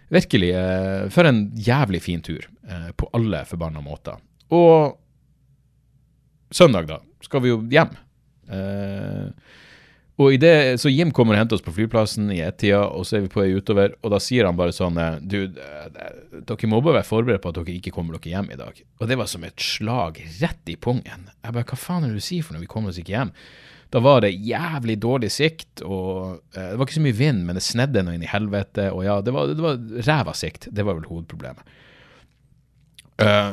Virkelig. 0.09 0.51
eh, 0.55 1.09
For 1.09 1.23
en 1.25 1.51
jævlig 1.55 2.01
fin 2.01 2.21
tur, 2.21 2.47
eh, 2.67 2.91
på 2.97 3.09
alle 3.13 3.45
forbanna 3.45 3.81
måter. 3.81 4.17
Og 4.51 4.97
søndag, 6.51 6.87
da, 6.87 6.99
skal 7.21 7.41
vi 7.41 7.49
jo 7.49 7.61
hjem. 7.71 7.95
Eh, 8.49 9.29
og 10.19 10.33
i 10.33 10.37
det, 10.37 10.79
Så 10.79 10.91
Jim 10.93 11.11
kommer 11.11 11.33
og 11.33 11.39
henter 11.39 11.55
oss 11.55 11.63
på 11.65 11.73
flyplassen 11.73 12.29
i 12.31 12.41
ett-tida, 12.45 12.83
og 12.93 13.05
så 13.05 13.17
er 13.17 13.21
vi 13.21 13.31
på 13.33 13.41
vei 13.41 13.55
utover, 13.57 13.95
og 14.03 14.11
da 14.11 14.19
sier 14.21 14.45
han 14.45 14.55
bare 14.55 14.69
sånn 14.71 14.93
Du, 15.27 15.47
dere 15.47 16.67
må 16.69 16.81
bare 16.83 16.99
være 16.99 17.07
forberedt 17.09 17.41
på 17.41 17.49
at 17.49 17.55
dere 17.55 17.73
ikke 17.79 17.91
kommer 17.95 18.19
dere 18.19 18.29
hjem 18.35 18.51
i 18.53 18.59
dag. 18.59 18.83
Og 19.01 19.07
det 19.09 19.17
var 19.17 19.25
som 19.25 19.43
et 19.43 19.57
slag 19.59 20.21
rett 20.39 20.69
i 20.69 20.75
pungen. 20.75 21.29
Jeg 21.43 21.53
bare 21.53 21.65
Hva 21.65 21.75
faen 21.79 22.03
er 22.03 22.13
det 22.13 22.21
du 22.21 22.27
sier 22.27 22.43
for 22.43 22.53
når 22.53 22.61
Vi 22.67 22.67
kommer 22.67 22.89
oss 22.93 22.99
ikke 23.01 23.15
hjem. 23.17 23.31
Da 23.93 24.01
var 24.01 24.23
det 24.25 24.31
jævlig 24.33 24.95
dårlig 25.03 25.29
sikt, 25.33 25.83
og 25.85 26.39
eh, 26.55 26.71
det 26.71 26.79
var 26.79 26.87
ikke 26.87 26.97
så 26.97 27.05
mye 27.05 27.19
vind, 27.19 27.43
men 27.45 27.59
det 27.59 27.65
snedde 27.65 28.01
noe 28.05 28.17
inn 28.17 28.25
i 28.25 28.31
helvete, 28.31 28.87
og 28.93 29.03
ja, 29.05 29.19
det 29.21 29.35
var, 29.35 29.51
det 29.53 29.65
var 29.65 29.83
ræva 30.07 30.33
sikt. 30.37 30.71
Det 30.73 30.85
var 30.87 30.97
vel 30.97 31.09
hovedproblemet. 31.11 31.75
Eh, 33.21 33.51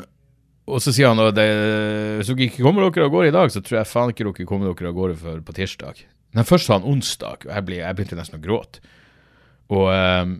og 0.71 0.81
så 0.81 0.95
sier 0.95 1.11
han 1.11 1.21
at 1.21 1.37
hvis 1.37 2.31
dere 2.31 2.47
ikke 2.47 2.63
kommer 2.63 2.87
dere 2.87 3.09
av 3.09 3.13
gårde 3.13 3.33
i 3.33 3.35
dag, 3.35 3.53
så 3.53 3.63
tror 3.65 3.81
jeg 3.81 3.91
faen 3.91 4.13
ikke 4.13 4.27
dere 4.29 4.47
kommer 4.49 4.71
dere 4.71 4.93
av 4.93 4.97
gårde 4.97 5.19
før 5.19 5.41
på 5.45 5.57
tirsdag. 5.57 6.05
Men 6.37 6.47
først 6.47 6.69
sa 6.69 6.79
han 6.79 6.87
onsdag, 6.87 7.47
og 7.47 7.51
jeg, 7.51 7.67
ble, 7.67 7.81
jeg 7.81 7.99
begynte 7.99 8.19
nesten 8.19 8.39
å 8.39 8.45
gråte. 8.45 8.83
Og, 9.71 9.87
ehm, 9.95 10.35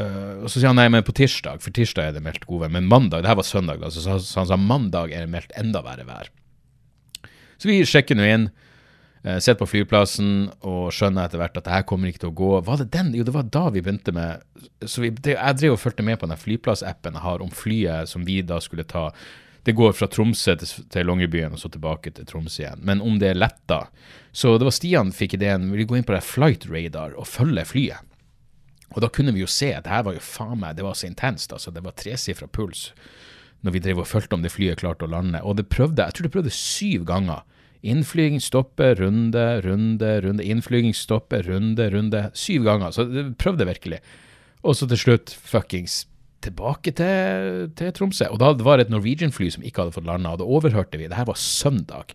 øh, 0.00 0.34
og 0.42 0.50
så 0.50 0.58
sier 0.58 0.70
han 0.70 0.80
nei, 0.80 0.88
men 0.92 1.06
på 1.06 1.14
tirsdag, 1.16 1.62
for 1.64 1.76
tirsdag 1.76 2.10
er 2.10 2.16
det 2.16 2.24
meldt 2.24 2.44
godvær. 2.48 2.72
Men 2.72 2.88
mandag, 2.90 3.24
det 3.24 3.32
her 3.32 3.40
var 3.40 3.48
søndag, 3.48 3.80
da, 3.80 3.92
så, 3.92 4.18
så 4.20 4.42
han 4.42 4.50
sa 4.50 4.60
mandag 4.60 5.14
er 5.14 5.24
det 5.24 5.32
meldt 5.32 5.56
enda 5.60 5.82
verre 5.86 6.04
vær. 6.08 6.32
Så 7.56 7.70
vi 7.70 7.80
sjekker 7.88 8.18
nå 8.18 8.26
inn, 8.28 8.48
eh, 9.24 9.38
sitter 9.38 9.60
på 9.62 9.70
flyplassen 9.70 10.50
og 10.60 10.92
skjønner 10.94 11.26
etter 11.26 11.40
hvert 11.40 11.56
at 11.56 11.64
det 11.64 11.74
her 11.74 11.86
kommer 11.88 12.10
ikke 12.10 12.26
til 12.26 12.32
å 12.32 12.38
gå. 12.42 12.52
Var 12.66 12.82
det 12.82 12.90
den? 12.94 13.14
Jo, 13.16 13.24
det 13.26 13.34
var 13.34 13.48
da 13.48 13.68
vi 13.70 13.82
begynte 13.84 14.12
med 14.12 14.44
Så 14.84 15.00
vi, 15.00 15.10
Jeg 15.10 15.56
drev 15.56 15.72
og 15.72 15.80
fulgte 15.80 16.04
med 16.04 16.18
på 16.20 16.28
den 16.28 16.36
flyplassappen 16.36 17.14
jeg 17.16 17.22
har 17.22 17.42
om 17.42 17.50
flyet 17.50 18.08
som 18.08 18.24
vi 18.24 18.42
da 18.42 18.60
skulle 18.60 18.84
ta. 18.84 19.10
Det 19.64 19.74
går 19.74 19.92
fra 19.92 20.06
Tromsø 20.06 20.54
til, 20.54 20.84
til 20.90 21.06
Longyearbyen 21.06 21.52
og 21.56 21.58
så 21.58 21.68
tilbake 21.68 22.12
til 22.14 22.26
Tromsø 22.26 22.62
igjen. 22.62 22.84
Men 22.86 23.00
om 23.02 23.18
det 23.18 23.32
er 23.32 23.40
letta 23.40 23.88
Så 24.32 24.58
det 24.58 24.68
var 24.68 24.74
Stian 24.74 25.10
fikk 25.12 25.34
ideen 25.34 25.72
vil 25.72 25.86
gå 25.86 25.96
inn 25.96 26.06
på 26.06 26.14
det 26.14 26.22
flight 26.22 26.68
radar 26.70 27.16
og 27.16 27.26
følge 27.26 27.64
flyet. 27.64 28.12
Og 28.94 29.02
da 29.02 29.08
kunne 29.10 29.32
vi 29.34 29.42
jo 29.42 29.50
se 29.50 29.72
at 29.74 29.84
det 29.84 29.90
her 29.90 30.04
var 30.06 30.14
jo 30.14 30.22
faen 30.22 30.60
meg 30.60 30.76
Det 30.76 30.84
var 30.86 30.94
så 30.94 31.08
intenst, 31.08 31.52
altså. 31.52 31.72
Det 31.74 31.82
var 31.82 31.96
tresifra 31.98 32.46
puls 32.46 32.92
når 33.66 33.76
vi 33.76 33.82
drev 33.84 34.00
og 34.02 34.08
fulgte 34.08 34.38
om 34.38 34.44
det 34.44 34.54
flyet 34.54 34.80
klarte 34.80 35.06
å 35.06 35.10
lande. 35.10 35.42
Og 35.42 35.58
det 35.58 35.68
prøvde, 35.72 36.04
jeg 36.06 36.16
tror 36.16 36.28
det 36.28 36.34
prøvde 36.34 36.54
syv 36.54 37.06
ganger. 37.08 37.44
Innflyging, 37.86 38.40
stoppe, 38.42 38.94
runde, 38.98 39.46
runde, 39.66 40.12
runde. 40.24 40.46
Innflyging, 40.46 40.94
stoppe, 40.96 41.42
runde, 41.46 41.90
runde. 41.92 42.22
Syv 42.34 42.66
ganger. 42.66 42.94
Så 42.94 43.06
det 43.10 43.28
prøvde 43.42 43.68
virkelig. 43.68 44.00
Og 44.66 44.78
så 44.78 44.88
til 44.90 44.98
slutt 44.98 45.34
fuckings 45.46 46.04
tilbake 46.46 46.92
til, 46.96 47.70
til 47.78 47.92
Tromsø. 47.94 48.28
Og 48.32 48.40
da 48.42 48.52
var 48.64 48.78
det 48.78 48.86
et 48.86 48.94
Norwegian-fly 48.94 49.50
som 49.54 49.64
ikke 49.66 49.84
hadde 49.84 49.96
fått 49.96 50.08
landa, 50.08 50.34
og 50.34 50.42
da 50.42 50.48
overhørte 50.58 50.98
vi, 51.00 51.08
det 51.10 51.18
her 51.18 51.28
var 51.28 51.38
søndag, 51.40 52.14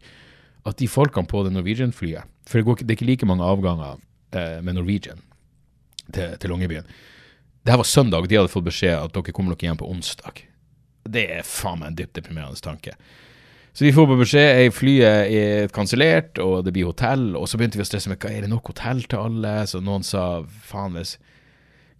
at 0.67 0.77
de 0.77 0.89
folkene 0.91 1.29
på 1.29 1.41
det 1.45 1.55
Norwegian-flyet 1.55 2.29
For 2.45 2.59
det, 2.59 2.65
går, 2.67 2.83
det 2.83 2.93
er 2.93 2.99
ikke 2.99 3.09
like 3.09 3.29
mange 3.29 3.47
avganger 3.47 3.97
eh, 4.37 4.59
med 4.61 4.77
Norwegian 4.77 5.23
til, 6.13 6.37
til 6.37 6.53
Longyearbyen. 6.53 6.87
Det 7.61 7.73
her 7.73 7.81
var 7.81 7.89
søndag, 7.89 8.21
og 8.21 8.29
de 8.29 8.37
hadde 8.37 8.51
fått 8.51 8.67
beskjed 8.67 8.97
at 8.97 9.13
dere 9.15 9.33
kommer 9.33 9.53
nok 9.55 9.63
igjen 9.63 9.79
på 9.79 9.89
onsdag. 9.89 10.43
Det 11.03 11.25
er 11.39 11.47
faen 11.47 11.81
meg 11.81 11.91
en 11.91 11.99
dypt 12.01 12.17
deprimerende 12.19 12.61
tanke. 12.61 12.95
Så 13.73 13.85
vi 13.85 13.93
får 13.95 14.07
på 14.09 14.17
beskjed 14.19 14.57
ei 14.59 14.71
flyet 14.75 15.31
er 15.31 15.69
kansellert, 15.71 16.39
og 16.43 16.65
det 16.67 16.73
blir 16.75 16.89
hotell. 16.89 17.31
Og 17.39 17.47
så 17.47 17.57
begynte 17.59 17.79
vi 17.79 17.85
å 17.85 17.87
stresse 17.87 18.11
med 18.11 18.19
hva 18.19 18.31
er 18.33 18.43
det 18.43 18.51
nok 18.51 18.73
hotell 18.73 19.05
til 19.07 19.21
alle. 19.21 19.53
Så 19.69 19.79
noen 19.83 20.03
sa 20.03 20.41
faen 20.67 20.97
hvis 20.97 21.15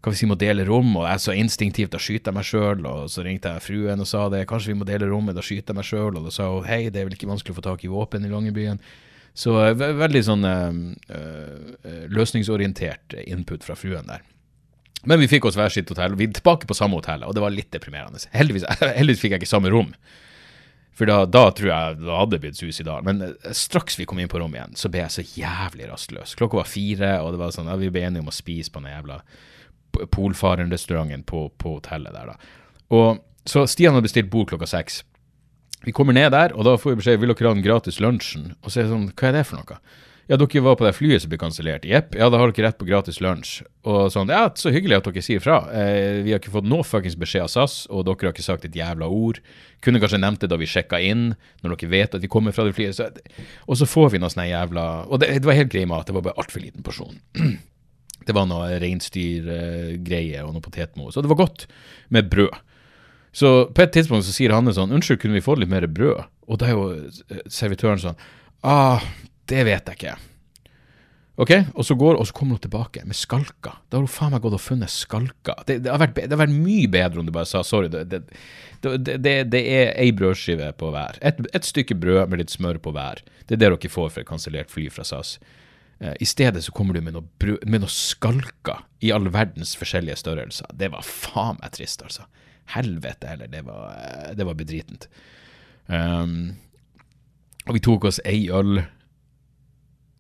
hva 0.02 0.10
hvis 0.10 0.24
vi 0.24 0.32
må 0.32 0.36
dele 0.40 0.66
rom, 0.66 0.96
og 0.98 1.06
jeg 1.06 1.22
så 1.22 1.34
instinktivt 1.38 1.94
da 1.94 2.00
skyter 2.02 2.32
jeg 2.32 2.38
meg 2.40 2.48
sjøl. 2.50 2.84
Og 2.90 3.06
så 3.14 3.24
ringte 3.26 3.54
jeg 3.54 3.64
fruen 3.68 4.02
og 4.02 4.10
sa 4.10 4.26
det, 4.34 4.48
kanskje 4.50 4.74
vi 4.74 4.80
må 4.80 4.88
dele 4.90 5.10
rommet, 5.12 5.38
da 5.38 5.46
skyter 5.46 5.72
jeg 5.72 5.78
meg 5.78 5.88
sjøl. 5.88 6.18
Og 6.18 6.26
da 6.26 6.34
sa 6.34 6.50
hun 6.50 6.68
hei, 6.68 6.84
det 6.90 7.04
er 7.04 7.08
vel 7.08 7.16
ikke 7.16 7.30
vanskelig 7.30 7.56
å 7.56 7.60
få 7.62 7.66
tak 7.70 7.86
i 7.86 7.92
våpen 7.92 8.26
i 8.26 8.32
Longyearbyen. 8.32 8.82
Så 9.38 9.56
eh, 9.64 9.76
veldig 9.78 10.24
sånn 10.28 10.48
øh, 10.48 10.80
øh, 11.16 12.04
løsningsorientert 12.12 13.16
input 13.24 13.64
fra 13.64 13.78
fruen 13.80 14.10
der. 14.10 14.26
Men 15.10 15.22
vi 15.22 15.30
fikk 15.32 15.48
oss 15.50 15.58
hver 15.58 15.74
sitt 15.74 15.90
hotell. 15.90 16.16
Vi 16.18 16.28
er 16.30 16.36
tilbake 16.38 16.68
på 16.70 16.78
samme 16.78 17.00
hotell, 17.00 17.24
og 17.26 17.34
det 17.34 17.42
var 17.44 17.54
litt 17.54 17.72
deprimerende. 17.74 18.22
Heldigvis, 18.36 18.68
heldigvis 19.00 19.24
fikk 19.24 19.36
jeg 19.36 19.42
ikke 19.42 19.54
samme 19.54 19.72
rom. 19.74 19.96
For 20.98 21.10
da, 21.10 21.24
da 21.26 21.48
tror 21.56 21.70
jeg 21.72 22.00
det 22.04 22.14
hadde 22.14 22.40
blitt 22.44 22.60
suicidal. 22.60 23.06
Men 23.08 23.24
eh, 23.26 23.54
straks 23.58 23.98
vi 23.98 24.06
kom 24.10 24.20
inn 24.22 24.30
på 24.32 24.42
rommet 24.42 24.60
igjen, 24.60 24.78
så 24.78 24.92
ble 24.92 25.02
jeg 25.06 25.16
så 25.16 25.26
jævlig 25.40 25.90
rastløs. 25.90 26.36
Klokka 26.38 26.60
var 26.60 26.70
fire, 26.70 27.16
og 27.24 27.34
det 27.34 27.42
var 27.42 27.56
sånn, 27.56 27.72
ja, 27.72 27.80
vi 27.80 27.90
ble 27.94 28.06
enige 28.06 28.26
om 28.26 28.30
å 28.30 28.36
spise 28.36 28.74
på 28.74 28.84
den 28.84 28.94
jævla 28.94 29.22
Polfaren-restauranten 29.92 31.26
på, 31.28 31.48
på 31.60 31.74
hotellet 31.76 32.14
der, 32.16 32.30
da. 32.32 32.60
Og 32.96 33.20
så 33.50 33.66
Stian 33.68 33.96
hadde 33.96 34.06
bestilt 34.06 34.30
bord 34.32 34.52
klokka 34.52 34.70
seks. 34.70 35.02
Vi 35.84 35.92
kommer 35.96 36.14
ned 36.16 36.30
der, 36.36 36.54
og 36.54 36.68
da 36.68 36.78
får 36.78 36.94
vi 36.94 37.02
beskjed 37.02 37.20
vil 37.20 37.34
dere 37.34 37.50
ha 37.50 37.58
den 37.58 37.66
gratis 37.66 37.98
lunsjen. 38.04 38.52
Og 38.62 38.70
så 38.70 38.82
er 38.82 38.86
det 38.86 38.94
sånn, 38.94 39.10
hva 39.18 39.32
er 39.32 39.38
det 39.40 39.46
for 39.50 39.58
noe? 39.58 39.80
Ja, 40.32 40.38
dere 40.40 40.62
var 40.64 40.78
på 40.80 40.86
det 40.86 40.94
flyet 40.96 41.20
som 41.26 41.32
ble 41.34 41.36
kansellert. 41.42 41.84
Jepp, 41.84 42.14
ja, 42.16 42.30
da 42.32 42.40
har 42.40 42.54
dere 42.54 42.70
rett 42.70 42.78
på 42.80 42.86
gratis 42.88 43.18
lunsj. 43.20 43.66
Og 43.84 44.06
sånn, 44.14 44.30
ja, 44.32 44.46
så 44.56 44.72
hyggelig 44.72 45.02
at 45.02 45.10
dere 45.10 45.24
sier 45.26 45.42
fra. 45.44 45.58
Eh, 45.76 46.22
vi 46.24 46.32
har 46.32 46.40
ikke 46.40 46.54
fått 46.54 46.70
noe 46.72 46.86
fuckings 46.88 47.18
beskjed 47.20 47.44
av 47.44 47.50
SAS, 47.52 47.74
og 47.92 48.06
dere 48.08 48.30
har 48.30 48.32
ikke 48.32 48.46
sagt 48.46 48.64
et 48.64 48.78
jævla 48.80 49.10
ord. 49.12 49.42
Kunne 49.84 50.00
kanskje 50.00 50.22
nevnt 50.24 50.40
det 50.46 50.48
da 50.54 50.56
vi 50.62 50.70
sjekka 50.72 51.02
inn, 51.04 51.34
når 51.66 51.76
dere 51.76 51.92
vet 51.92 52.16
at 52.16 52.24
vi 52.24 52.30
kommer 52.32 52.56
fra 52.56 52.64
det 52.64 52.78
flyet. 52.78 52.96
Så, 52.96 53.10
og 53.68 53.82
så 53.82 53.90
får 53.92 54.14
vi 54.14 54.22
noe 54.24 54.32
sånn 54.32 54.48
jævla 54.48 54.86
Og 55.12 55.20
det, 55.20 55.34
det 55.42 55.50
var 55.50 55.58
helt 55.58 55.74
grei 55.74 55.84
mat, 55.90 56.08
det 56.08 56.16
var 56.16 56.24
bare 56.30 56.40
altfor 56.40 56.64
liten 56.64 56.88
porsjon. 56.88 57.20
Det 58.22 58.36
var 58.38 58.46
noe 58.46 58.76
reinsdyrgreie 58.78 60.44
og 60.46 60.52
noe 60.54 60.62
potetmos. 60.62 61.16
Og 61.18 61.24
det 61.26 61.30
var 61.32 61.40
godt 61.40 61.64
med 62.14 62.28
brød. 62.30 62.54
Så 63.34 63.50
på 63.74 63.82
et 63.82 63.96
tidspunkt 63.96 64.28
så 64.28 64.36
sier 64.36 64.54
Hanne 64.54 64.76
sånn 64.78 64.94
Unnskyld, 64.94 65.18
kunne 65.24 65.40
vi 65.40 65.42
få 65.42 65.56
litt 65.58 65.72
mer 65.72 65.88
brød? 65.90 66.28
Og 66.46 66.60
da 66.62 66.70
er 66.70 66.78
jo 66.78 67.42
servitøren 67.50 67.98
sånn 68.04 68.22
Ah, 68.62 69.02
det 69.52 69.64
vet 69.68 69.92
jeg 69.92 70.00
ikke. 70.00 70.18
Ok, 71.42 71.52
og 71.80 71.86
så 71.88 71.96
går, 71.96 72.18
og 72.20 72.28
så 72.28 72.36
kommer 72.36 72.58
hun 72.58 72.62
tilbake 72.62 73.02
med 73.08 73.18
skalker. 73.18 73.78
Da 73.90 73.98
har 73.98 74.04
hun 74.04 74.12
faen 74.12 74.34
meg 74.36 74.44
gått 74.44 74.58
og 74.58 74.62
funnet 74.62 74.92
skalker. 74.94 75.64
Det, 75.66 75.80
det, 75.86 75.90
har 75.90 76.02
vært, 76.02 76.20
det 76.20 76.36
har 76.36 76.42
vært 76.44 76.54
mye 76.54 76.90
bedre 76.92 77.22
om 77.22 77.28
du 77.28 77.34
bare 77.34 77.50
sa 77.50 77.64
sorry. 77.66 77.90
Det, 77.90 78.20
det, 78.84 79.62
er 79.62 79.94
ei 79.96 80.12
brødskive 80.14 80.70
på 80.78 80.92
hver. 80.94 81.18
Et, 81.26 81.40
et 81.56 81.66
stykke 81.66 81.98
brød 81.98 82.30
med 82.30 82.44
litt 82.44 82.54
smør 82.54 82.82
på 82.84 82.94
hver. 82.94 83.24
Det 83.48 83.56
er 83.58 83.64
det 83.64 83.72
dere 83.72 83.92
får 83.96 84.12
for 84.12 84.24
et 84.24 84.30
kansellert 84.30 84.74
fly 84.74 84.86
fra 84.94 85.08
SAS. 85.08 85.38
Eh, 86.02 86.14
I 86.20 86.26
stedet 86.30 86.64
så 86.66 86.76
kommer 86.76 86.94
du 86.94 87.02
med 87.02 87.16
noe, 87.16 87.26
brød, 87.42 87.64
med 87.70 87.86
noe 87.86 87.94
skalker 87.94 88.84
i 89.02 89.14
all 89.16 89.32
verdens 89.34 89.74
forskjellige 89.80 90.20
størrelser. 90.22 90.70
Det 90.78 90.92
var 90.94 91.06
faen 91.06 91.62
meg 91.62 91.74
trist, 91.78 92.04
altså. 92.06 92.28
Helvete 92.76 93.28
heller, 93.32 93.50
det 93.52 93.64
var, 93.68 93.96
eh, 93.98 94.46
var 94.46 94.58
bedritent. 94.58 95.08
Um, 95.88 96.58
og 97.68 97.76
vi 97.76 97.82
tok 97.84 98.06
oss 98.10 98.22
ei 98.26 98.50
øl, 98.54 98.84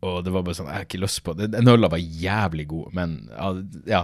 og 0.02 0.24
det 0.26 0.34
var 0.34 0.44
bare 0.46 0.58
sånn, 0.58 0.70
jeg 0.72 0.82
har 0.82 0.88
ikke 0.88 1.02
lyst 1.04 1.22
på 1.26 1.36
det. 1.38 1.52
Den 1.54 1.70
øla 1.70 1.90
var 1.92 2.02
jævlig 2.02 2.68
god, 2.72 2.94
men 2.98 3.16
ja, 3.86 4.04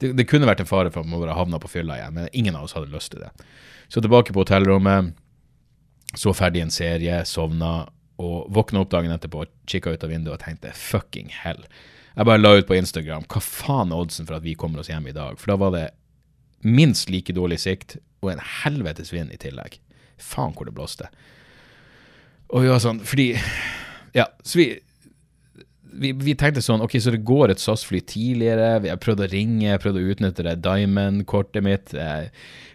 det, 0.00 0.14
det 0.16 0.26
kunne 0.30 0.48
vært 0.48 0.62
en 0.64 0.70
fare 0.70 0.92
for 0.94 1.04
at 1.04 1.10
man 1.10 1.20
bare 1.20 1.36
havna 1.36 1.60
på 1.60 1.70
fylla 1.70 1.98
igjen, 1.98 2.16
men 2.16 2.30
ingen 2.32 2.56
av 2.56 2.64
oss 2.68 2.76
hadde 2.78 2.92
lyst 2.92 3.12
til 3.12 3.24
det. 3.26 3.30
Så 3.92 4.00
tilbake 4.04 4.32
på 4.32 4.44
hotellrommet, 4.44 5.12
så 6.16 6.32
ferdig 6.36 6.64
en 6.64 6.72
serie, 6.72 7.20
sovna, 7.28 7.88
og 8.18 8.48
våkna 8.50 8.82
opp 8.82 8.90
dagen 8.90 9.14
etterpå 9.14 9.44
og 9.44 9.52
kikka 9.70 9.92
ut 9.94 10.04
av 10.04 10.10
vinduet 10.10 10.40
og 10.40 10.42
tenkte 10.42 10.72
fucking 10.74 11.30
hell. 11.44 11.60
Jeg 12.16 12.26
bare 12.26 12.40
la 12.40 12.56
ut 12.58 12.66
på 12.66 12.74
Instagram 12.74 13.28
hva 13.30 13.42
faen 13.44 13.92
er 13.94 14.02
oddsen 14.02 14.26
for 14.26 14.38
at 14.40 14.46
vi 14.46 14.56
kommer 14.58 14.82
oss 14.82 14.90
hjem 14.90 15.06
i 15.06 15.14
dag? 15.14 15.38
For 15.38 15.52
da 15.52 15.58
var 15.60 15.74
det 15.76 15.84
minst 16.66 17.12
like 17.14 17.34
dårlig 17.36 17.60
sikt 17.62 17.98
og 18.24 18.32
en 18.32 18.42
helvetes 18.64 19.12
vind 19.14 19.30
i 19.30 19.38
tillegg. 19.38 19.78
Faen 20.18 20.56
hvor 20.56 20.66
det 20.66 20.74
blåste. 20.74 21.06
Og 22.50 22.64
vi 22.64 22.72
var 22.72 22.82
sånn, 22.82 23.04
fordi 23.06 23.34
Ja, 24.16 24.24
så 24.42 24.58
vi 24.58 24.66
vi, 25.92 26.12
vi 26.12 26.34
tenkte 26.38 26.62
sånn, 26.64 26.82
ok, 26.84 26.98
så 27.02 27.12
det 27.14 27.22
går 27.26 27.52
et 27.52 27.62
SAS-fly 27.62 28.00
tidligere, 28.08 28.78
vi 28.84 28.92
har 28.92 29.00
prøvd 29.02 29.24
å 29.24 29.30
ringe, 29.32 29.78
prøvd 29.82 30.00
å 30.00 30.04
utnytte 30.12 30.46
det 30.46 30.58
Diamond-kortet 30.64 31.64
mitt 31.64 31.94
eh, 31.94 32.28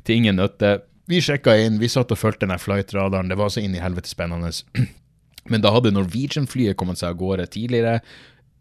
til 0.08 0.22
ingen 0.22 0.40
nytte. 0.42 0.78
Vi 1.12 1.20
sjekka 1.24 1.56
inn, 1.60 1.82
vi 1.82 1.92
satt 1.92 2.14
og 2.16 2.20
fulgte 2.20 2.48
den 2.48 2.62
flight-radaren, 2.62 3.32
det 3.32 3.40
var 3.40 3.52
så 3.54 3.64
inn 3.64 3.76
i 3.76 3.84
helvete 3.84 4.12
spennende. 4.12 4.52
Men 5.52 5.64
da 5.64 5.74
hadde 5.76 5.94
Norwegian-flyet 5.94 6.80
kommet 6.80 7.02
seg 7.02 7.12
av 7.12 7.20
gårde 7.20 7.50
tidligere. 7.52 7.98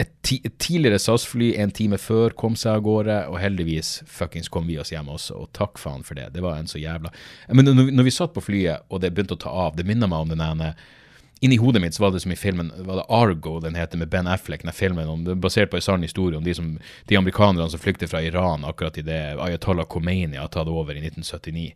Et, 0.02 0.10
ti 0.26 0.40
et 0.42 0.56
tidligere 0.58 0.98
SAS-fly 0.98 1.52
en 1.62 1.70
time 1.74 1.98
før 2.00 2.34
kom 2.38 2.56
seg 2.58 2.80
av 2.80 2.86
gårde, 2.86 3.18
og 3.30 3.38
heldigvis 3.38 4.00
fuckings 4.10 4.50
kom 4.50 4.66
vi 4.66 4.80
oss 4.82 4.90
hjem 4.90 5.12
også, 5.12 5.36
og 5.44 5.52
takk 5.54 5.78
faen 5.78 6.02
for 6.06 6.18
det. 6.18 6.32
Det 6.34 6.42
var 6.42 6.58
en 6.58 6.70
så 6.70 6.80
jævla 6.82 7.12
Men 7.54 7.70
når, 7.70 7.92
når 7.94 8.08
vi 8.08 8.16
satt 8.16 8.34
på 8.34 8.42
flyet, 8.42 8.88
og 8.90 9.04
det 9.04 9.12
begynte 9.14 9.38
å 9.38 9.44
ta 9.44 9.54
av, 9.68 9.76
det 9.78 9.86
minner 9.86 10.10
meg 10.10 10.26
om 10.26 10.34
den 10.34 10.42
ene 10.42 10.72
Inni 11.42 11.56
hodet 11.58 11.82
mitt 11.82 11.94
så 11.94 12.04
var 12.04 12.12
det 12.14 12.20
som 12.22 12.32
i 12.32 12.36
filmen 12.38 12.68
var 12.86 13.00
det 13.00 13.04
Argo 13.08 13.56
den 13.60 13.74
heter 13.74 13.98
med 13.98 14.08
Ben 14.08 14.28
Affleck, 14.30 14.62
den 14.62 14.72
filmen 14.72 15.08
om, 15.10 15.24
er 15.26 15.34
basert 15.34 15.72
på 15.72 15.76
en 15.80 15.82
sann 15.82 16.04
historie 16.06 16.38
om 16.38 16.44
de, 16.44 16.54
som, 16.54 16.76
de 17.10 17.16
amerikanerne 17.18 17.66
som 17.70 17.80
flykter 17.82 18.06
fra 18.06 18.20
Iran 18.22 18.62
akkurat 18.64 18.98
idet 18.98 19.40
Ayatollah 19.42 19.88
Khomeini 19.90 20.38
har 20.38 20.52
tatt 20.54 20.70
over 20.70 20.94
i 20.94 21.02
1979. 21.02 21.72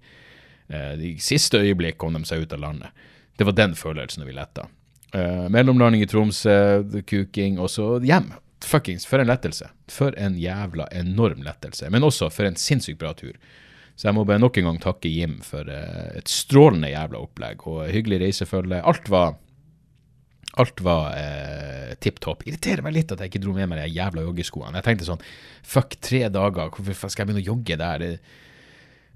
Eh, 0.68 0.92
I 1.08 1.10
siste 1.18 1.58
øyeblikk 1.58 1.98
kom 1.98 2.14
de 2.14 2.22
seg 2.28 2.44
ut 2.44 2.54
av 2.54 2.62
landet. 2.62 3.08
Det 3.36 3.48
var 3.48 3.56
den 3.58 3.74
følelsen 3.74 4.22
vi 4.26 4.34
letta. 4.36 4.68
Uh, 5.16 5.46
mellomlanding 5.50 6.04
i 6.04 6.06
Tromsø, 6.10 6.54
kuking, 7.06 7.58
og 7.58 7.70
så 7.70 7.96
hjem. 8.06 8.30
Fuckings, 8.62 9.06
for 9.06 9.18
en 9.18 9.30
lettelse. 9.30 9.66
For 9.90 10.14
en 10.14 10.36
jævla 10.38 10.86
enorm 10.94 11.42
lettelse. 11.42 11.90
Men 11.90 12.06
også 12.06 12.28
for 12.30 12.46
en 12.46 12.58
sinnssykt 12.58 13.00
bra 13.02 13.10
tur. 13.18 13.34
Så 13.96 14.08
jeg 14.08 14.16
må 14.16 14.22
bare 14.28 14.42
nok 14.42 14.58
en 14.60 14.70
gang 14.70 14.78
takke 14.82 15.10
Jim 15.10 15.38
for 15.42 15.66
uh, 15.66 16.14
et 16.14 16.30
strålende 16.30 16.92
jævla 16.94 17.24
opplegg 17.26 17.66
og 17.66 17.90
hyggelig 17.90 18.22
reisefølge. 18.28 18.82
Alt 18.86 19.10
var 19.10 19.36
Alt 20.57 20.80
var 20.80 21.12
eh, 21.18 21.92
tipp 22.00 22.18
topp. 22.24 22.46
Irriterer 22.48 22.84
meg 22.84 22.96
litt 22.96 23.12
at 23.12 23.20
jeg 23.20 23.32
ikke 23.32 23.42
dro 23.44 23.52
med 23.57 23.68
meg 23.68 23.82
de 23.82 23.92
jævla 23.92 24.24
joggeskoene. 24.24 24.78
Jeg 24.78 24.86
tenkte 24.86 25.09
sånn 25.09 25.24
Fuck, 25.66 25.98
tre 26.00 26.22
dager, 26.32 26.72
hvorfor 26.72 27.12
skal 27.12 27.24
jeg 27.24 27.30
begynne 27.30 27.44
å 27.44 27.50
jogge 27.50 27.76
der? 27.80 28.04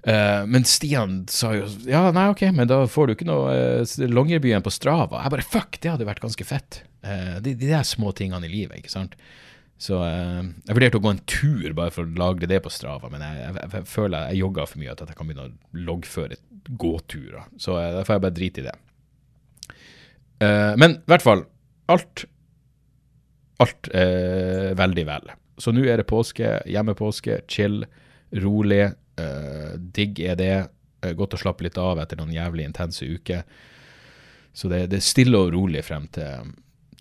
Uh, 0.01 0.47
men 0.49 0.65
Stian 0.65 1.19
sa 1.29 1.51
jo 1.53 1.67
ja, 1.85 2.07
nei, 2.09 2.23
ok, 2.33 2.47
men 2.57 2.65
da 2.65 2.79
får 2.89 3.05
du 3.05 3.13
ikke 3.13 3.27
noe 3.29 3.51
uh, 3.53 3.91
Longyearbyen 4.09 4.65
på 4.65 4.73
Strava. 4.73 5.21
Jeg 5.21 5.33
bare 5.35 5.45
fuck, 5.45 5.77
det 5.77 5.91
hadde 5.93 6.07
vært 6.09 6.23
ganske 6.23 6.47
fett. 6.47 6.81
Uh, 7.05 7.37
de, 7.41 7.53
de 7.53 7.69
der 7.69 7.85
små 7.85 8.09
tingene 8.17 8.49
i 8.49 8.51
livet, 8.51 8.81
ikke 8.81 8.93
sant. 8.93 9.13
Så 9.81 9.97
uh, 10.01 10.41
jeg 10.41 10.77
vurderte 10.77 10.97
å 10.97 11.05
gå 11.05 11.13
en 11.13 11.23
tur 11.29 11.77
bare 11.77 11.93
for 11.93 12.05
å 12.05 12.17
lagre 12.17 12.49
det 12.49 12.61
på 12.65 12.73
Strava, 12.73 13.09
men 13.13 13.25
jeg, 13.25 13.43
jeg, 13.45 13.65
jeg 13.65 13.89
føler 13.89 14.29
jeg 14.29 14.41
jogger 14.41 14.69
for 14.69 14.81
mye 14.81 14.93
at 14.93 15.05
jeg 15.05 15.17
kan 15.17 15.29
begynne 15.29 15.49
å 15.49 15.85
loggføre 15.89 16.41
gåturer. 16.81 17.49
Så 17.61 17.77
uh, 17.77 17.89
da 17.97 18.05
får 18.05 18.17
jeg 18.17 18.25
bare 18.25 18.39
drite 18.41 18.63
i 18.63 18.67
det. 18.69 18.77
Men 20.41 20.95
i 20.97 21.11
hvert 21.11 21.21
fall, 21.25 21.43
alt 21.91 22.25
Alt 23.61 23.91
er 23.93 24.73
veldig 24.79 25.05
vel. 25.05 25.31
Så 25.61 25.73
nå 25.75 25.85
er 25.85 26.01
det 26.01 26.09
påske, 26.09 26.55
hjemmepåske, 26.69 27.43
chill, 27.51 27.83
rolig. 28.41 28.87
Uh, 29.19 29.77
digg 29.93 30.21
er 30.23 30.39
det. 30.39 30.55
Uh, 31.03 31.11
godt 31.17 31.35
å 31.37 31.41
slappe 31.41 31.65
litt 31.67 31.77
av 31.81 32.01
etter 32.01 32.19
noen 32.19 32.33
jævlig 32.33 32.65
intense 32.69 33.05
uker. 33.05 33.45
Så 34.53 34.71
det, 34.71 34.87
det, 34.91 34.99
er 34.99 35.05
stille 35.05 35.39
og 35.39 35.53
rolig 35.53 35.83
frem 35.85 36.07
til, 36.15 36.55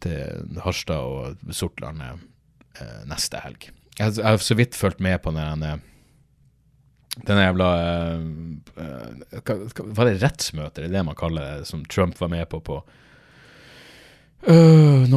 til 0.04 0.58
Harstad 0.64 1.00
og 1.00 1.54
Sortlandet 1.56 2.20
uh, 2.80 3.00
neste 3.08 3.40
helg. 3.42 3.70
Jeg, 3.96 4.18
jeg, 4.18 4.26
har 4.26 4.42
så 4.44 4.56
vidt 4.58 4.76
fulgt 4.78 5.00
med 5.04 5.20
på 5.24 5.32
den 5.36 5.64
den 7.26 7.40
jævla 7.42 7.68
Var 8.78 10.06
det 10.06 10.20
rettsmøter, 10.22 10.84
det 10.84 10.86
er 10.86 10.92
det 10.94 11.02
man 11.08 11.18
kaller 11.18 11.58
det, 11.58 11.66
som 11.68 11.82
Trump 11.90 12.14
var 12.20 12.30
med 12.32 12.46
på 12.52 12.60
på 12.64 12.78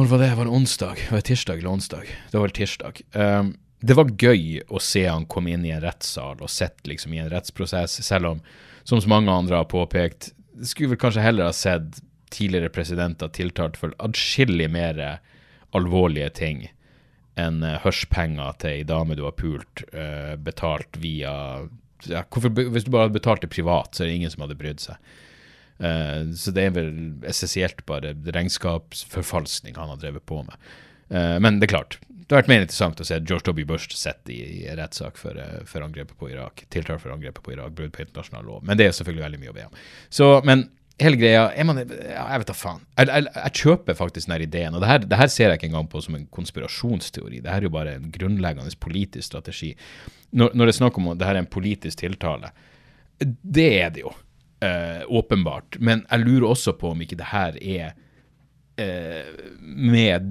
Når 0.04 0.10
var 0.10 0.18
det? 0.18 0.34
Var 0.34 0.44
det 0.44 0.50
onsdag? 0.50 0.96
Var 1.10 1.16
det 1.16 1.22
tirsdag 1.22 1.58
eller 1.58 1.70
onsdag? 1.70 2.02
Det 2.30 2.36
var 2.36 2.42
vel 2.42 2.50
tirsdag. 2.50 2.98
Um, 3.12 3.54
det 3.80 3.94
var 3.96 4.10
gøy 4.20 4.58
å 4.68 4.80
se 4.84 5.06
han 5.06 5.24
komme 5.24 5.54
inn 5.54 5.62
i 5.64 5.70
en 5.72 5.80
rettssal 5.80 6.42
og 6.44 6.50
sett 6.52 6.84
liksom 6.84 7.14
i 7.16 7.22
en 7.22 7.30
rettsprosess, 7.32 7.94
selv 8.04 8.28
om, 8.28 8.42
som 8.84 9.00
så 9.00 9.08
mange 9.08 9.32
andre 9.32 9.62
har 9.62 9.70
påpekt, 9.72 10.34
skulle 10.60 10.92
vel 10.92 11.00
kanskje 11.00 11.24
heller 11.24 11.48
ha 11.48 11.54
sett 11.56 12.02
tidligere 12.36 12.68
presidenter 12.74 13.32
tiltalt 13.32 13.80
for 13.80 13.96
adskillig 13.96 14.68
mer 14.76 15.00
alvorlige 15.72 16.28
ting 16.36 16.60
enn 17.40 17.64
uh, 17.64 17.80
hørspenger 17.86 18.60
til 18.60 18.74
ei 18.74 18.84
dame 18.84 19.16
du 19.16 19.24
har 19.24 19.38
pult, 19.40 19.86
uh, 19.96 20.36
betalt 20.36 21.00
via 21.00 21.32
ja, 22.04 22.26
hvorfor, 22.28 22.52
Hvis 22.52 22.84
du 22.84 22.92
bare 22.92 23.08
hadde 23.08 23.16
betalt 23.16 23.40
det 23.40 23.54
privat, 23.56 23.96
så 23.96 24.04
er 24.04 24.12
det 24.12 24.20
ingen 24.20 24.36
som 24.36 24.44
hadde 24.44 24.60
brydd 24.60 24.84
seg. 24.84 25.00
Uh, 25.82 26.30
så 26.38 26.54
det 26.54 26.68
er 26.68 26.74
vel 26.76 26.90
essensielt 27.26 27.82
bare 27.88 28.14
regnskapsforfalskning 28.14 29.78
han 29.80 29.90
har 29.94 30.02
drevet 30.02 30.26
på 30.26 30.42
med. 30.46 30.72
men 31.14 31.58
det 31.60 31.66
er 31.66 31.74
klart, 31.74 31.96
det 32.24 32.32
har 32.32 32.40
vært 32.40 32.50
mer 32.50 32.62
interessant 32.64 33.00
å 33.02 33.04
se 33.04 33.18
George 33.20 33.52
W. 33.52 33.66
Bush 33.68 33.92
sitte 33.98 34.32
i, 34.32 34.38
i 34.64 34.76
rettssak 34.78 35.18
for, 35.20 35.36
eh, 35.36 35.60
for, 35.68 35.84
angrepet 35.84 36.16
på 36.16 36.30
Irak. 36.32 36.64
Tiltalt 36.72 37.02
for 37.02 37.12
angrepet 37.12 37.44
på 37.44 37.52
Irak, 37.52 37.74
brudd 37.76 37.92
på 37.92 38.04
internasjonal 38.06 38.48
lov. 38.48 38.62
Men 38.64 38.80
det 38.80 38.88
er 38.88 38.96
selvfølgelig 38.96 39.26
veldig 39.26 39.40
mye 39.42 39.52
å 39.52 39.56
be 39.58 39.66
om. 39.66 39.76
Så, 40.08 40.28
men 40.48 40.64
hele 41.02 41.18
greia 41.20 41.44
er 41.52 41.68
man, 41.68 41.82
Jeg 41.84 42.40
vet 42.40 42.48
da 42.48 42.56
faen. 42.56 42.80
Jeg, 42.96 43.10
jeg, 43.10 43.28
jeg, 43.34 43.54
kjøper 43.60 43.98
faktisk 43.98 44.30
denne 44.30 44.40
ideen. 44.46 44.72
Og 44.72 44.80
det 44.80 44.88
her, 44.88 45.04
det 45.04 45.20
her, 45.20 45.32
ser 45.34 45.52
jeg 45.52 45.60
ikke 45.60 45.68
engang 45.74 45.90
på 45.92 46.00
som 46.06 46.16
en 46.16 46.26
konspirasjonsteori. 46.38 47.42
Det 47.44 47.52
her 47.52 47.60
er 47.60 47.68
jo 47.68 47.76
bare 47.76 47.98
en 47.98 48.08
grunnleggende 48.14 48.72
politisk 48.80 49.28
strategi. 49.34 49.74
Når, 50.32 50.56
når 50.56 50.64
det 50.64 50.74
er 50.74 50.80
snakk 50.80 51.02
om 51.02 51.12
at 51.12 51.20
det 51.20 51.28
her 51.28 51.36
er 51.36 51.44
en 51.44 51.54
politisk 51.60 52.00
tiltale, 52.00 52.54
det 53.20 53.68
er 53.82 53.92
det 53.92 54.06
jo. 54.06 54.14
Uh, 54.64 55.02
åpenbart. 55.12 55.76
Men 55.78 56.06
jeg 56.08 56.24
lurer 56.24 56.46
også 56.48 56.72
på 56.80 56.94
om 56.94 57.00
ikke 57.04 57.18
det 57.20 57.26
her 57.28 57.56
er 57.60 57.90
uh, 58.80 59.32
med 59.60 60.30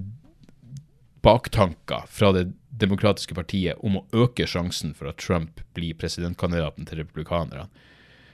baktanker 1.22 2.08
fra 2.10 2.32
det 2.34 2.48
demokratiske 2.82 3.36
partiet 3.38 3.78
om 3.86 4.00
å 4.00 4.06
øke 4.24 4.48
sjansen 4.50 4.96
for 4.98 5.12
at 5.12 5.22
Trump 5.22 5.62
blir 5.78 5.94
presidentkandidaten 6.00 6.88
til 6.90 7.04
republikanerne. 7.04 7.68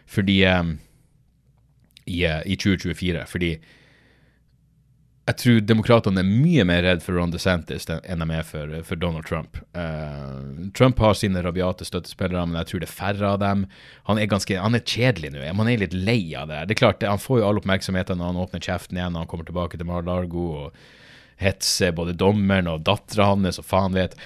Fordi 0.10 0.38
um, 0.48 0.78
i, 2.06 2.24
i, 2.24 2.56
2024. 2.56 3.26
Fordi 3.30 3.52
jeg 5.30 5.38
tror 5.44 5.60
demokratene 5.62 6.24
er 6.24 6.30
mye 6.30 6.66
mer 6.66 6.84
redd 6.86 7.04
for 7.06 7.20
Ron 7.20 7.34
DeSantis 7.34 7.86
enn 7.90 8.24
de 8.24 8.28
er 8.34 8.46
for, 8.48 8.72
for 8.88 9.00
Donald 9.00 9.28
Trump. 9.30 9.60
Uh, 9.78 10.70
Trump 10.78 11.00
har 11.04 11.18
sine 11.18 11.44
rabiate 11.46 11.86
støttespillere, 11.86 12.48
men 12.50 12.58
jeg 12.62 12.72
tror 12.72 12.84
det 12.84 12.90
er 12.90 12.96
færre 12.98 13.34
av 13.36 13.42
dem. 13.44 13.68
Han 14.10 14.22
er 14.22 14.32
ganske, 14.32 14.58
han 14.58 14.78
er 14.78 14.86
kjedelig 14.86 15.36
nå. 15.36 15.44
Man 15.58 15.70
er 15.70 15.84
litt 15.84 15.94
lei 15.94 16.22
av 16.38 16.50
det. 16.50 16.64
Det 16.70 16.78
er 16.78 16.84
klart, 16.84 17.06
Han 17.06 17.22
får 17.22 17.42
jo 17.42 17.50
all 17.50 17.62
oppmerksomheten 17.62 18.18
når 18.18 18.34
han 18.34 18.42
åpner 18.46 18.66
kjeften 18.66 18.98
igjen 18.98 19.14
når 19.14 19.26
han 19.26 19.32
kommer 19.32 19.50
tilbake 19.50 19.78
til 19.78 19.90
Mar-Largo. 19.90 20.48
og 20.64 20.98
hetser 21.40 21.96
både 21.96 22.18
dommeren 22.20 22.68
og 22.68 22.84
dattera 22.88 23.32
hans 23.32 23.62
og 23.62 23.68
faen 23.68 23.96
vet. 23.96 24.18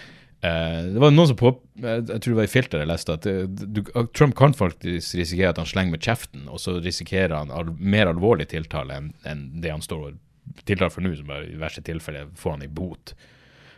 Uh, 0.43 0.91
det 0.91 0.99
var 0.99 1.13
noen 1.13 1.29
som 1.29 1.39
på, 1.39 1.53
jeg 1.79 2.07
tror 2.09 2.25
det 2.33 2.39
var 2.41 2.49
i 2.49 2.51
filter 2.51 2.81
jeg 2.81 2.89
leste, 2.89 3.15
at 3.15 3.27
eh, 3.29 3.45
du, 3.47 3.79
Trump 4.11 4.35
kan 4.35 4.55
faktisk 4.57 5.15
risikere 5.15 5.53
at 5.53 5.61
han 5.61 5.69
slenger 5.69 5.95
med 5.95 6.03
kjeften, 6.03 6.49
og 6.51 6.59
så 6.59 6.75
risikerer 6.83 7.37
han 7.37 7.53
al 7.53 7.71
mer 7.79 8.11
alvorlig 8.11 8.49
tiltale 8.51 8.97
enn 8.99 9.13
en 9.29 9.45
det 9.63 9.71
han 9.71 9.85
står 9.85 10.09
og 10.09 10.19
tiltaler 10.63 10.93
for 10.93 11.05
nå, 11.05 11.13
som 11.17 11.29
bare 11.29 11.49
i 11.49 11.59
verste 11.59 11.83
tilfelle 11.85 12.27
får 12.39 12.57
han 12.57 12.65
i 12.65 12.71
bot. 12.71 13.15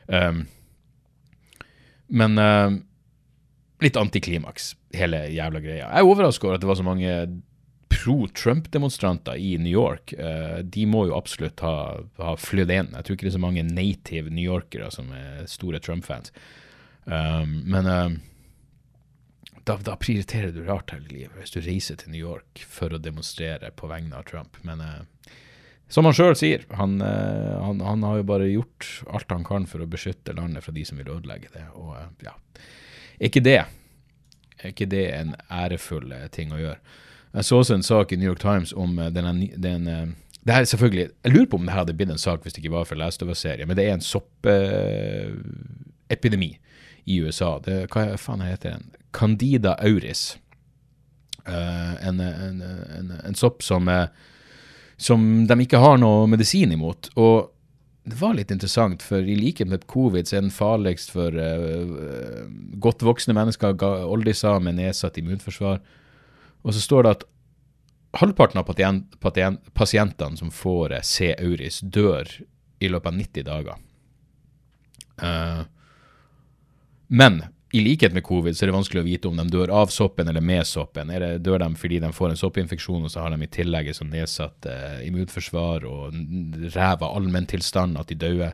Um, 0.07 0.45
men 2.07 2.37
uh, 2.37 2.75
litt 3.83 3.97
antiklimaks, 3.99 4.73
hele 4.95 5.25
jævla 5.33 5.61
greia. 5.63 5.87
Jeg 5.87 6.01
er 6.01 6.09
overraska 6.09 6.47
over 6.47 6.59
at 6.59 6.63
det 6.63 6.69
var 6.69 6.79
så 6.79 6.87
mange 6.87 7.15
pro-Trump-demonstranter 7.95 9.39
i 9.41 9.55
New 9.61 9.71
York, 9.71 10.13
uh, 10.19 10.59
de 10.61 10.85
må 10.89 11.07
jo 11.09 11.17
absolutt 11.17 11.63
ha, 11.65 11.77
ha 12.21 12.35
flydd 12.39 12.73
inn. 12.73 12.93
Jeg 12.93 13.07
tror 13.07 13.17
ikke 13.17 13.27
det 13.27 13.33
er 13.33 13.39
så 13.39 13.47
mange 13.47 13.65
native 13.65 14.33
newyorkere 14.33 14.91
som 14.93 15.11
er 15.15 15.45
store 15.49 15.81
Trump-fans. 15.83 16.33
Um, 17.05 17.61
men 17.69 17.89
uh, 17.89 18.09
da, 19.65 19.77
da, 19.77 19.95
prioriterer 19.97 20.53
du 20.53 20.63
rart 20.65 20.93
hele 20.93 21.09
livet 21.09 21.37
hvis 21.37 21.53
du 21.53 21.59
reiser 21.65 21.97
til 22.01 22.13
New 22.13 22.21
York 22.21 22.61
for 22.69 22.93
å 22.93 23.01
demonstrere 23.01 23.71
på 23.77 23.89
vegne 23.89 24.17
av 24.17 24.25
Trump. 24.29 24.57
Men 24.65 24.81
uh, 24.81 25.33
som 25.91 26.07
han 26.07 26.15
sjøl 26.17 26.33
sier, 26.37 26.63
han, 26.73 26.97
han, 27.01 27.81
han, 27.85 28.03
har 28.03 28.17
jo 28.17 28.27
bare 28.27 28.49
gjort 28.49 28.87
alt 29.13 29.31
han 29.31 29.45
kan 29.45 29.67
for 29.69 29.83
å 29.83 29.89
beskytte 29.89 30.33
landet 30.33 30.65
fra 30.65 30.73
de 30.73 30.85
som 30.87 30.97
vil 30.97 31.11
ødelegge 31.13 31.51
det. 31.53 31.67
Og 31.77 31.93
ja, 32.25 32.33
er 33.19 33.29
ikke 33.29 33.43
det, 33.45 33.59
er 34.57 34.73
ikke 34.73 34.89
det 34.89 35.05
en 35.13 35.35
ærefull 35.53 36.09
ting 36.33 36.55
å 36.55 36.63
gjøre? 36.63 36.79
Jeg 37.35 37.45
så 37.45 37.57
også 37.59 37.75
en 37.75 37.83
sak 37.83 38.11
i 38.11 38.15
New 38.15 38.29
York 38.29 38.39
Times 38.39 38.73
om 38.73 38.99
eh, 38.99 39.11
denne, 39.11 39.47
den 39.59 39.87
eh, 39.87 40.07
det 40.45 40.53
her 40.53 40.61
er 40.61 40.65
selvfølgelig, 40.65 41.09
Jeg 41.23 41.33
lurer 41.33 41.45
på 41.45 41.57
om 41.57 41.65
det 41.65 41.73
her 41.73 41.79
hadde 41.79 41.93
blitt 41.93 42.09
en 42.09 42.17
sak 42.17 42.41
hvis 42.43 42.53
det 42.53 42.63
ikke 42.63 42.75
var 42.75 42.83
for 42.85 42.95
Last 42.95 43.23
of 43.23 43.29
Us-serien, 43.29 43.67
men 43.67 43.77
det 43.77 43.85
er 43.85 43.93
en 43.93 44.01
soppepidemi 44.01 46.59
i 47.05 47.21
USA. 47.21 47.59
Det, 47.65 47.87
hva 47.89 48.17
faen 48.21 48.41
heter 48.45 48.69
den? 48.75 48.83
Candida 49.13 49.75
auris. 49.81 50.37
Uh, 51.49 52.07
en, 52.07 52.19
en, 52.19 52.61
en, 52.61 53.11
en, 53.25 53.35
sopp 53.35 53.63
som, 53.65 53.87
uh, 53.89 54.07
som 54.97 55.45
de 55.47 55.59
ikke 55.63 55.81
har 55.81 55.99
noe 55.99 56.25
medisin 56.31 56.71
imot. 56.75 57.09
Og 57.19 57.51
det 58.05 58.17
var 58.19 58.35
litt 58.37 58.51
interessant, 58.53 59.01
for 59.03 59.25
i 59.25 59.37
likhet 59.37 59.69
med 59.69 59.87
covid 59.91 60.29
så 60.29 60.37
er 60.37 60.45
den 60.45 60.53
farligst 60.53 61.13
for 61.13 61.35
godt 62.81 63.05
voksne 63.05 63.35
mennesker, 63.37 63.77
oldiser 64.05 64.61
med 64.63 64.77
nedsatt 64.79 65.17
immunforsvar. 65.19 65.81
Og 66.65 66.75
så 66.75 66.83
står 66.83 67.05
det 67.05 67.15
at 67.15 67.25
halvparten 68.21 68.61
av 68.61 68.69
pasientene 69.75 70.39
som 70.39 70.51
får 70.53 70.99
C. 71.03 71.33
auris, 71.33 71.81
dør 71.81 72.29
i 72.79 72.91
løpet 72.91 73.11
av 73.11 73.17
90 73.17 73.47
dager. 73.49 73.81
Uh, 75.15 75.63
men 77.07 77.41
i 77.75 77.81
likhet 77.83 78.13
med 78.15 78.23
covid 78.23 78.55
så 78.55 78.63
er 78.63 78.71
det 78.71 78.77
vanskelig 78.77 79.01
å 79.01 79.07
vite 79.07 79.27
om 79.27 79.39
de 79.39 79.45
dør 79.51 79.73
av 79.75 79.91
soppen 79.91 80.29
eller 80.31 80.43
med 80.43 80.63
soppen. 80.67 81.11
Er 81.11 81.23
det, 81.23 81.31
dør 81.43 81.59
de 81.63 81.67
fordi 81.79 81.99
de 82.03 82.11
får 82.15 82.31
en 82.31 82.39
soppinfeksjon, 82.39 83.03
og 83.03 83.11
så 83.11 83.25
har 83.25 83.33
de 83.33 83.43
i 83.43 83.51
tillegg 83.51 83.91
sånn 83.97 84.13
nedsatt 84.13 84.67
eh, 84.71 85.03
immunforsvar 85.09 85.87
og 85.89 86.15
ræva 86.75 87.11
allmenntilstand, 87.17 87.99
at 87.99 88.11
de 88.11 88.19
dør? 88.21 88.51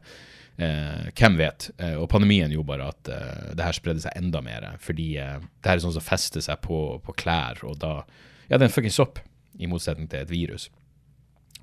Eh, 0.62 1.10
hvem 1.18 1.38
vet? 1.40 1.70
Eh, 1.82 1.96
og 1.98 2.10
pandemien 2.12 2.52
gjorde 2.54 2.70
bare 2.70 2.90
at 2.92 3.10
eh, 3.10 3.52
det 3.58 3.66
her 3.66 3.78
spredde 3.78 4.04
seg 4.04 4.18
enda 4.20 4.44
mer. 4.46 4.68
Fordi 4.84 5.08
det 5.16 5.70
her 5.70 5.78
er 5.78 5.84
sånn 5.84 5.96
som 5.96 6.06
fester 6.06 6.44
seg 6.44 6.62
på, 6.66 6.82
på, 7.06 7.18
klær, 7.18 7.64
og 7.68 7.80
da 7.82 8.02
Ja, 8.50 8.58
det 8.58 8.66
er 8.66 8.68
en 8.68 8.74
fuckings 8.74 8.98
sopp, 9.00 9.22
i 9.64 9.68
motsetning 9.70 10.10
til 10.12 10.26
et 10.26 10.32
virus. 10.32 10.68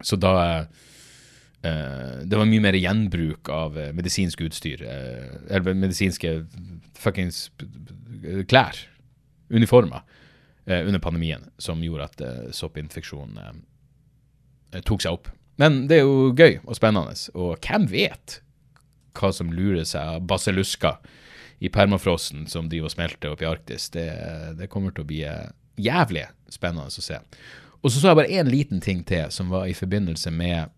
Så 0.01 0.17
da 0.17 0.65
Det 1.61 2.39
var 2.39 2.47
mye 2.47 2.63
mer 2.63 2.77
gjenbruk 2.79 3.49
av 3.51 3.75
medisinsk 3.97 4.45
utstyr, 4.47 4.85
eller 4.87 5.75
medisinske 5.75 6.37
fuckings 6.95 7.49
klær, 8.47 8.79
uniformer, 9.51 10.05
under 10.71 11.03
pandemien, 11.03 11.49
som 11.59 11.83
gjorde 11.83 12.07
at 12.07 12.55
soppinfeksjonen 12.55 13.59
tok 14.87 15.03
seg 15.03 15.19
opp. 15.19 15.33
Men 15.59 15.89
det 15.91 15.99
er 15.99 16.07
jo 16.07 16.31
gøy 16.31 16.61
og 16.63 16.79
spennende, 16.79 17.19
og 17.35 17.59
hvem 17.67 17.89
vet 17.91 18.39
hva 19.19 19.33
som 19.35 19.51
lurer 19.51 19.87
seg 19.89 20.15
av 20.15 20.27
basillusker 20.31 20.99
i 21.59 21.71
permafrosten 21.75 22.47
som 22.47 22.69
driver 22.71 22.91
og 22.91 22.95
smelter 22.95 23.35
oppe 23.35 23.45
i 23.45 23.51
Arktis. 23.51 23.89
Det, 23.95 24.07
det 24.59 24.71
kommer 24.71 24.95
til 24.95 25.05
å 25.05 25.09
bli 25.09 25.25
eh, 25.27 25.49
jævlig 25.81 26.29
spennende 26.53 26.87
å 26.87 27.03
se. 27.03 27.19
Og 27.83 27.91
så 27.91 27.99
så 28.01 28.13
jeg 28.13 28.19
bare 28.21 28.41
én 28.41 28.51
liten 28.51 28.83
ting 28.83 29.05
til 29.07 29.31
som 29.35 29.51
var 29.51 29.67
i 29.67 29.77
forbindelse 29.77 30.31
med 30.35 30.75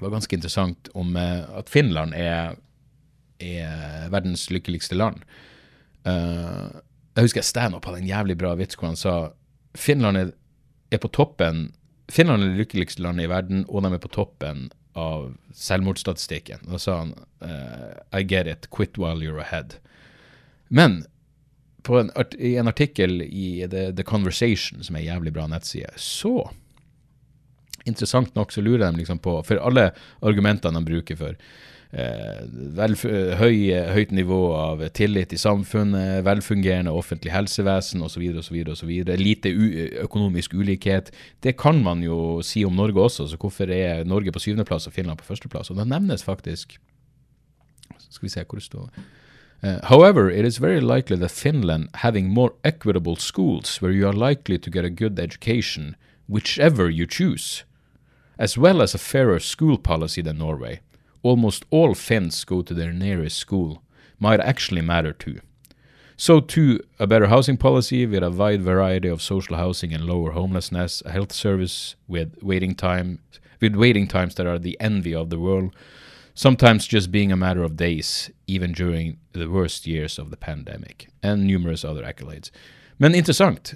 Det 0.00 0.06
var 0.06 0.14
ganske 0.16 0.36
interessant 0.36 0.88
om 0.96 1.16
eh, 1.16 1.42
at 1.58 1.68
Finland 1.68 2.14
er, 2.16 2.54
er 3.36 4.06
verdens 4.08 4.46
lykkeligste 4.48 4.96
land. 4.96 5.20
Uh, 6.08 6.80
jeg 7.12 7.26
husker 7.26 7.44
Stanhope 7.44 7.84
hadde 7.84 8.00
en 8.00 8.08
jævlig 8.08 8.38
bra 8.40 8.54
vits 8.56 8.78
hvor 8.80 8.88
han 8.88 8.96
sa 8.96 9.12
Finland 9.76 10.16
er, 10.16 10.30
er 10.88 11.02
på 11.02 11.10
toppen 11.12 11.66
Finland 12.08 12.42
er 12.42 12.54
det 12.54 12.62
lykkeligste 12.62 13.04
landet 13.04 13.26
i 13.26 13.30
verden, 13.30 13.66
og 13.68 13.84
de 13.84 13.92
er 13.92 14.00
på 14.00 14.10
toppen 14.10 14.70
av 14.98 15.28
selvmordsstatistikken. 15.54 16.64
Da 16.66 16.80
sa 16.80 16.96
han 17.04 17.12
uh, 17.44 17.92
I 18.16 18.24
get 18.24 18.48
it, 18.48 18.70
quit 18.74 18.96
while 18.98 19.20
you're 19.20 19.44
ahead. 19.44 19.76
Men 20.68 21.04
en 21.88 22.10
i 22.38 22.56
en 22.56 22.68
artikkel 22.68 23.22
i 23.22 23.68
The, 23.68 23.92
The, 23.92 24.02
Conversation, 24.02 24.82
som 24.82 24.96
er 24.96 25.04
en 25.04 25.06
jævlig 25.12 25.34
bra 25.36 25.46
nettside, 25.46 25.92
så 25.96 26.50
interessant 27.88 28.34
nok 28.36 28.52
så 28.52 28.62
lurer 28.64 28.86
de 28.86 29.00
liksom 29.00 29.20
på 29.22 29.40
For 29.46 29.60
alle 29.62 29.90
argumentene 30.26 30.80
de 30.80 30.88
bruker 30.88 31.18
for 31.18 31.36
eh, 31.92 32.40
velf, 32.76 33.04
høy, 33.40 33.70
høyt 33.94 34.12
nivå 34.14 34.40
av 34.56 34.84
tillit 34.96 35.32
i 35.32 35.40
samfunnet, 35.40 36.24
velfungerende 36.26 36.94
offentlig 36.94 37.32
helsevesen 37.34 38.04
osv., 38.06 38.26
osv., 38.42 38.60
osv., 38.74 38.92
lite 39.20 39.52
økonomisk 40.04 40.54
ulikhet, 40.54 41.10
det 41.40 41.56
kan 41.60 41.82
man 41.84 42.04
jo 42.04 42.40
si 42.46 42.64
om 42.64 42.76
Norge 42.76 43.00
også. 43.00 43.30
Så 43.30 43.40
hvorfor 43.40 43.70
er 43.74 44.04
Norge 44.04 44.32
på 44.32 44.42
syvendeplass 44.42 44.90
og 44.90 44.96
Finland 44.96 45.22
på 45.22 45.30
førsteplass? 45.32 45.72
Og 45.72 45.80
det 45.80 45.88
nevnes 45.90 46.26
faktisk 46.26 46.78
Skal 48.10 48.26
vi 48.26 48.30
se 48.32 48.42
hvor 48.42 48.58
det 48.58 48.64
står 48.66 48.88
Uh, 49.62 49.78
however, 49.82 50.30
it 50.30 50.44
is 50.44 50.56
very 50.56 50.80
likely 50.80 51.16
that 51.16 51.30
Finland 51.30 51.90
having 51.96 52.28
more 52.28 52.54
equitable 52.64 53.16
schools 53.16 53.82
where 53.82 53.92
you 53.92 54.08
are 54.08 54.12
likely 54.14 54.56
to 54.56 54.70
get 54.70 54.86
a 54.86 54.90
good 54.90 55.18
education, 55.18 55.96
whichever 56.26 56.88
you 56.88 57.06
choose, 57.06 57.62
as 58.40 58.56
well 58.56 58.80
as 58.80 58.94
a 58.94 58.98
fairer 58.98 59.38
school 59.38 59.76
policy 59.76 60.22
than 60.22 60.38
Norway. 60.38 60.80
Almost 61.22 61.66
all 61.68 61.94
Finns 61.94 62.42
go 62.44 62.62
to 62.62 62.72
their 62.72 62.90
nearest 62.90 63.36
school, 63.36 63.82
might 64.18 64.40
actually 64.40 64.80
matter 64.80 65.12
too. 65.12 65.40
So 66.16 66.40
too, 66.40 66.80
a 66.98 67.06
better 67.06 67.26
housing 67.26 67.58
policy 67.58 68.06
with 68.06 68.22
a 68.22 68.30
wide 68.30 68.62
variety 68.62 69.08
of 69.08 69.20
social 69.20 69.56
housing 69.56 69.92
and 69.92 70.04
lower 70.04 70.32
homelessness, 70.32 71.02
a 71.04 71.12
health 71.12 71.32
service 71.32 71.96
with 72.08 72.42
waiting 72.42 72.74
time 72.74 73.20
with 73.60 73.76
waiting 73.76 74.08
times 74.08 74.36
that 74.36 74.46
are 74.46 74.58
the 74.58 74.78
envy 74.80 75.14
of 75.14 75.28
the 75.28 75.38
world, 75.38 75.76
sometimes 76.34 76.86
just 76.86 77.12
being 77.12 77.30
a 77.30 77.36
matter 77.36 77.62
of 77.62 77.76
days, 77.76 78.30
even 78.46 78.72
during 78.72 79.18
the 79.34 79.50
worst 79.50 79.86
years 79.86 80.18
of 80.18 80.30
the 80.30 80.36
pandemic, 80.38 81.08
and 81.22 81.46
numerous 81.46 81.84
other 81.84 82.02
accolades. 82.02 82.50
Men 82.98 83.14
interessant 83.14 83.74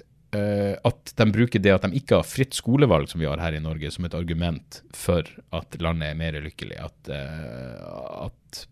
at 0.85 1.11
de 1.17 1.25
bruker 1.31 1.61
det 1.61 1.73
at 1.73 1.85
de 1.85 1.99
ikke 1.99 2.19
har 2.19 2.27
fritt 2.27 2.55
skolevalg, 2.57 3.09
som 3.11 3.21
vi 3.21 3.27
har 3.29 3.41
her 3.41 3.57
i 3.57 3.63
Norge, 3.63 3.91
som 3.93 4.07
et 4.07 4.17
argument 4.17 4.81
for 4.95 5.27
at 5.55 5.77
landet 5.81 6.11
er 6.11 6.19
mer 6.19 6.37
lykkelig. 6.43 6.77
At, 6.87 7.11
uh, 7.11 8.27
at 8.27 8.65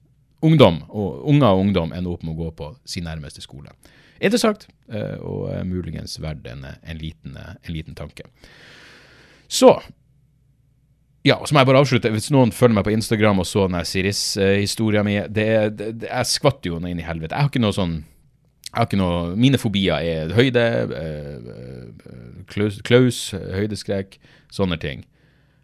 ungdom, 0.44 0.82
og 0.90 1.26
unger 1.32 1.50
og 1.50 1.66
ungdom 1.66 1.96
ender 1.96 2.16
opp 2.16 2.24
med 2.26 2.36
å 2.36 2.46
gå 2.46 2.54
på 2.60 2.70
sin 2.90 3.08
nærmeste 3.08 3.44
skole. 3.46 3.74
Interessant, 4.24 4.68
uh, 4.94 5.18
og 5.20 5.50
muligens 5.68 6.20
verdt 6.24 6.48
en, 6.52 6.66
en, 6.70 7.02
liten, 7.02 7.38
en 7.38 7.74
liten 7.74 7.98
tanke. 7.98 8.28
Så 9.52 9.76
ja, 11.24 11.38
så 11.40 11.56
må 11.56 11.62
jeg 11.62 11.70
bare 11.70 11.80
avslutte. 11.80 12.12
Hvis 12.12 12.32
noen 12.36 12.52
følger 12.52 12.76
meg 12.76 12.88
på 12.88 12.92
Instagram 12.98 13.40
og 13.40 13.48
så 13.48 13.70
den 13.70 13.86
Siris-historia 13.88 15.06
mi 15.08 15.16
Jeg 15.16 16.28
skvatt 16.28 16.68
jo 16.68 16.82
inn 16.82 17.00
i 17.00 17.06
helvete. 17.06 17.32
Jeg 17.32 17.48
har 17.48 17.52
ikke 17.52 17.64
noe 17.64 17.76
sånn 17.76 18.02
jeg 18.74 18.80
har 18.80 18.88
ikke 18.88 18.98
noe, 18.98 19.36
Mine 19.38 19.60
fobier 19.62 20.02
er 20.02 20.32
høyde, 20.34 20.62
øh, 20.98 22.46
klaus, 22.50 22.80
klaus, 22.82 23.20
høydeskrekk, 23.32 24.18
sånne 24.50 24.80
ting. 24.82 25.04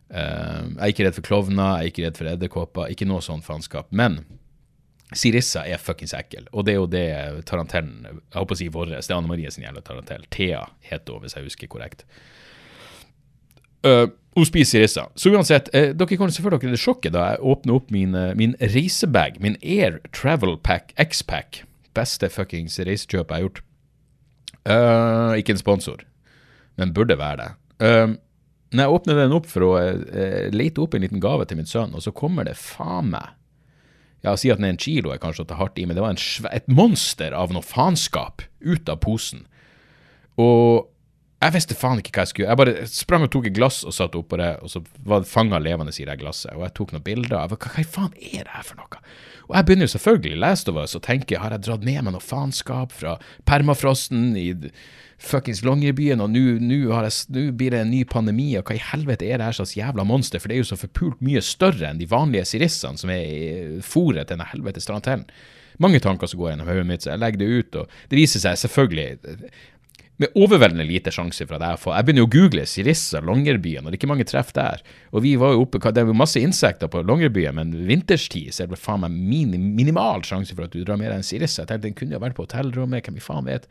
Uh, 0.09 0.65
jeg 0.73 0.81
er 0.81 0.91
ikke 0.93 1.05
redd 1.05 1.17
for 1.17 1.25
klovner, 1.25 1.79
jeg 1.79 1.89
er 1.89 1.91
ikke 1.91 2.05
redd 2.05 2.19
for 2.19 2.29
edderkopper, 2.29 2.91
ikke 2.93 3.07
noe 3.09 3.21
sånn 3.21 3.41
faenskap. 3.45 3.89
Men 3.89 4.19
Sirissa 5.09 5.65
er 5.65 5.81
fuckings 5.81 6.13
ekkel, 6.17 6.45
og 6.53 6.65
det 6.65 6.75
er 6.75 6.79
jo 6.79 6.87
det 6.89 7.09
tarantellen 7.49 8.05
Jeg 8.05 8.37
håper 8.37 8.57
å 8.57 8.59
si 8.59 8.69
vår, 8.73 8.93
det 8.93 9.01
er 9.01 9.17
Anne 9.17 9.29
Marie 9.29 9.53
sin 9.53 9.65
jævla 9.65 9.81
tarantell. 9.85 10.25
Thea 10.33 10.63
heter 10.85 11.17
hun, 11.17 11.25
hvis 11.25 11.37
jeg 11.37 11.45
husker 11.49 11.69
korrekt. 11.69 12.05
Uh, 13.85 14.09
hun 14.37 14.45
spiser 14.45 14.79
Sirissa. 14.79 15.07
Så 15.17 15.33
uansett, 15.33 15.69
eh, 15.73 15.95
dere 15.97 16.17
kan 16.17 16.29
se 16.33 16.45
for 16.45 16.53
dere 16.53 16.73
det 16.73 16.81
sjokket 16.81 17.13
da 17.13 17.31
jeg 17.31 17.45
åpner 17.53 17.77
opp 17.77 17.89
min, 17.93 18.13
min 18.37 18.53
reisebag, 18.61 19.41
min 19.41 19.57
Air 19.61 19.97
Travel 20.13 20.57
Pack 20.61 20.93
X-Pack. 20.97 21.63
Beste 21.97 22.29
fuckings 22.31 22.77
reisekjøp 22.79 23.31
jeg 23.31 23.35
har 23.35 23.45
gjort. 23.47 23.61
Uh, 24.67 25.33
ikke 25.39 25.55
en 25.55 25.61
sponsor, 25.61 26.03
men 26.77 26.93
burde 26.93 27.17
være 27.17 27.39
det. 27.41 27.49
Uh, 27.79 28.17
når 28.75 28.85
jeg 28.85 28.95
åpner 28.99 29.19
den 29.23 29.33
opp 29.33 29.47
for 29.49 29.65
å 29.65 29.71
uh, 29.79 30.45
lete 30.53 30.83
opp 30.83 30.93
en 30.93 31.05
liten 31.05 31.23
gave 31.23 31.47
til 31.49 31.57
min 31.57 31.69
sønn, 31.69 31.95
og 31.95 32.05
så 32.05 32.13
kommer 32.15 32.45
det 32.45 32.59
faen 32.59 33.13
meg 33.13 33.35
Ja, 34.19 34.35
si 34.35 34.51
at 34.51 34.59
den 34.59 34.67
er 34.67 34.73
en 34.75 34.81
kilo, 34.81 35.13
er 35.13 35.21
kanskje 35.21 35.45
å 35.45 35.49
ta 35.49 35.55
hardt 35.55 35.79
i, 35.79 35.85
men 35.87 35.95
det 35.95 36.03
var 36.03 36.17
et 36.51 36.67
monster 36.67 37.31
av 37.31 37.53
noe 37.55 37.63
faenskap 37.63 38.43
ut 38.59 38.89
av 38.91 38.99
posen. 38.99 39.45
Og 40.35 40.89
jeg 41.39 41.55
visste 41.55 41.75
faen 41.77 42.01
ikke 42.01 42.11
hva 42.11 42.23
jeg 42.25 42.31
skulle 42.33 42.49
Jeg 42.49 42.59
bare 42.59 42.85
sprang 42.91 43.23
og 43.23 43.31
tok 43.31 43.45
et 43.47 43.55
glass 43.55 43.79
og 43.87 43.95
satte 43.95 44.19
oppå 44.19 44.39
det, 44.41 44.49
og 44.59 44.71
så 44.73 44.81
var 45.07 45.27
fanga 45.27 45.59
levende 45.63 45.93
i 45.95 46.07
det 46.07 46.17
glasset. 46.19 46.51
Og 46.57 46.65
jeg 46.65 46.75
tok 46.75 46.91
noen 46.91 47.05
bilder 47.05 47.37
av 47.39 47.53
hva, 47.53 47.59
hva 47.63 47.83
faen 47.87 48.15
er 48.19 48.43
det 48.43 48.55
her 48.57 48.65
for 48.67 48.81
noe? 48.81 49.03
Og 49.47 49.55
jeg 49.55 49.65
begynner 49.65 49.87
jo 49.87 49.93
selvfølgelig, 49.95 50.39
lest 50.43 50.69
over, 50.69 50.89
så 50.91 50.99
tenker 51.01 51.35
jeg, 51.35 51.41
har 51.41 51.55
jeg 51.55 51.63
dratt 51.65 51.85
med 51.87 52.03
meg 52.03 52.13
noe 52.13 52.21
faenskap 52.21 52.91
fra 52.93 53.15
permafrosten 53.49 54.35
i 54.37 54.49
fuckings 55.19 55.63
Longyearbyen, 55.65 56.21
og 56.21 56.35
nå 56.35 56.43
blir 57.57 57.73
det 57.73 57.81
en 57.85 57.89
ny 57.91 58.03
pandemi, 58.07 58.51
og 58.59 58.67
hva 58.67 58.75
i 58.75 58.83
helvete 58.91 59.25
er 59.25 59.39
det 59.39 59.47
her 59.47 59.57
slags 59.57 59.77
jævla 59.79 60.05
monster? 60.07 60.43
For 60.43 60.51
det 60.51 60.59
er 60.59 60.61
jo 60.61 60.69
så 60.73 60.79
forpult 60.83 61.23
mye 61.23 61.41
større 61.43 61.87
enn 61.89 62.03
de 62.03 62.09
vanlige 62.11 62.51
sirissene 62.51 62.99
som 62.99 63.15
er 63.15 63.23
i 63.23 63.79
fòret 63.79 64.27
til 64.27 64.35
denne 64.35 64.51
helvetes 64.51 64.91
tarantellen 64.91 65.25
mange 65.79 66.01
tanker 66.03 66.27
som 66.27 66.39
går 66.41 66.49
gjennom 66.51 66.67
hodet 66.67 66.87
mitt, 66.87 67.03
så 67.05 67.13
jeg 67.13 67.21
legger 67.21 67.39
det 67.39 67.49
ut. 67.49 67.75
og 67.79 67.99
Det 68.11 68.17
viser 68.19 68.41
seg 68.43 68.57
selvfølgelig 68.59 69.35
med 70.19 70.35
overveldende 70.35 70.83
lite 70.83 71.13
sjanse 71.15 71.45
for 71.47 71.55
at 71.55 71.63
jeg 71.63 71.79
får 71.79 71.93
Jeg 71.95 72.05
begynner 72.07 72.25
jo 72.25 72.27
å 72.27 72.33
google 72.33 72.65
Sirissa, 72.67 73.21
Longyearbyen, 73.23 73.85
og 73.85 73.91
det 73.91 73.95
er 73.95 74.01
ikke 74.01 74.11
mange 74.11 74.27
treff 74.27 74.51
der. 74.55 74.83
Og 75.15 75.23
vi 75.23 75.37
var 75.39 75.53
jo 75.55 75.63
oppe, 75.63 75.79
Det 75.79 76.01
er 76.01 76.11
jo 76.11 76.17
masse 76.17 76.41
insekter 76.43 76.91
på 76.91 77.03
Longyearbyen, 77.07 77.55
men 77.55 77.71
vinterstid 77.87 78.51
så 78.51 78.63
er 78.63 78.67
det 78.67 78.79
faen 78.79 79.05
meg 79.05 79.15
min, 79.15 79.55
minimal 79.77 80.25
sjanse 80.27 80.55
for 80.55 80.67
at 80.67 80.75
du 80.75 80.83
drar 80.83 80.99
med 80.99 81.07
deg 81.07 81.21
en 81.21 81.23
Sirissa. 81.23 81.63
Jeg 81.63 81.71
tenkte 81.71 81.87
den 81.87 81.95
kunne 81.95 82.17
jo 82.17 82.21
vært 82.25 82.35
på 82.35 82.43
hotellrommet, 82.43 83.07
hvem 83.07 83.17
i 83.21 83.23
faen 83.23 83.47
vet. 83.47 83.69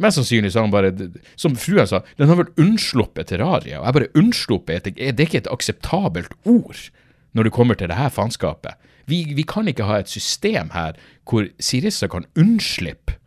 Mest 0.00 0.16
sannsynlig 0.16 0.54
har 0.54 0.64
han 0.64 0.72
bare, 0.72 0.92
som 1.36 1.56
frua 1.58 1.84
sa, 1.84 2.00
den 2.16 2.30
har 2.30 2.40
vært 2.40 2.56
unnsluppet 2.56 3.28
terraria. 3.28 3.82
Og 3.82 3.84
jeg 3.84 3.96
bare 3.98 4.12
unnsluppet, 4.16 4.88
er 4.96 5.20
ikke 5.20 5.42
et 5.42 5.52
akseptabelt 5.52 6.32
ord 6.48 6.88
når 7.36 7.48
det 7.48 7.52
kommer 7.52 7.76
til 7.76 7.92
det 7.92 8.00
her 8.00 8.12
faenskapet? 8.12 8.80
Vi, 9.10 9.24
vi 9.36 9.44
kan 9.44 9.68
ikke 9.68 9.84
ha 9.84 10.00
et 10.00 10.08
system 10.08 10.72
her 10.72 10.96
hvor 11.28 11.50
Sirissa 11.60 12.08
kan 12.08 12.24
unnslippe 12.38 13.18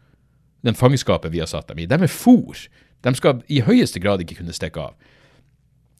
den 0.65 0.77
fangenskapet 0.77 1.33
vi 1.33 1.41
har 1.43 1.49
satt 1.51 1.69
dem 1.71 1.81
i. 1.83 1.89
De 1.89 1.97
er 1.97 2.11
fôr. 2.11 2.65
De 3.05 3.13
skal 3.17 3.43
i 3.51 3.61
høyeste 3.65 4.01
grad 4.01 4.23
ikke 4.23 4.39
kunne 4.41 4.55
stikke 4.55 4.89
av. 4.89 4.95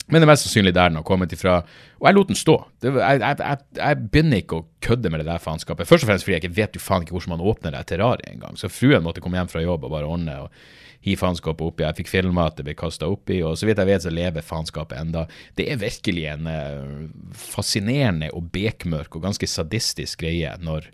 Men 0.05 0.21
det 0.21 0.27
er 0.27 0.29
mest 0.29 0.45
sannsynlig 0.45 0.75
der 0.75 0.91
den 0.91 0.99
har 0.99 1.05
kommet 1.05 1.33
ifra. 1.33 1.59
Og 1.97 2.07
jeg 2.07 2.17
lot 2.17 2.29
den 2.29 2.37
stå. 2.37 2.59
Det, 2.81 2.91
jeg, 2.93 3.21
jeg, 3.25 3.59
jeg, 3.79 4.01
begynner 4.13 4.41
ikke 4.41 4.59
å 4.59 4.65
kødde 4.85 5.09
med 5.09 5.23
det 5.23 5.29
der 5.31 5.41
faenskapet. 5.41 5.89
Først 5.89 6.05
og 6.05 6.11
fremst 6.11 6.27
fordi 6.27 6.35
jeg 6.35 6.43
ikke 6.43 6.57
vet 6.59 6.77
jo 6.77 6.81
faen 6.83 7.05
ikke 7.05 7.15
hvordan 7.15 7.33
man 7.33 7.45
åpner 7.45 7.73
det 7.73 7.85
terrariet 7.89 8.29
engang. 8.29 8.59
Så 8.59 8.69
fruen 8.69 9.05
måtte 9.05 9.23
komme 9.23 9.39
hjem 9.39 9.49
fra 9.49 9.63
jobb 9.65 9.87
og 9.87 9.95
bare 9.95 10.09
ordne 10.09 10.37
og 10.43 10.59
hive 11.05 11.21
faenskapet 11.21 11.65
oppi. 11.65 11.87
Jeg 11.87 11.99
fikk 12.01 12.11
filma 12.11 12.45
at 12.49 12.59
det 12.59 12.67
ble 12.67 12.77
kasta 12.77 13.09
oppi, 13.09 13.39
og 13.45 13.57
så 13.57 13.69
vidt 13.69 13.81
jeg 13.81 13.89
vet, 13.89 14.05
så 14.05 14.13
lever 14.13 14.45
faenskapet 14.45 15.01
enda. 15.01 15.25
Det 15.57 15.67
er 15.71 15.81
virkelig 15.81 16.27
en 16.33 16.49
uh, 16.49 17.33
fascinerende 17.41 18.29
og 18.33 18.51
bekmørk 18.53 19.17
og 19.17 19.25
ganske 19.25 19.49
sadistisk 19.49 20.21
greie 20.21 20.53
når 20.61 20.89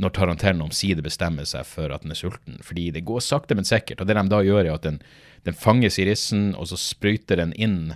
når 0.00 0.14
Tarantellen 0.16 0.64
omsider 0.64 1.04
bestemmer 1.04 1.48
seg 1.48 1.66
for 1.68 1.92
at 1.92 2.04
den 2.04 2.14
er 2.14 2.18
sulten. 2.18 2.60
Fordi 2.64 2.88
det 2.94 3.04
går 3.08 3.20
sakte, 3.24 3.56
men 3.56 3.68
sikkert. 3.68 4.00
Og 4.00 4.08
det 4.08 4.16
de 4.16 4.24
da 4.32 4.40
gjør, 4.44 4.64
er 4.64 4.72
at 4.74 4.86
den, 4.86 5.00
den 5.44 5.56
fanger 5.56 5.92
sirissen, 5.92 6.54
og 6.56 6.70
så 6.70 6.78
sprøyter 6.80 7.42
den 7.42 7.52
inn 7.52 7.92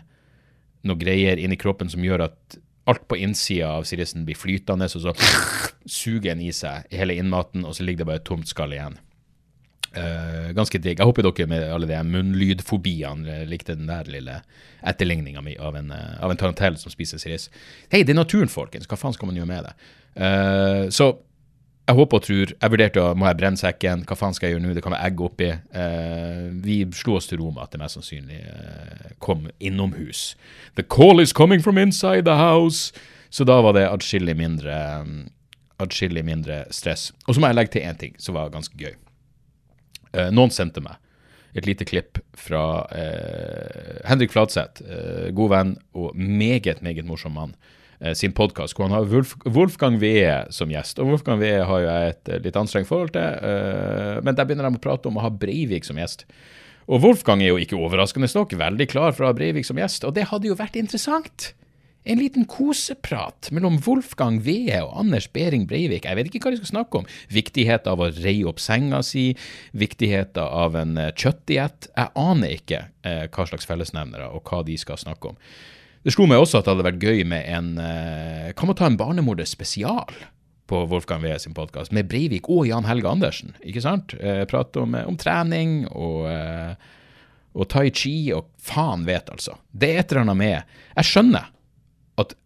noe 0.85 1.01
greier 1.01 1.41
inn 1.41 1.55
i 1.55 1.61
kroppen 1.61 1.89
som 1.89 2.05
gjør 2.05 2.27
at 2.27 2.59
alt 2.91 3.07
på 3.09 3.17
innsida 3.17 3.71
av 3.79 3.87
sirissen 3.89 4.27
blir 4.29 4.37
flytende, 4.37 4.91
og 4.93 5.07
så 5.07 5.15
suger 5.89 6.35
den 6.35 6.45
i 6.45 6.53
seg 6.53 6.85
hele 6.93 7.17
innmaten, 7.17 7.65
og 7.65 7.77
så 7.77 7.87
ligger 7.87 8.05
det 8.05 8.11
bare 8.11 8.21
et 8.21 8.29
tomt 8.29 8.51
skall 8.51 8.77
igjen. 8.77 9.01
Uh, 9.95 10.51
ganske 10.57 10.81
digg. 10.83 10.99
Jeg 10.99 11.07
håper 11.07 11.23
dere 11.23 11.47
med 11.49 11.69
alle 11.71 11.87
de 11.87 11.99
munnlydfobiene 12.09 13.45
likte 13.47 13.77
den 13.79 13.87
der 13.87 14.09
lille 14.11 14.41
etterligninga 14.83 15.41
mi 15.47 15.55
av 15.55 15.79
en, 15.79 15.93
uh, 15.95 16.25
en 16.27 16.41
tarantell 16.41 16.77
som 16.81 16.93
spiser 16.93 17.23
siriss. 17.23 17.47
Hei, 17.93 18.03
det 18.03 18.13
er 18.13 18.19
naturen, 18.19 18.51
folkens. 18.51 18.89
Hva 18.91 18.99
faen 18.99 19.15
skal 19.15 19.31
man 19.31 19.39
gjøre 19.39 19.53
med 19.53 19.69
det? 19.69 19.77
Uh, 20.19 20.91
så 20.93 21.15
jeg 21.85 21.99
håper 21.99 22.17
og 22.17 22.25
tror 22.25 22.53
Jeg 22.55 22.73
vurderte 22.73 23.03
å 23.03 23.13
må 23.19 23.27
jeg 23.29 23.39
brenne 23.41 23.61
sekken. 23.61 24.05
Hva 24.09 24.17
faen 24.17 24.37
skal 24.37 24.49
jeg 24.49 24.57
gjøre 24.57 24.65
nå? 24.65 24.75
Det 24.77 24.83
kan 24.85 24.95
være 24.95 25.11
egg 25.11 25.21
oppi. 25.21 25.51
Eh, 25.53 26.47
vi 26.65 26.79
slo 26.97 27.19
oss 27.19 27.29
til 27.29 27.43
ro 27.43 27.51
med 27.53 27.65
at 27.67 27.75
det 27.75 27.81
mest 27.83 27.99
sannsynlig 27.99 28.41
eh, 28.41 29.11
kom 29.25 29.51
innomhus. 29.61 30.33
The 30.81 30.87
call 30.87 31.21
is 31.21 31.37
coming 31.37 31.61
from 31.61 31.81
inside 31.81 32.25
the 32.25 32.39
house. 32.41 32.95
Så 33.29 33.45
da 33.45 33.59
var 33.61 33.77
det 33.77 33.85
atskillig 33.91 34.37
mindre, 34.39 34.75
atskillig 35.83 36.25
mindre 36.25 36.63
stress. 36.73 37.11
Og 37.27 37.35
så 37.35 37.43
må 37.43 37.51
jeg 37.51 37.59
legge 37.59 37.75
til 37.77 37.85
én 37.85 38.01
ting 38.01 38.17
som 38.23 38.39
var 38.39 38.53
ganske 38.55 38.79
gøy. 38.81 38.95
Eh, 40.15 40.33
noen 40.33 40.55
sendte 40.55 40.81
meg 40.85 40.97
et 41.55 41.69
lite 41.69 41.85
klipp 41.87 42.19
fra 42.39 42.87
eh, 42.97 44.01
Henrik 44.09 44.33
Fladseth, 44.33 44.81
eh, 44.89 45.29
god 45.37 45.53
venn 45.53 45.77
og 45.93 46.17
meget, 46.17 46.81
meget 46.83 47.05
morsom 47.07 47.37
mann 47.37 47.59
Eh, 47.59 47.84
sin 48.13 48.35
podkast, 48.37 48.77
hvor 48.77 48.89
han 48.89 48.95
har 48.97 49.09
Wolf, 49.09 49.33
Wolfgang 49.49 49.97
Wee 50.03 50.29
som 50.53 50.73
gjest. 50.73 51.01
Og 51.01 51.09
Wolfgang 51.09 51.41
Wee 51.41 51.63
har 51.65 51.81
jo 51.81 51.89
jeg 51.89 52.13
et 52.13 52.31
eh, 52.31 52.43
litt 52.45 52.59
anstrengt 52.61 52.91
forhold 52.91 53.15
til, 53.17 53.25
uh, 53.25 54.21
men 54.25 54.37
der 54.37 54.45
begynner 54.45 54.69
de 54.69 54.77
å 54.77 54.85
prate 54.85 55.09
om 55.09 55.17
å 55.17 55.25
ha 55.25 55.33
Breivik 55.33 55.89
som 55.89 56.01
gjest. 56.01 56.27
Og 56.85 57.01
Wolfgang 57.01 57.41
er 57.41 57.55
jo 57.55 57.61
ikke 57.63 57.81
overraskende 57.81 58.29
nok 58.35 58.53
veldig 58.61 58.89
klar 58.93 59.15
for 59.17 59.25
å 59.25 59.33
ha 59.33 59.37
Breivik 59.37 59.65
som 59.65 59.81
gjest, 59.81 60.05
og 60.05 60.17
det 60.19 60.29
hadde 60.29 60.51
jo 60.51 60.59
vært 60.59 60.77
interessant. 60.77 61.55
En 62.05 62.21
liten 62.21 62.45
koseprat 62.45 63.49
mellom 63.57 63.79
Wolfgang 63.87 64.43
Wee 64.45 64.77
og 64.77 64.93
Anders 65.01 65.31
Behring 65.33 65.65
Breivik. 65.65 66.05
Jeg 66.05 66.19
vet 66.19 66.29
ikke 66.29 66.43
hva 66.45 66.53
de 66.53 66.59
skal 66.61 66.75
snakke 66.75 67.01
om. 67.01 67.07
Viktigheten 67.33 67.95
av 67.95 68.03
å 68.05 68.11
reie 68.13 68.45
opp 68.51 68.61
senga 68.61 69.01
si, 69.01 69.31
viktigheten 69.73 70.45
av 70.45 70.77
en 70.77 70.99
kjøttdiett. 71.17 71.89
Jeg 71.95 72.13
aner 72.21 72.59
ikke 72.59 72.83
eh, 73.09 73.25
hva 73.33 73.49
slags 73.49 73.65
fellesnevnere 73.71 74.29
og 74.37 74.45
hva 74.45 74.61
de 74.69 74.77
skal 74.77 75.01
snakke 75.01 75.33
om. 75.33 75.41
Det 76.05 76.13
slo 76.13 76.27
meg 76.29 76.43
også 76.43 76.61
at 76.61 76.67
det 76.67 76.75
hadde 76.75 76.85
vært 76.85 77.05
gøy 77.05 77.23
med 77.29 77.47
en 77.49 77.69
uh, 77.81 78.53
Kan 78.59 78.69
man 78.69 78.77
ta 78.77 78.89
en 78.91 78.99
barnemorder 79.01 79.49
spesial 79.49 80.13
på 80.69 80.83
Wolfgang 80.89 81.21
Wee 81.25 81.37
sin 81.41 81.53
podkast, 81.57 81.93
med 81.93 82.09
Breivik 82.09 82.47
og 82.53 82.65
Jan 82.69 82.87
Helge 82.89 83.09
Andersen? 83.09 83.53
Ikke 83.65 83.83
sant? 83.85 84.15
Uh, 84.21 84.45
prate 84.49 84.81
om, 84.81 84.97
om, 84.97 85.17
trening 85.21 85.83
og, 85.91 86.29
uh, 86.29 86.77
og 87.57 87.69
tai 87.73 87.91
chi 87.93 88.15
og 88.37 88.51
faen 88.65 89.05
vet, 89.09 89.33
altså. 89.33 89.57
Det 89.73 89.93
er 89.93 90.03
et 90.03 90.13
eller 90.13 90.27
annet 90.27 90.41
med 90.41 90.79
Jeg 90.95 91.11
skjønner 91.11 91.51
at 92.21 92.37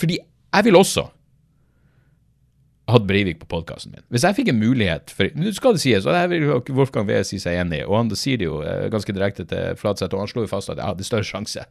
Fordi 0.00 0.20
jeg 0.20 0.66
vil 0.66 0.80
også 0.80 1.06
hatt 2.94 3.06
Breivik 3.08 3.38
på 3.42 3.48
podkasten 3.50 3.94
min. 3.94 4.04
Hvis 4.12 4.24
jeg 4.26 4.36
fikk 4.38 4.50
en 4.52 4.60
mulighet 4.60 5.12
for 5.14 5.30
Nå 5.38 5.52
skal 5.56 5.76
det 5.76 5.82
sies, 5.82 6.06
og 6.06 6.16
det 6.16 6.22
vil 6.32 6.46
Wolfgang 6.76 7.08
Wee 7.08 7.24
si 7.26 7.38
seg 7.42 7.58
enig 7.60 7.82
i, 7.82 7.86
og 7.86 7.96
han 7.98 8.12
sier 8.18 8.40
det 8.40 8.48
jo 8.48 8.60
eh, 8.66 8.88
ganske 8.92 9.14
direkte 9.16 9.46
til 9.48 9.78
Flatseth, 9.80 10.14
og 10.14 10.24
han 10.24 10.30
slår 10.32 10.46
jo 10.46 10.52
fast 10.52 10.72
at 10.72 10.80
jeg 10.80 10.86
er 11.02 11.08
større 11.08 11.28
sjanse. 11.28 11.66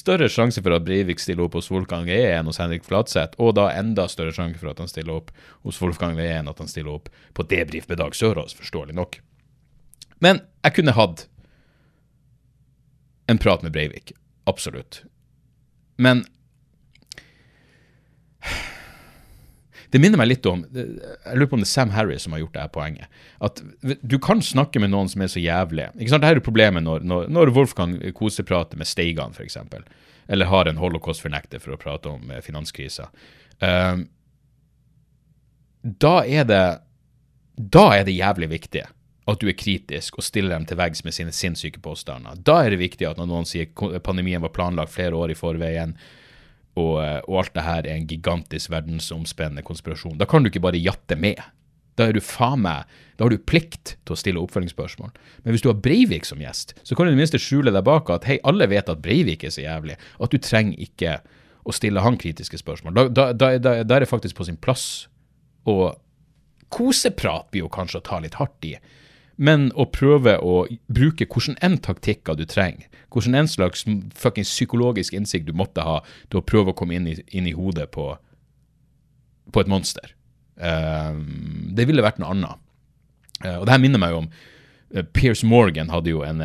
Større 0.00 0.30
sjanse 0.32 0.62
for 0.64 0.76
at 0.76 0.86
Breivik 0.86 1.22
stiller 1.22 1.46
opp 1.46 1.58
hos 1.58 1.70
Wolfgang 1.72 2.08
Wee 2.10 2.30
enn 2.32 2.50
hos 2.50 2.60
Henrik 2.62 2.86
Flatseth, 2.86 3.38
og 3.42 3.56
da 3.58 3.68
enda 3.76 4.06
større 4.10 4.34
sjanse 4.36 4.60
for 4.60 4.72
at 4.72 4.82
han 4.82 4.90
stiller 4.90 5.20
opp 5.20 5.34
hos 5.66 5.80
Wolfgang 5.82 6.18
Wee 6.18 6.32
enn 6.38 6.50
at 6.50 6.62
han 6.62 6.70
stiller 6.70 6.96
opp 6.98 7.10
på 7.36 7.46
debrif 7.50 7.88
med 7.90 8.00
Dag 8.02 8.16
Sørås, 8.16 8.56
forståelig 8.58 8.96
nok. 8.98 9.20
Men 10.20 10.42
jeg 10.64 10.76
kunne 10.76 10.96
hatt 10.96 11.26
en 13.30 13.38
prat 13.38 13.62
med 13.62 13.72
Breivik. 13.72 14.12
Absolutt. 14.50 15.04
Men 15.96 16.24
Det 19.90 19.98
minner 19.98 20.20
meg 20.20 20.28
litt 20.30 20.46
om 20.46 20.62
Jeg 20.70 21.34
lurer 21.34 21.48
på 21.50 21.58
om 21.58 21.62
det 21.64 21.66
er 21.66 21.72
Sam 21.72 21.90
Harris 21.94 22.26
som 22.26 22.34
har 22.36 22.44
gjort 22.44 22.54
det 22.54 22.62
her 22.62 22.72
poenget. 22.74 23.18
At 23.42 23.62
du 23.82 24.18
kan 24.22 24.42
snakke 24.44 24.82
med 24.82 24.92
noen 24.92 25.10
som 25.10 25.24
er 25.24 25.32
så 25.32 25.42
jævlig. 25.42 25.88
Ikke 25.98 26.12
sant? 26.12 26.22
Dette 26.22 26.38
er 26.38 26.46
problemet 26.46 26.86
når, 26.86 27.02
når, 27.02 27.26
når 27.32 27.52
Wolf 27.56 27.74
kan 27.78 27.96
koseprate 28.16 28.78
med 28.78 28.88
Steigan, 28.88 29.34
f.eks. 29.34 29.58
Eller 30.30 30.50
har 30.50 30.70
en 30.70 30.78
holocaust-fornekter 30.78 31.62
for 31.62 31.74
å 31.74 31.80
prate 31.80 32.12
om 32.12 32.30
eh, 32.30 32.42
finanskrisa. 32.44 33.08
Um, 33.58 34.06
da 35.82 36.20
er 36.24 36.46
det 36.48 36.64
Da 37.60 37.90
er 37.96 38.06
det 38.06 38.16
jævlig 38.16 38.48
viktig 38.54 38.86
at 39.30 39.42
du 39.42 39.50
er 39.50 39.58
kritisk 39.58 40.16
og 40.18 40.24
stiller 40.24 40.56
dem 40.56 40.64
til 40.66 40.78
veggs 40.80 41.04
med 41.04 41.14
sine 41.14 41.32
sinnssyke 41.34 41.80
påstander. 41.84 42.38
Da 42.46 42.62
er 42.64 42.72
det 42.72 42.80
viktig 42.80 43.06
at 43.06 43.20
når 43.20 43.28
noen 43.30 43.46
sier 43.46 43.68
pandemien 44.02 44.42
var 44.42 44.54
planlagt 44.54 44.94
flere 44.94 45.14
år 45.18 45.34
i 45.34 45.38
forveien, 45.38 45.94
og, 46.78 46.92
eh, 47.02 47.20
og, 47.26 47.38
alt 47.42 47.54
det 47.56 47.64
her 47.66 47.86
er 47.86 47.96
en 47.96 48.06
gigantisk 48.10 48.70
verdensomspennende 48.70 49.64
konspirasjon. 49.66 50.18
Da 50.20 50.28
kan 50.28 50.42
du 50.42 50.50
ikke 50.50 50.62
bare 50.62 50.80
jatte 50.80 51.18
med. 51.18 51.40
Da 51.98 52.06
er 52.08 52.14
du 52.16 52.22
faen 52.22 52.62
meg 52.64 52.86
Da 53.18 53.26
har 53.26 53.34
du 53.34 53.42
plikt 53.42 53.96
til 54.06 54.14
å 54.14 54.16
stille 54.16 54.40
oppfølgingsspørsmål. 54.40 55.10
Men 55.44 55.52
hvis 55.52 55.60
du 55.60 55.68
har 55.68 55.76
Breivik 55.76 56.24
som 56.24 56.40
gjest, 56.40 56.72
så 56.86 56.96
kan 56.96 57.04
du 57.04 57.10
i 57.10 57.16
det 57.16 57.20
minste 57.20 57.40
skjule 57.42 57.74
deg 57.74 57.84
bak 57.84 58.08
at 58.08 58.24
hei, 58.24 58.38
alle 58.48 58.70
vet 58.70 58.88
at 58.88 59.02
Breivik 59.04 59.44
er 59.44 59.52
så 59.52 59.66
jævlig, 59.66 59.98
at 60.16 60.32
du 60.32 60.38
trenger 60.40 60.80
ikke 60.80 61.18
å 61.68 61.74
stille 61.76 62.00
han 62.00 62.16
kritiske 62.16 62.56
spørsmål. 62.62 62.96
Da, 63.12 63.26
da, 63.36 63.50
da 63.60 63.74
er 63.82 64.00
det 64.00 64.08
faktisk 64.08 64.38
på 64.38 64.46
sin 64.48 64.56
plass. 64.56 65.10
Og 65.68 65.98
koseprat 66.72 67.50
blir 67.52 67.66
jo 67.66 67.74
kanskje 67.74 68.00
å 68.00 68.06
ta 68.08 68.22
litt 68.24 68.38
hardt 68.40 68.64
i 68.64 68.78
men 69.40 69.70
å 69.72 69.86
prøve 69.88 70.36
å 70.44 70.66
bruke 70.92 71.24
hvordan 71.24 71.56
enn 71.64 71.78
taktikker 71.80 72.36
du 72.36 72.44
trenger, 72.48 72.88
hvordan 73.10 73.38
enn 73.38 73.48
slags 73.48 73.86
fuckings 74.16 74.52
psykologisk 74.52 75.16
innsikt 75.16 75.48
du 75.48 75.54
måtte 75.56 75.84
ha 75.86 76.00
til 76.28 76.42
å 76.42 76.44
prøve 76.46 76.74
å 76.74 76.76
komme 76.76 76.98
inn 76.98 77.08
i, 77.08 77.16
inn 77.32 77.48
i 77.48 77.56
hodet 77.56 77.88
på, 77.94 78.12
på 79.50 79.62
et 79.62 79.70
monster. 79.70 80.12
Uh, 80.60 81.16
det 81.72 81.88
ville 81.88 82.04
vært 82.04 82.20
noe 82.20 82.34
annet. 82.34 82.60
Uh, 83.40 83.62
og 83.62 83.64
det 83.64 83.72
her 83.72 83.82
minner 83.82 84.02
meg 84.02 84.12
jo 84.12 84.22
om 84.26 84.28
uh, 84.28 85.04
Piers 85.16 85.42
Morgan 85.46 85.92
hadde 85.94 86.12
jo 86.12 86.20
en 86.26 86.44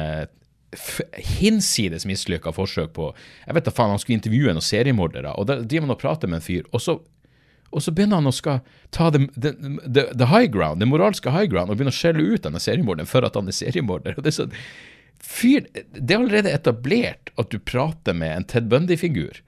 hinsides 1.40 2.04
mislykka 2.08 2.52
forsøk 2.52 2.90
på 2.96 3.06
Jeg 3.16 3.56
vet 3.56 3.68
da 3.68 3.72
faen, 3.72 3.94
han 3.94 4.00
skulle 4.02 4.18
intervjue 4.18 4.56
noen 4.56 4.66
seriemordere, 4.66 5.36
og 5.36 5.48
da 5.48 5.60
driver 5.62 5.88
man 5.88 5.96
og 5.96 6.02
prater 6.02 6.32
med 6.32 6.42
en 6.42 6.48
fyr, 6.48 6.66
og 6.72 6.84
så 6.84 6.98
og 7.76 7.84
så 7.84 7.92
begynner 7.96 8.22
han 8.22 8.32
å 8.32 8.36
skal 8.36 8.62
ta 8.96 9.10
the, 9.12 9.26
the, 9.36 9.52
the, 9.84 10.08
the 10.16 10.30
high 10.32 10.48
ground, 10.52 10.80
det 10.82 10.88
moralske 10.90 11.34
high 11.34 11.50
ground, 11.52 11.70
og 11.70 11.80
begynne 11.80 11.94
å 11.94 11.98
skjelle 11.98 12.24
ut 12.24 12.46
denne 12.46 12.62
seriemorderen 12.64 13.10
for 13.10 13.28
at 13.28 13.36
han 13.36 13.52
er 13.52 13.58
seriemorder. 13.58 14.16
Og 14.16 14.24
det 14.24 14.32
er 14.32 14.38
sånn, 14.38 14.56
fyr, 15.20 15.68
det 15.74 16.08
er 16.08 16.22
allerede 16.22 16.54
etablert 16.56 17.34
at 17.42 17.52
du 17.52 17.60
prater 17.60 18.16
med 18.16 18.32
en 18.32 18.48
Ted 18.48 18.72
Bundy-figur. 18.72 19.42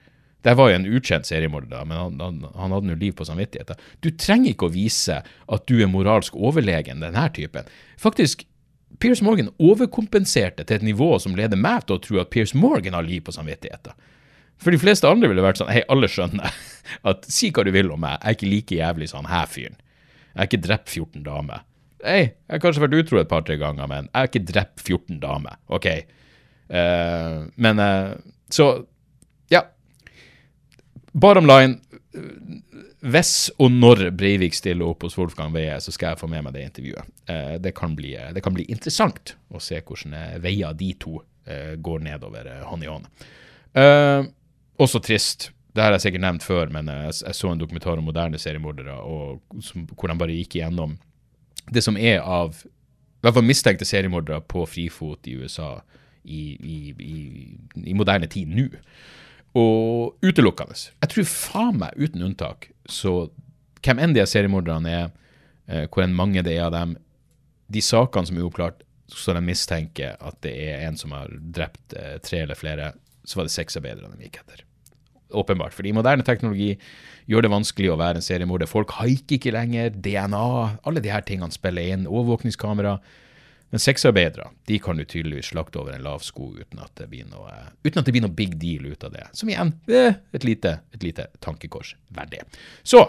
Det 0.46 0.54
var 0.56 0.70
jo 0.70 0.78
en 0.78 0.90
ukjent 0.98 1.28
seriemorder, 1.28 1.88
men 1.88 1.98
han, 1.98 2.20
han, 2.22 2.44
han 2.56 2.76
hadde 2.76 2.94
jo 2.94 3.00
liv 3.00 3.16
på 3.18 3.26
samvittigheten. 3.28 3.80
Du 4.06 4.12
trenger 4.16 4.54
ikke 4.54 4.70
å 4.70 4.76
vise 4.76 5.22
at 5.24 5.66
du 5.68 5.80
er 5.82 5.90
moralsk 5.92 6.36
overlegen 6.38 7.02
denne 7.04 7.26
typen. 7.36 7.68
Faktisk, 8.00 8.46
Piers 9.02 9.22
Morgan 9.22 9.50
overkompenserte 9.60 10.64
til 10.64 10.80
et 10.80 10.86
nivå 10.86 11.10
som 11.22 11.36
leder 11.38 11.60
meg 11.60 11.86
til 11.86 11.98
å 11.98 12.04
tro 12.04 12.22
at 12.22 12.32
Piers 12.34 12.56
Morgan 12.58 12.96
har 12.98 13.06
liv 13.06 13.26
på 13.26 13.36
samvittigheten. 13.36 13.98
For 14.64 14.74
de 14.74 14.82
fleste 14.82 15.10
andre 15.10 15.30
ville 15.30 15.44
vært 15.46 15.62
sånn 15.62 15.72
Hei, 15.72 15.84
alle 15.92 16.10
skjønner 16.12 16.54
at 17.10 17.28
si 17.32 17.52
hva 17.54 17.66
du 17.68 17.72
vil 17.76 17.92
om 17.94 18.02
meg, 18.04 18.18
jeg 18.18 18.30
er 18.30 18.38
ikke 18.38 18.52
like 18.52 18.80
jævlig 18.80 19.10
som 19.12 19.26
han 19.26 19.34
her 19.34 19.50
fyren. 19.52 19.80
Jeg 20.34 20.40
har 20.40 20.50
ikke 20.50 20.66
drept 20.68 20.94
14 20.94 21.26
damer. 21.26 21.64
Hei, 22.06 22.22
jeg 22.46 22.54
har 22.54 22.62
kanskje 22.62 22.84
vært 22.84 23.00
utro 23.00 23.20
et 23.22 23.30
par-tre 23.30 23.58
ganger, 23.58 23.90
men 23.90 24.06
jeg 24.12 24.18
har 24.20 24.30
ikke 24.30 24.46
drept 24.52 24.84
14 24.84 25.18
damer. 25.24 25.58
OK. 25.74 25.88
Uh, 26.70 27.48
men 27.58 27.82
uh, 27.82 28.14
Så, 28.54 28.68
ja. 29.50 29.64
Bottom 31.16 31.48
line 31.48 31.80
Hvis 33.08 33.48
og 33.64 33.72
når 33.72 34.10
Breivik 34.20 34.58
stiller 34.58 34.90
opp 34.90 35.06
hos 35.08 35.16
Wolfgang 35.18 35.54
Veie, 35.56 35.78
så 35.82 35.94
skal 35.96 36.12
jeg 36.12 36.22
få 36.22 36.30
med 36.32 36.44
meg 36.46 36.58
det 36.58 36.66
intervjuet. 36.68 37.14
Uh, 37.30 37.56
det, 37.64 37.74
kan 37.78 37.96
bli, 37.98 38.14
det, 38.36 38.44
kan 38.46 38.56
bli, 38.56 38.68
interessant 38.74 39.38
å 39.50 39.64
se 39.64 39.80
hvordan 39.80 40.42
veier 40.44 40.76
de 40.78 40.92
to 41.00 41.22
går 41.48 42.02
nedover 42.04 42.50
hånd 42.68 42.84
i 42.84 42.90
hånd. 42.92 43.06
Også 44.82 45.02
trist. 45.04 45.52
Det 45.74 45.84
har 45.84 45.94
jeg 45.94 46.08
sikkert 46.08 46.24
nevnt 46.26 46.46
før, 46.46 46.72
men 46.74 46.90
jeg, 46.90 47.14
jeg 47.26 47.38
så 47.38 47.52
en 47.52 47.60
dokumentar 47.62 48.00
om 48.00 48.08
moderne 48.08 48.40
seriemordere 48.42 48.96
og 49.06 49.42
hvor 49.94 50.10
de 50.10 50.18
bare 50.18 50.38
gikk 50.38 50.58
igjennom 50.58 50.96
det 51.74 51.84
som 51.84 51.98
er 52.00 52.22
av 52.24 52.64
i 53.18 53.26
hvert 53.26 53.36
fall 53.36 53.48
mistenkte 53.48 53.86
seriemordere 53.88 54.40
på 54.46 54.64
frifot 54.70 55.28
i 55.28 55.36
USA 55.42 55.80
i, 56.24 56.42
i, 56.54 56.78
i, 57.02 57.18
i 57.92 57.96
moderne 57.98 58.30
tid 58.30 58.52
nå. 58.54 58.68
Og 59.58 60.18
utelukkende. 60.22 60.78
Jeg 61.02 61.12
tror 61.14 61.30
faen 61.32 61.80
meg, 61.82 61.96
uten 61.98 62.26
unntak, 62.28 62.70
så 62.86 63.32
hvem 63.82 64.02
enn 64.04 64.14
de 64.14 64.26
seriemorderne 64.28 64.94
er, 64.94 65.10
eh, 65.66 65.88
hvor 65.88 66.06
enn 66.06 66.16
mange 66.18 66.44
det 66.46 66.58
er 66.58 66.68
av 66.68 66.76
dem, 66.76 66.96
de 67.74 67.84
sakene 67.84 68.30
som 68.30 68.38
er 68.38 68.46
uoppklart, 68.46 68.86
så 69.08 69.34
de 69.34 69.42
mistenker 69.44 70.18
at 70.20 70.38
det 70.46 70.54
er 70.68 70.86
en 70.86 71.00
som 71.00 71.16
har 71.16 71.32
drept 71.34 71.96
eh, 71.98 72.18
tre 72.24 72.44
eller 72.46 72.60
flere, 72.60 72.94
så 73.26 73.40
var 73.40 73.48
det 73.48 73.56
sexarbeiderne 73.56 74.14
de 74.14 74.28
gikk 74.28 74.44
etter 74.44 74.67
åpenbart. 75.32 75.76
Fordi 75.76 75.94
moderne 75.96 76.26
teknologi 76.28 76.74
gjør 77.28 77.46
det 77.46 77.54
vanskelig 77.54 77.92
å 77.94 78.00
være 78.00 78.22
en 78.22 78.26
seriemorder. 78.26 78.70
Folk 78.72 78.96
haiker 79.00 79.38
ikke 79.38 79.56
lenger. 79.56 79.94
DNA, 79.94 80.44
alle 80.88 81.04
de 81.04 81.12
her 81.14 81.26
tingene 81.28 81.56
spiller 81.56 81.96
inn. 81.96 82.08
Overvåkningskamera. 82.08 82.98
Men 83.70 83.84
sexarbeidere 83.84 84.48
de 84.70 84.78
kan 84.80 84.96
du 84.96 85.04
tydeligvis 85.04 85.50
slakte 85.52 85.82
over 85.82 85.96
en 85.96 86.06
lav 86.06 86.22
sko 86.24 86.54
uten 86.56 86.80
at 86.80 86.94
det 87.00 87.10
blir 87.12 87.28
noe, 87.28 87.52
uten 87.84 88.00
at 88.00 88.08
det 88.08 88.14
blir 88.16 88.24
noe 88.24 88.36
big 88.36 88.56
deal 88.62 88.86
ut 88.88 89.04
av 89.04 89.12
det. 89.12 89.26
Som 89.36 89.52
igjen 89.52 89.74
er 89.92 90.14
et 90.36 90.48
lite, 90.48 90.78
et 90.96 91.04
lite 91.04 91.28
tankekors 91.44 91.98
verdig. 92.16 92.46
Så 92.88 93.04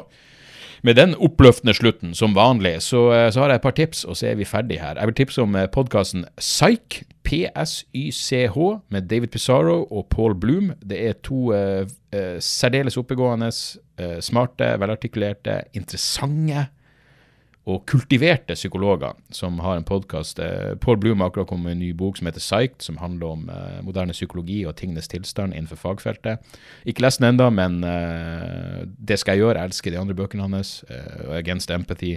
med 0.82 0.98
den 0.98 1.14
oppløftende 1.14 1.74
slutten, 1.74 2.14
som 2.14 2.36
vanlig, 2.36 2.78
så, 2.82 3.10
eh, 3.12 3.30
så 3.30 3.40
har 3.40 3.52
jeg 3.52 3.60
et 3.60 3.66
par 3.66 3.76
tips, 3.76 4.04
og 4.04 4.16
så 4.16 4.30
er 4.30 4.38
vi 4.38 4.48
ferdig 4.48 4.80
her. 4.80 4.98
Jeg 4.98 5.06
vil 5.06 5.14
tipse 5.14 5.42
om 5.42 5.56
podkasten 5.72 6.24
Psych, 6.38 7.02
PSYCH, 7.28 8.58
med 8.88 9.08
David 9.10 9.28
Pizarro 9.28 9.84
og 9.90 10.06
Paul 10.10 10.34
Bloom. 10.34 10.72
Det 10.80 11.08
er 11.08 11.12
to 11.22 11.52
uh, 11.52 11.84
uh, 12.14 12.38
særdeles 12.40 12.96
oppegående, 12.96 13.50
uh, 14.00 14.16
smarte, 14.24 14.70
velartikulerte, 14.80 15.60
interessante 15.76 16.66
og 17.68 17.82
kultiverte 17.88 18.56
psykologer 18.56 19.16
som 19.34 19.58
har 19.60 19.76
en 19.76 19.84
podkast. 19.84 20.38
Eh, 20.40 20.74
Paul 20.80 20.96
Bloom 20.96 21.20
har 21.20 21.28
akkurat 21.28 21.50
kommet 21.50 21.64
med 21.64 21.72
en 21.76 21.82
ny 21.84 21.92
bok 21.92 22.16
som 22.16 22.28
heter 22.28 22.40
Psyched, 22.40 22.80
som 22.80 22.96
handler 22.96 23.34
om 23.34 23.48
eh, 23.52 23.80
moderne 23.84 24.14
psykologi 24.16 24.62
og 24.64 24.76
tingenes 24.78 25.10
tilstand 25.12 25.52
innenfor 25.52 25.76
fagfeltet. 25.76 26.44
Ikke 26.88 27.04
lest 27.04 27.20
den 27.20 27.34
ennå, 27.34 27.50
men 27.52 27.82
eh, 27.84 28.86
det 28.88 29.18
skal 29.20 29.36
jeg 29.36 29.44
gjøre. 29.44 29.58
Jeg 29.60 29.72
elsker 29.72 29.92
de 29.92 29.98
andre 30.00 30.16
bøkene 30.16 30.46
hans. 30.46 30.78
Uh, 30.88 31.34
Against 31.36 31.70
Empathy. 31.70 32.16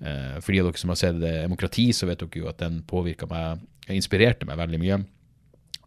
Uh, 0.00 0.38
for 0.40 0.52
de 0.52 0.62
av 0.62 0.70
dere 0.70 0.80
som 0.80 0.92
har 0.92 1.00
sett 1.00 1.20
Demokrati, 1.20 1.90
så 1.92 2.08
vet 2.08 2.22
dere 2.22 2.40
jo 2.40 2.48
at 2.48 2.62
den 2.62 2.80
påvirka 2.88 3.28
meg, 3.28 3.60
inspirerte 3.92 4.48
meg 4.48 4.58
veldig 4.60 4.80
mye. 4.82 5.02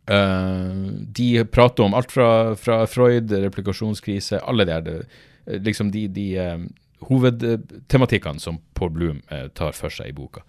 De 0.09 1.25
prater 1.53 1.85
om 1.85 1.93
alt 1.93 2.09
fra, 2.09 2.55
fra 2.57 2.79
Freud, 2.89 3.29
replikasjonskrise, 3.43 4.39
alle 4.41 4.65
de 4.65 4.73
her 4.73 5.59
liksom 5.61 5.91
de, 5.93 6.07
de 6.09 6.25
hovedtematikkene 7.07 8.39
som 8.39 8.59
Paul 8.73 8.91
Bloom 8.95 9.21
eh, 9.31 9.47
tar 9.55 9.75
for 9.77 9.93
seg 9.93 10.11
i 10.11 10.15
boka. 10.15 10.43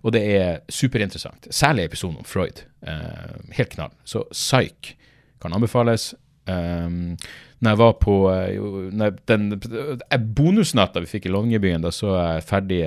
Og 0.00 0.14
det 0.16 0.22
er 0.32 0.62
superinteressant. 0.72 1.50
Særlig 1.52 1.90
episoden 1.90 2.22
om 2.22 2.24
Freud. 2.24 2.64
Eh, 2.86 3.36
helt 3.56 3.74
knall. 3.74 3.92
Så 4.04 4.24
Psych 4.32 4.94
kan 5.42 5.52
anbefales. 5.52 6.14
Um, 6.48 7.16
når 7.60 7.70
jeg 7.70 7.78
var 7.78 7.92
på 8.00 8.14
uh, 8.32 9.02
den 9.28 9.52
uh, 9.52 10.16
Bonusnatta 10.36 11.02
vi 11.04 11.06
fikk 11.06 11.28
i 11.28 11.30
Longyearbyen, 11.30 11.84
da 11.84 11.92
så 11.94 12.14
jeg 12.16 12.46
ferdig 12.48 12.80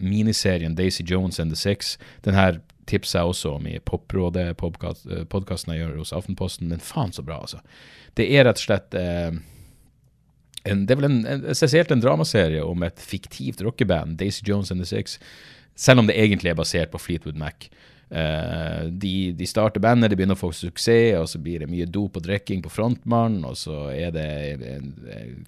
miniserien 0.00 0.74
Daisy 0.74 1.04
Jones 1.06 1.38
and 1.38 1.52
the 1.52 1.56
Six. 1.60 1.98
Den 2.24 2.34
her 2.34 2.58
tipser 2.88 3.20
jeg 3.20 3.34
også 3.34 3.52
om 3.58 3.66
i 3.68 3.76
Poprådet-podkasten 3.78 5.74
jeg 5.74 5.82
gjør 5.82 6.00
hos 6.00 6.14
Aftenposten. 6.16 6.72
Men 6.72 6.82
faen 6.82 7.12
så 7.12 7.22
bra, 7.26 7.42
altså. 7.44 7.60
Det 8.16 8.30
er 8.32 8.48
rett 8.48 8.62
og 8.62 8.64
slett 8.64 8.96
en, 10.70 10.86
det 10.86 10.94
er 10.94 11.00
vel 11.00 11.10
en, 11.10 11.20
en, 11.30 11.44
spesielt 11.56 11.92
en 11.94 12.02
dramaserie 12.02 12.62
om 12.64 12.86
et 12.86 13.02
fiktivt 13.02 13.62
rockeband, 13.64 14.18
Daisy 14.20 14.44
Jones 14.46 14.72
and 14.74 14.82
the 14.82 14.88
Six, 14.88 15.18
selv 15.76 16.02
om 16.02 16.08
det 16.08 16.16
egentlig 16.18 16.52
er 16.52 16.58
basert 16.58 16.92
på 16.92 17.00
Fleetwood 17.02 17.38
Mac. 17.40 17.68
Uh, 18.06 18.86
de, 18.86 19.32
de, 19.34 19.46
starter 19.50 19.82
bandet, 19.82 20.12
de 20.12 20.16
begynner 20.18 20.36
å 20.36 20.38
få 20.38 20.52
suksess, 20.54 21.16
og 21.18 21.26
så 21.26 21.40
blir 21.42 21.64
det 21.64 21.70
mye 21.70 21.88
dop 21.90 22.20
og 22.20 22.22
drikking 22.22 22.62
på 22.62 22.70
frontmannen, 22.70 23.42
og 23.48 23.56
så 23.58 23.88
er 23.90 24.12
det 24.14 24.26
en, 24.68 24.92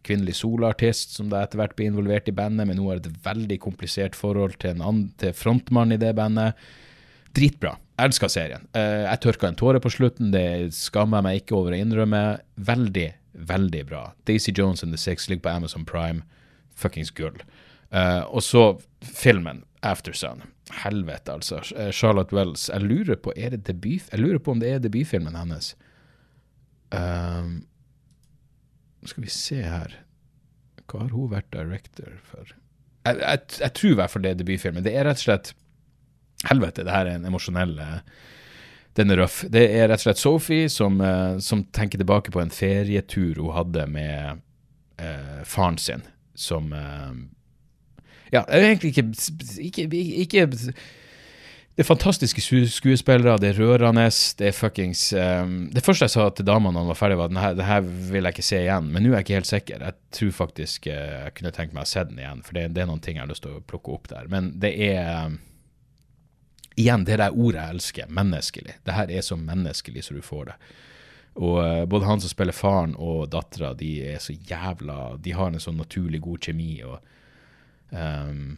kvinnelig 0.03 0.41
soloartist 0.41 1.15
som 1.15 1.31
da 1.31 1.45
etter 1.45 1.61
hvert 1.61 1.77
blir 1.79 1.93
involvert 1.93 2.31
i 2.31 2.35
bandet, 2.35 2.67
men 2.67 2.83
er 2.83 2.99
det 3.05 3.13
et 3.13 3.29
veldig 3.29 3.61
komplisert 3.63 4.19
forhold 4.19 4.59
til, 4.59 4.83
en 4.83 5.05
til 5.23 5.37
frontmannen 5.39 5.95
i 5.95 6.03
det 6.03 6.11
bandet. 6.19 6.59
Dritbra. 7.37 7.77
Elska 7.99 8.27
serien. 8.31 8.67
Uh, 8.75 9.07
jeg 9.07 9.23
tørka 9.23 9.53
en 9.53 9.59
tåre 9.59 9.83
på 9.83 9.95
slutten, 9.95 10.35
det 10.35 10.75
skammer 10.75 11.21
jeg 11.21 11.29
meg 11.29 11.41
ikke 11.45 11.59
over 11.61 11.77
å 11.77 11.79
innrømme. 11.79 12.25
Veldig, 12.59 13.09
veldig 13.39 13.87
bra. 13.87 14.03
Daisy 14.27 14.53
Jones 14.53 14.83
and 14.83 14.93
the 14.93 14.99
Six 14.99 15.29
ligger 15.29 15.43
på 15.43 15.49
Amazon 15.49 15.85
Prime. 15.85 16.23
Fuckings 16.75 17.11
gull. 17.11 17.39
Uh, 17.95 18.25
og 18.29 18.43
så 18.43 18.81
filmen 19.03 19.65
Aftersun. 19.83 20.43
Helvete, 20.83 21.33
altså. 21.33 21.63
Eh, 21.77 21.93
Charlotte 21.93 22.35
Wells. 22.35 22.69
Jeg 22.69 22.83
lurer 22.83 23.17
på 23.17 23.33
er 23.37 23.51
det 23.55 23.67
debut, 23.67 24.03
jeg 24.13 24.21
lurer 24.21 24.39
på 24.39 24.51
om 24.51 24.61
det 24.61 24.73
er 24.73 24.83
debutfilmen 24.83 25.37
hennes. 25.39 25.77
Um, 26.93 27.63
skal 29.05 29.23
vi 29.23 29.31
se 29.31 29.59
her 29.61 29.93
Hva 30.89 31.03
har 31.03 31.11
hun 31.13 31.29
vært 31.31 31.51
director 31.53 32.15
for? 32.25 32.49
Jeg, 33.05 33.19
jeg, 33.21 33.41
jeg 33.61 33.73
tror 33.77 33.91
i 33.91 33.99
hvert 34.01 34.11
fall 34.11 34.25
det 34.25 34.31
er 34.31 34.41
debutfilmen. 34.41 34.85
Det 34.85 34.95
er 34.97 35.05
rett 35.07 35.21
og 35.21 35.27
slett 35.27 35.53
Helvete, 36.49 36.85
det 36.87 36.95
her 36.95 37.09
er 37.09 37.19
en 37.19 37.27
emosjonell 37.29 37.75
uh, 37.83 38.01
den 38.99 39.15
er 39.15 39.23
røff. 39.23 39.41
Det 39.51 39.65
er 39.65 39.89
rett 39.89 40.03
og 40.03 40.09
slett 40.09 40.21
Sophie 40.21 40.69
som, 40.73 41.01
uh, 41.01 41.39
som 41.43 41.65
tenker 41.75 42.01
tilbake 42.01 42.35
på 42.35 42.43
en 42.43 42.55
ferietur 42.55 43.39
hun 43.39 43.55
hadde 43.57 43.89
med 43.95 44.45
uh, 45.01 45.43
faren 45.47 45.81
sin, 45.83 46.07
som 46.35 46.73
uh, 46.75 47.13
Ja, 48.29 48.43
egentlig 48.53 48.93
ikke, 48.93 49.07
ikke, 49.65 49.87
ikke 50.21 50.49
det 51.79 51.85
er 51.85 51.95
fantastiske 51.95 52.43
skuespillere, 52.43 53.37
det 53.39 53.53
er 53.53 53.61
rørende, 53.63 54.09
det 54.39 54.49
er 54.49 54.55
fuckings 54.57 55.13
um, 55.15 55.69
Det 55.71 55.85
første 55.87 56.09
jeg 56.09 56.11
sa 56.11 56.25
til 56.35 56.49
damene 56.49 56.75
da 56.75 56.83
han 56.83 56.91
var 56.91 56.99
ferdig, 56.99 57.19
var 57.21 57.31
at 57.31 57.55
det 57.55 57.69
her 57.69 57.85
vil 57.87 58.27
jeg 58.27 58.35
ikke 58.35 58.47
se 58.49 58.59
igjen. 58.65 58.89
Men 58.91 59.07
nå 59.07 59.13
er 59.13 59.21
jeg 59.21 59.27
ikke 59.29 59.37
helt 59.37 59.51
sikker. 59.53 59.85
Jeg 59.87 59.95
tror 60.19 60.33
faktisk 60.41 60.89
jeg 60.91 61.37
kunne 61.39 61.53
tenkt 61.55 61.77
meg 61.77 61.87
å 61.87 61.91
se 61.93 62.03
den 62.09 62.19
igjen, 62.19 62.43
for 62.43 62.59
det, 62.59 62.65
det, 62.75 62.83
er 62.83 62.91
noen 62.91 63.05
ting 63.05 63.21
jeg 63.21 63.23
har 63.23 63.31
lyst 63.31 63.47
til 63.47 63.55
å 63.55 63.63
plukke 63.63 63.95
opp 63.95 64.11
der. 64.11 64.27
Men 64.33 64.51
det 64.59 64.73
er 64.89 65.29
um, 65.29 65.39
igjen, 66.79 67.05
det 67.05 67.17
er 67.17 67.25
det 67.25 67.33
ordet 67.35 67.61
jeg 67.61 67.77
elsker, 67.77 68.13
menneskelig. 68.15 68.77
Det 68.87 68.95
her 68.97 69.11
er 69.11 69.25
så 69.27 69.39
menneskelig 69.41 70.05
som 70.07 70.19
du 70.19 70.23
får 70.25 70.53
det. 70.53 70.57
Og 71.39 71.59
uh, 71.63 71.85
både 71.91 72.09
han 72.09 72.23
som 72.23 72.33
spiller 72.33 72.57
faren 72.57 72.95
og 72.99 73.29
dattera, 73.35 73.75
de 73.79 73.93
er 74.15 74.23
så 74.23 74.35
jævla 74.35 75.19
De 75.23 75.35
har 75.37 75.53
en 75.53 75.63
sånn 75.63 75.79
naturlig 75.79 76.23
god 76.25 76.49
kjemi 76.49 76.73
og 76.87 76.99
um, 77.95 78.57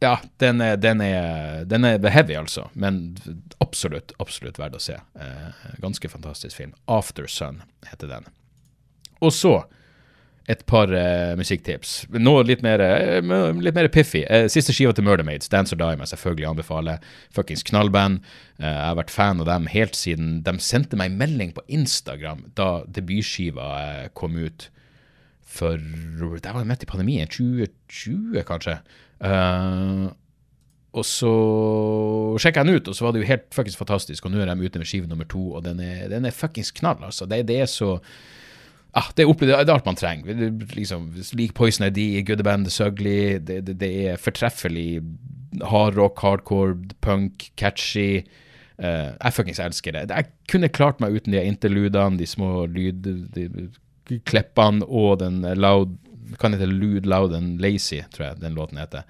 Ja, 0.00 0.14
den 0.40 0.62
er, 0.64 0.78
den, 0.80 1.02
er, 1.04 1.66
den 1.68 1.84
er 1.84 2.00
heavy, 2.08 2.32
altså. 2.40 2.70
Men 2.72 3.18
absolutt, 3.60 4.14
absolutt 4.16 4.56
verdt 4.56 4.78
å 4.78 4.80
se. 4.80 4.96
Uh, 5.12 5.74
ganske 5.82 6.08
fantastisk 6.08 6.56
film. 6.56 6.72
After 6.88 7.28
Sun 7.28 7.60
heter 7.84 8.08
den. 8.08 8.30
Og 9.20 9.34
så 9.36 9.58
et 10.50 10.62
par 10.66 10.90
uh, 10.90 11.36
musikktips. 11.38 11.92
Nå 12.10 12.32
litt 12.48 12.62
mer, 12.66 12.82
uh, 12.82 13.50
litt 13.62 13.76
mer 13.76 13.88
piffy. 13.92 14.24
Uh, 14.26 14.48
siste 14.50 14.74
skiva 14.74 14.94
til 14.96 15.06
Murdermaids, 15.06 15.50
Dance 15.52 15.74
or 15.76 15.80
Die, 15.80 15.98
må 15.98 16.06
jeg 16.06 16.14
selvfølgelig 16.14 16.48
anbefale. 16.50 16.96
Fuckings 17.36 17.62
knallband. 17.68 18.24
jeg 18.60 18.74
har 18.74 18.96
vært 18.98 19.12
fan 19.14 19.40
av 19.40 19.46
dem 19.48 19.68
helt 19.72 19.96
siden 19.96 20.40
de 20.44 20.52
sendte 20.60 20.98
meg 20.98 21.14
melding 21.16 21.54
på 21.56 21.62
Instagram 21.72 22.42
da 22.58 22.82
debutskiva 22.84 24.10
kom 24.14 24.36
ut 24.36 24.68
for 25.50 25.78
Det 25.78 26.52
var 26.54 26.66
midt 26.68 26.84
i 26.84 26.86
pandemien, 26.86 27.26
2020 27.26 28.44
kanskje. 28.46 28.76
og 30.92 31.06
så 31.06 31.32
sjekka 32.38 32.62
jeg 32.62 32.66
den 32.66 32.76
ut, 32.76 32.88
og 32.88 32.94
så 32.94 33.04
var 33.04 33.14
det 33.14 33.22
jo 33.22 33.30
helt 33.30 33.48
fuckings 33.54 33.78
fantastisk. 33.78 34.26
Og 34.26 34.34
nå 34.34 34.42
er 34.42 34.52
de 34.52 34.66
ute 34.66 34.78
med 34.78 34.86
skive 34.86 35.10
nummer 35.10 35.26
to, 35.26 35.54
og 35.54 35.64
den 35.64 35.80
er, 35.80 36.06
den 36.12 36.26
er 36.26 36.34
fuckings 36.34 36.70
knall, 36.70 37.02
altså. 37.08 37.26
Det, 37.26 37.46
det 37.48 37.62
er 37.64 37.70
så 37.70 37.96
ah, 38.92 39.10
det, 39.16 39.24
er 39.24 39.32
det, 39.40 39.54
er 39.54 39.74
alt 39.74 39.86
man 39.86 39.96
trenger. 39.98 40.50
Liksom, 40.74 41.14
Like 41.38 41.54
Poison 41.54 41.86
ID, 41.86 42.26
Good 42.26 42.42
Band, 42.46 42.72
Sugly. 42.72 43.38
Det, 43.38 43.66
det, 43.66 43.74
det 43.80 43.92
er 44.10 44.16
fortreffelig 44.20 45.02
hardrock, 45.70 46.20
hardcore, 46.22 46.74
punk, 47.00 47.50
catchy. 47.56 48.24
Uh, 48.80 49.10
jeg 49.16 49.32
fuckings 49.36 49.60
elsker 49.60 49.92
det. 49.96 50.10
Jeg 50.10 50.24
kunne 50.48 50.68
klart 50.72 51.00
meg 51.02 51.14
uten 51.16 51.32
de 51.34 51.44
interludene, 51.44 52.18
de 52.18 52.26
små 52.28 52.66
lydklippene 52.70 54.84
og 54.86 55.18
den 55.24 55.36
loud 55.58 55.88
Kan 56.38 56.52
hete 56.54 56.66
Lude, 56.70 57.08
Loud 57.10 57.34
and 57.34 57.60
Lazy, 57.60 58.00
tror 58.14 58.26
jeg 58.28 58.36
den 58.38 58.54
låten 58.54 58.78
heter. 58.78 59.02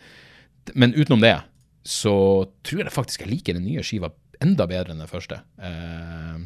Men 0.72 0.94
utenom 0.96 1.20
det 1.20 1.36
så 1.84 2.46
tror 2.64 2.84
jeg 2.84 2.92
faktisk 2.94 3.20
jeg 3.24 3.30
liker 3.30 3.54
den 3.56 3.68
nye 3.68 3.82
skiva 3.84 4.08
enda 4.40 4.66
bedre 4.68 4.92
enn 4.94 5.02
den 5.02 5.10
første. 5.10 5.40
Uh, 5.60 6.40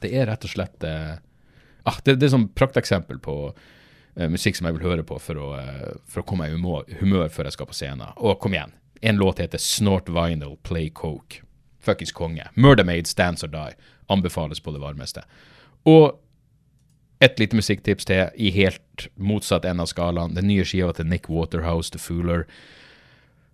det 0.00 0.12
er 0.14 0.28
rett 0.30 0.44
og 0.46 0.52
slett 0.52 0.86
uh, 0.86 1.18
ah, 1.84 1.98
det, 2.04 2.16
det, 2.20 2.28
er 2.28 2.34
sånn 2.34 2.48
prakteksempel 2.56 3.20
på 3.22 3.36
uh, 3.50 4.28
musikk 4.32 4.58
som 4.58 4.68
jeg 4.68 4.78
vil 4.78 4.88
høre 4.88 5.04
på 5.06 5.18
for 5.22 5.40
å, 5.40 5.52
uh, 5.58 5.92
for 6.10 6.22
å 6.22 6.26
komme 6.26 6.48
i 6.48 6.54
humør, 6.54 6.88
humør, 7.00 7.28
før 7.32 7.48
jeg 7.48 7.58
skal 7.58 7.70
på 7.70 7.76
scenen. 7.78 8.16
Og 8.16 8.40
kom 8.42 8.56
igjen, 8.56 8.74
en 9.00 9.20
låt 9.20 9.40
heter 9.42 9.62
Snort 9.62 10.10
Vinyl, 10.12 10.58
Play 10.66 10.90
Coke. 10.90 11.44
Fuckings 11.80 12.12
konge. 12.12 12.44
Murder 12.54 12.84
Made, 12.84 13.08
Dance 13.16 13.46
or 13.46 13.48
Die. 13.48 13.76
Anbefales 14.12 14.60
på 14.60 14.74
det 14.74 14.82
varmeste. 14.82 15.22
Og 15.88 16.18
et 17.20 17.40
lite 17.40 17.56
musikktips 17.56 18.04
til, 18.08 18.28
i 18.36 18.50
helt 18.52 19.08
motsatt 19.16 19.64
ende 19.68 19.84
av 19.84 19.90
skalaen. 19.92 20.36
Den 20.36 20.48
nye 20.48 20.64
skiva 20.64 20.92
til 20.96 21.08
Nick 21.08 21.28
Waterhouse, 21.32 21.92
The 21.92 22.00
Fooler 22.00 22.46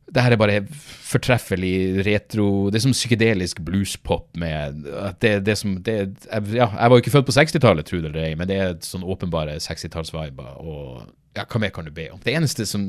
det 0.07 0.23
her 0.23 0.35
er 0.35 0.39
bare 0.39 0.61
fortreffelig 1.07 2.05
retro 2.07 2.71
Det 2.71 2.79
er 2.79 2.85
som 2.85 2.95
psykedelisk 2.95 3.59
bluespop 3.67 4.29
med 4.39 4.85
det, 5.23 5.33
det 5.49 5.57
som 5.59 5.75
det, 5.83 5.97
jeg, 6.29 6.55
Ja, 6.55 6.69
jeg 6.71 6.93
var 6.93 6.95
jo 6.95 7.03
ikke 7.03 7.15
født 7.17 7.27
på 7.27 7.35
60-tallet, 7.35 7.89
tro 7.89 7.99
det 8.01 8.13
eller 8.13 8.29
ei, 8.29 8.39
men 8.39 8.51
det 8.51 8.59
er 8.63 8.77
sånn 8.87 9.07
åpenbare 9.07 9.59
60-tallsviber. 9.63 10.57
Og 10.63 11.03
ja, 11.37 11.45
hva 11.45 11.63
mer 11.63 11.75
kan 11.75 11.89
du 11.89 11.93
be 11.95 12.09
om? 12.15 12.23
Det 12.23 12.37
eneste 12.39 12.69
som 12.69 12.87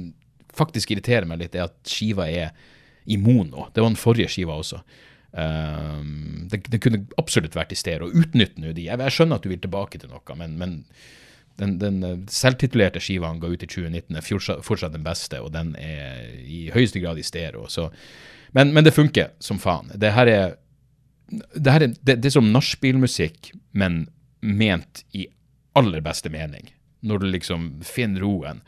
faktisk 0.57 0.93
irriterer 0.93 1.27
meg 1.29 1.41
litt, 1.41 1.57
er 1.57 1.67
at 1.67 1.77
skiva 1.89 2.29
er 2.29 2.53
i 3.07 3.17
mono. 3.21 3.67
Det 3.73 3.81
var 3.81 3.91
den 3.91 3.99
forrige 3.99 4.31
skiva 4.31 4.57
også. 4.59 4.81
Um, 5.37 6.47
det, 6.49 6.63
det, 6.71 6.79
kunne 6.83 7.03
absolutt 7.19 7.55
vært 7.57 7.73
i 7.75 7.79
stereo. 7.79 8.09
Utnytt 8.13 8.57
nå 8.61 8.73
de. 8.73 8.87
Jeg, 8.87 8.99
jeg, 8.99 9.15
skjønner 9.15 9.39
at 9.39 9.45
du 9.45 9.51
vil 9.51 9.61
tilbake 9.63 10.01
til 10.01 10.11
noe, 10.11 10.37
men, 10.39 10.55
men 10.59 10.77
den, 11.57 11.77
den 11.81 11.99
eh, 12.03 12.17
selvtitulerte 12.31 13.01
skiva 13.03 13.31
han 13.31 13.41
ga 13.41 13.49
ut 13.51 13.63
i 13.63 13.69
2019, 13.69 14.17
er 14.17 14.61
fortsatt, 14.65 14.93
den 14.93 15.05
beste, 15.05 15.41
og 15.43 15.51
den 15.55 15.73
er 15.81 16.31
i 16.43 16.67
høyeste 16.73 17.01
grad 17.03 17.19
i 17.19 17.25
stereo. 17.25 17.67
Så. 17.71 17.89
Men, 18.55 18.73
men, 18.75 18.85
det 18.85 18.95
funker 18.95 19.33
som 19.43 19.59
faen. 19.61 19.91
Det 19.93 20.13
her 20.15 20.31
er, 20.31 20.57
det, 21.29 21.71
her 21.71 21.85
er, 21.87 21.95
det, 21.99 22.19
det 22.21 22.31
er 22.31 22.37
som 22.37 22.51
nachspielmusikk, 22.53 23.51
men 23.77 24.05
ment 24.41 25.03
i 25.17 25.27
aller 25.77 26.03
beste 26.05 26.31
mening. 26.33 26.71
Når 27.05 27.21
du 27.21 27.31
liksom 27.33 27.71
finner 27.85 28.23
roen 28.25 28.61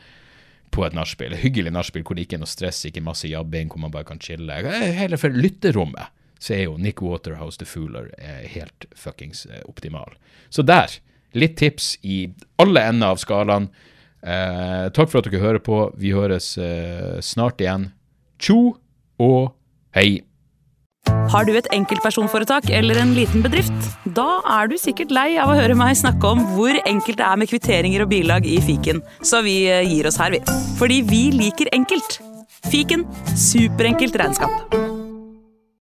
på 0.70 0.84
et 0.86 0.94
nachspiel. 0.94 1.34
Hyggelig 1.38 1.74
nachspiel 1.74 2.06
hvor 2.06 2.18
det 2.18 2.28
ikke 2.28 2.38
er 2.38 2.44
noe 2.44 2.50
stress, 2.50 2.84
ikke 2.86 3.02
masse 3.02 3.30
jabbing, 3.30 3.72
hvor 3.72 3.82
man 3.82 3.94
bare 3.94 4.06
kan 4.06 4.22
chille. 4.22 4.54
Hele 4.98 5.18
for 5.18 5.34
lytterommet 5.34 6.14
så 6.40 6.54
er 6.56 6.62
jo 6.70 6.78
Nick 6.80 7.02
Waterhouse 7.04 7.60
The 7.60 7.68
Fooler 7.68 8.14
eh, 8.18 8.46
helt 8.54 8.86
fuckings 8.96 9.44
eh, 9.50 9.64
optimal. 9.68 10.14
Så 10.50 10.64
der, 10.64 10.94
litt 11.38 11.58
tips 11.60 11.94
i 12.04 12.24
alle 12.62 12.86
ender 12.90 13.14
av 13.14 13.22
skalaen. 13.22 13.70
Eh, 14.20 14.88
takk 14.96 15.12
for 15.12 15.22
at 15.22 15.30
dere 15.30 15.44
hører 15.44 15.64
på. 15.64 15.84
Vi 16.00 16.16
høres 16.16 16.56
eh, 16.62 17.20
snart 17.24 17.62
igjen. 17.64 17.90
Tjo 18.40 18.76
og 19.20 19.54
hei. 19.96 20.24
Har 21.30 21.46
du 21.46 21.54
et 21.56 21.70
enkeltpersonforetak 21.74 22.70
eller 22.74 23.00
en 23.02 23.14
liten 23.18 23.44
bedrift? 23.46 23.74
Da 24.18 24.42
er 24.60 24.70
du 24.70 24.78
sikkert 24.82 25.14
lei 25.16 25.30
av 25.42 25.52
å 25.52 25.58
høre 25.58 25.78
meg 25.78 25.98
snakke 25.98 26.34
om 26.34 26.44
hvor 26.56 26.76
enkelt 26.84 27.22
det 27.22 27.28
er 27.28 27.40
med 27.40 27.52
kvitteringer 27.52 28.06
og 28.06 28.12
bilag 28.14 28.48
i 28.50 28.60
fiken, 28.66 29.04
så 29.22 29.44
vi 29.46 29.62
eh, 29.70 29.86
gir 29.88 30.10
oss 30.10 30.20
her, 30.22 30.36
vi. 30.36 30.44
Fordi 30.82 31.02
vi 31.10 31.24
liker 31.36 31.72
enkelt. 31.76 32.20
Fiken 32.70 33.08
superenkelt 33.40 34.20
regnskap. 34.20 34.99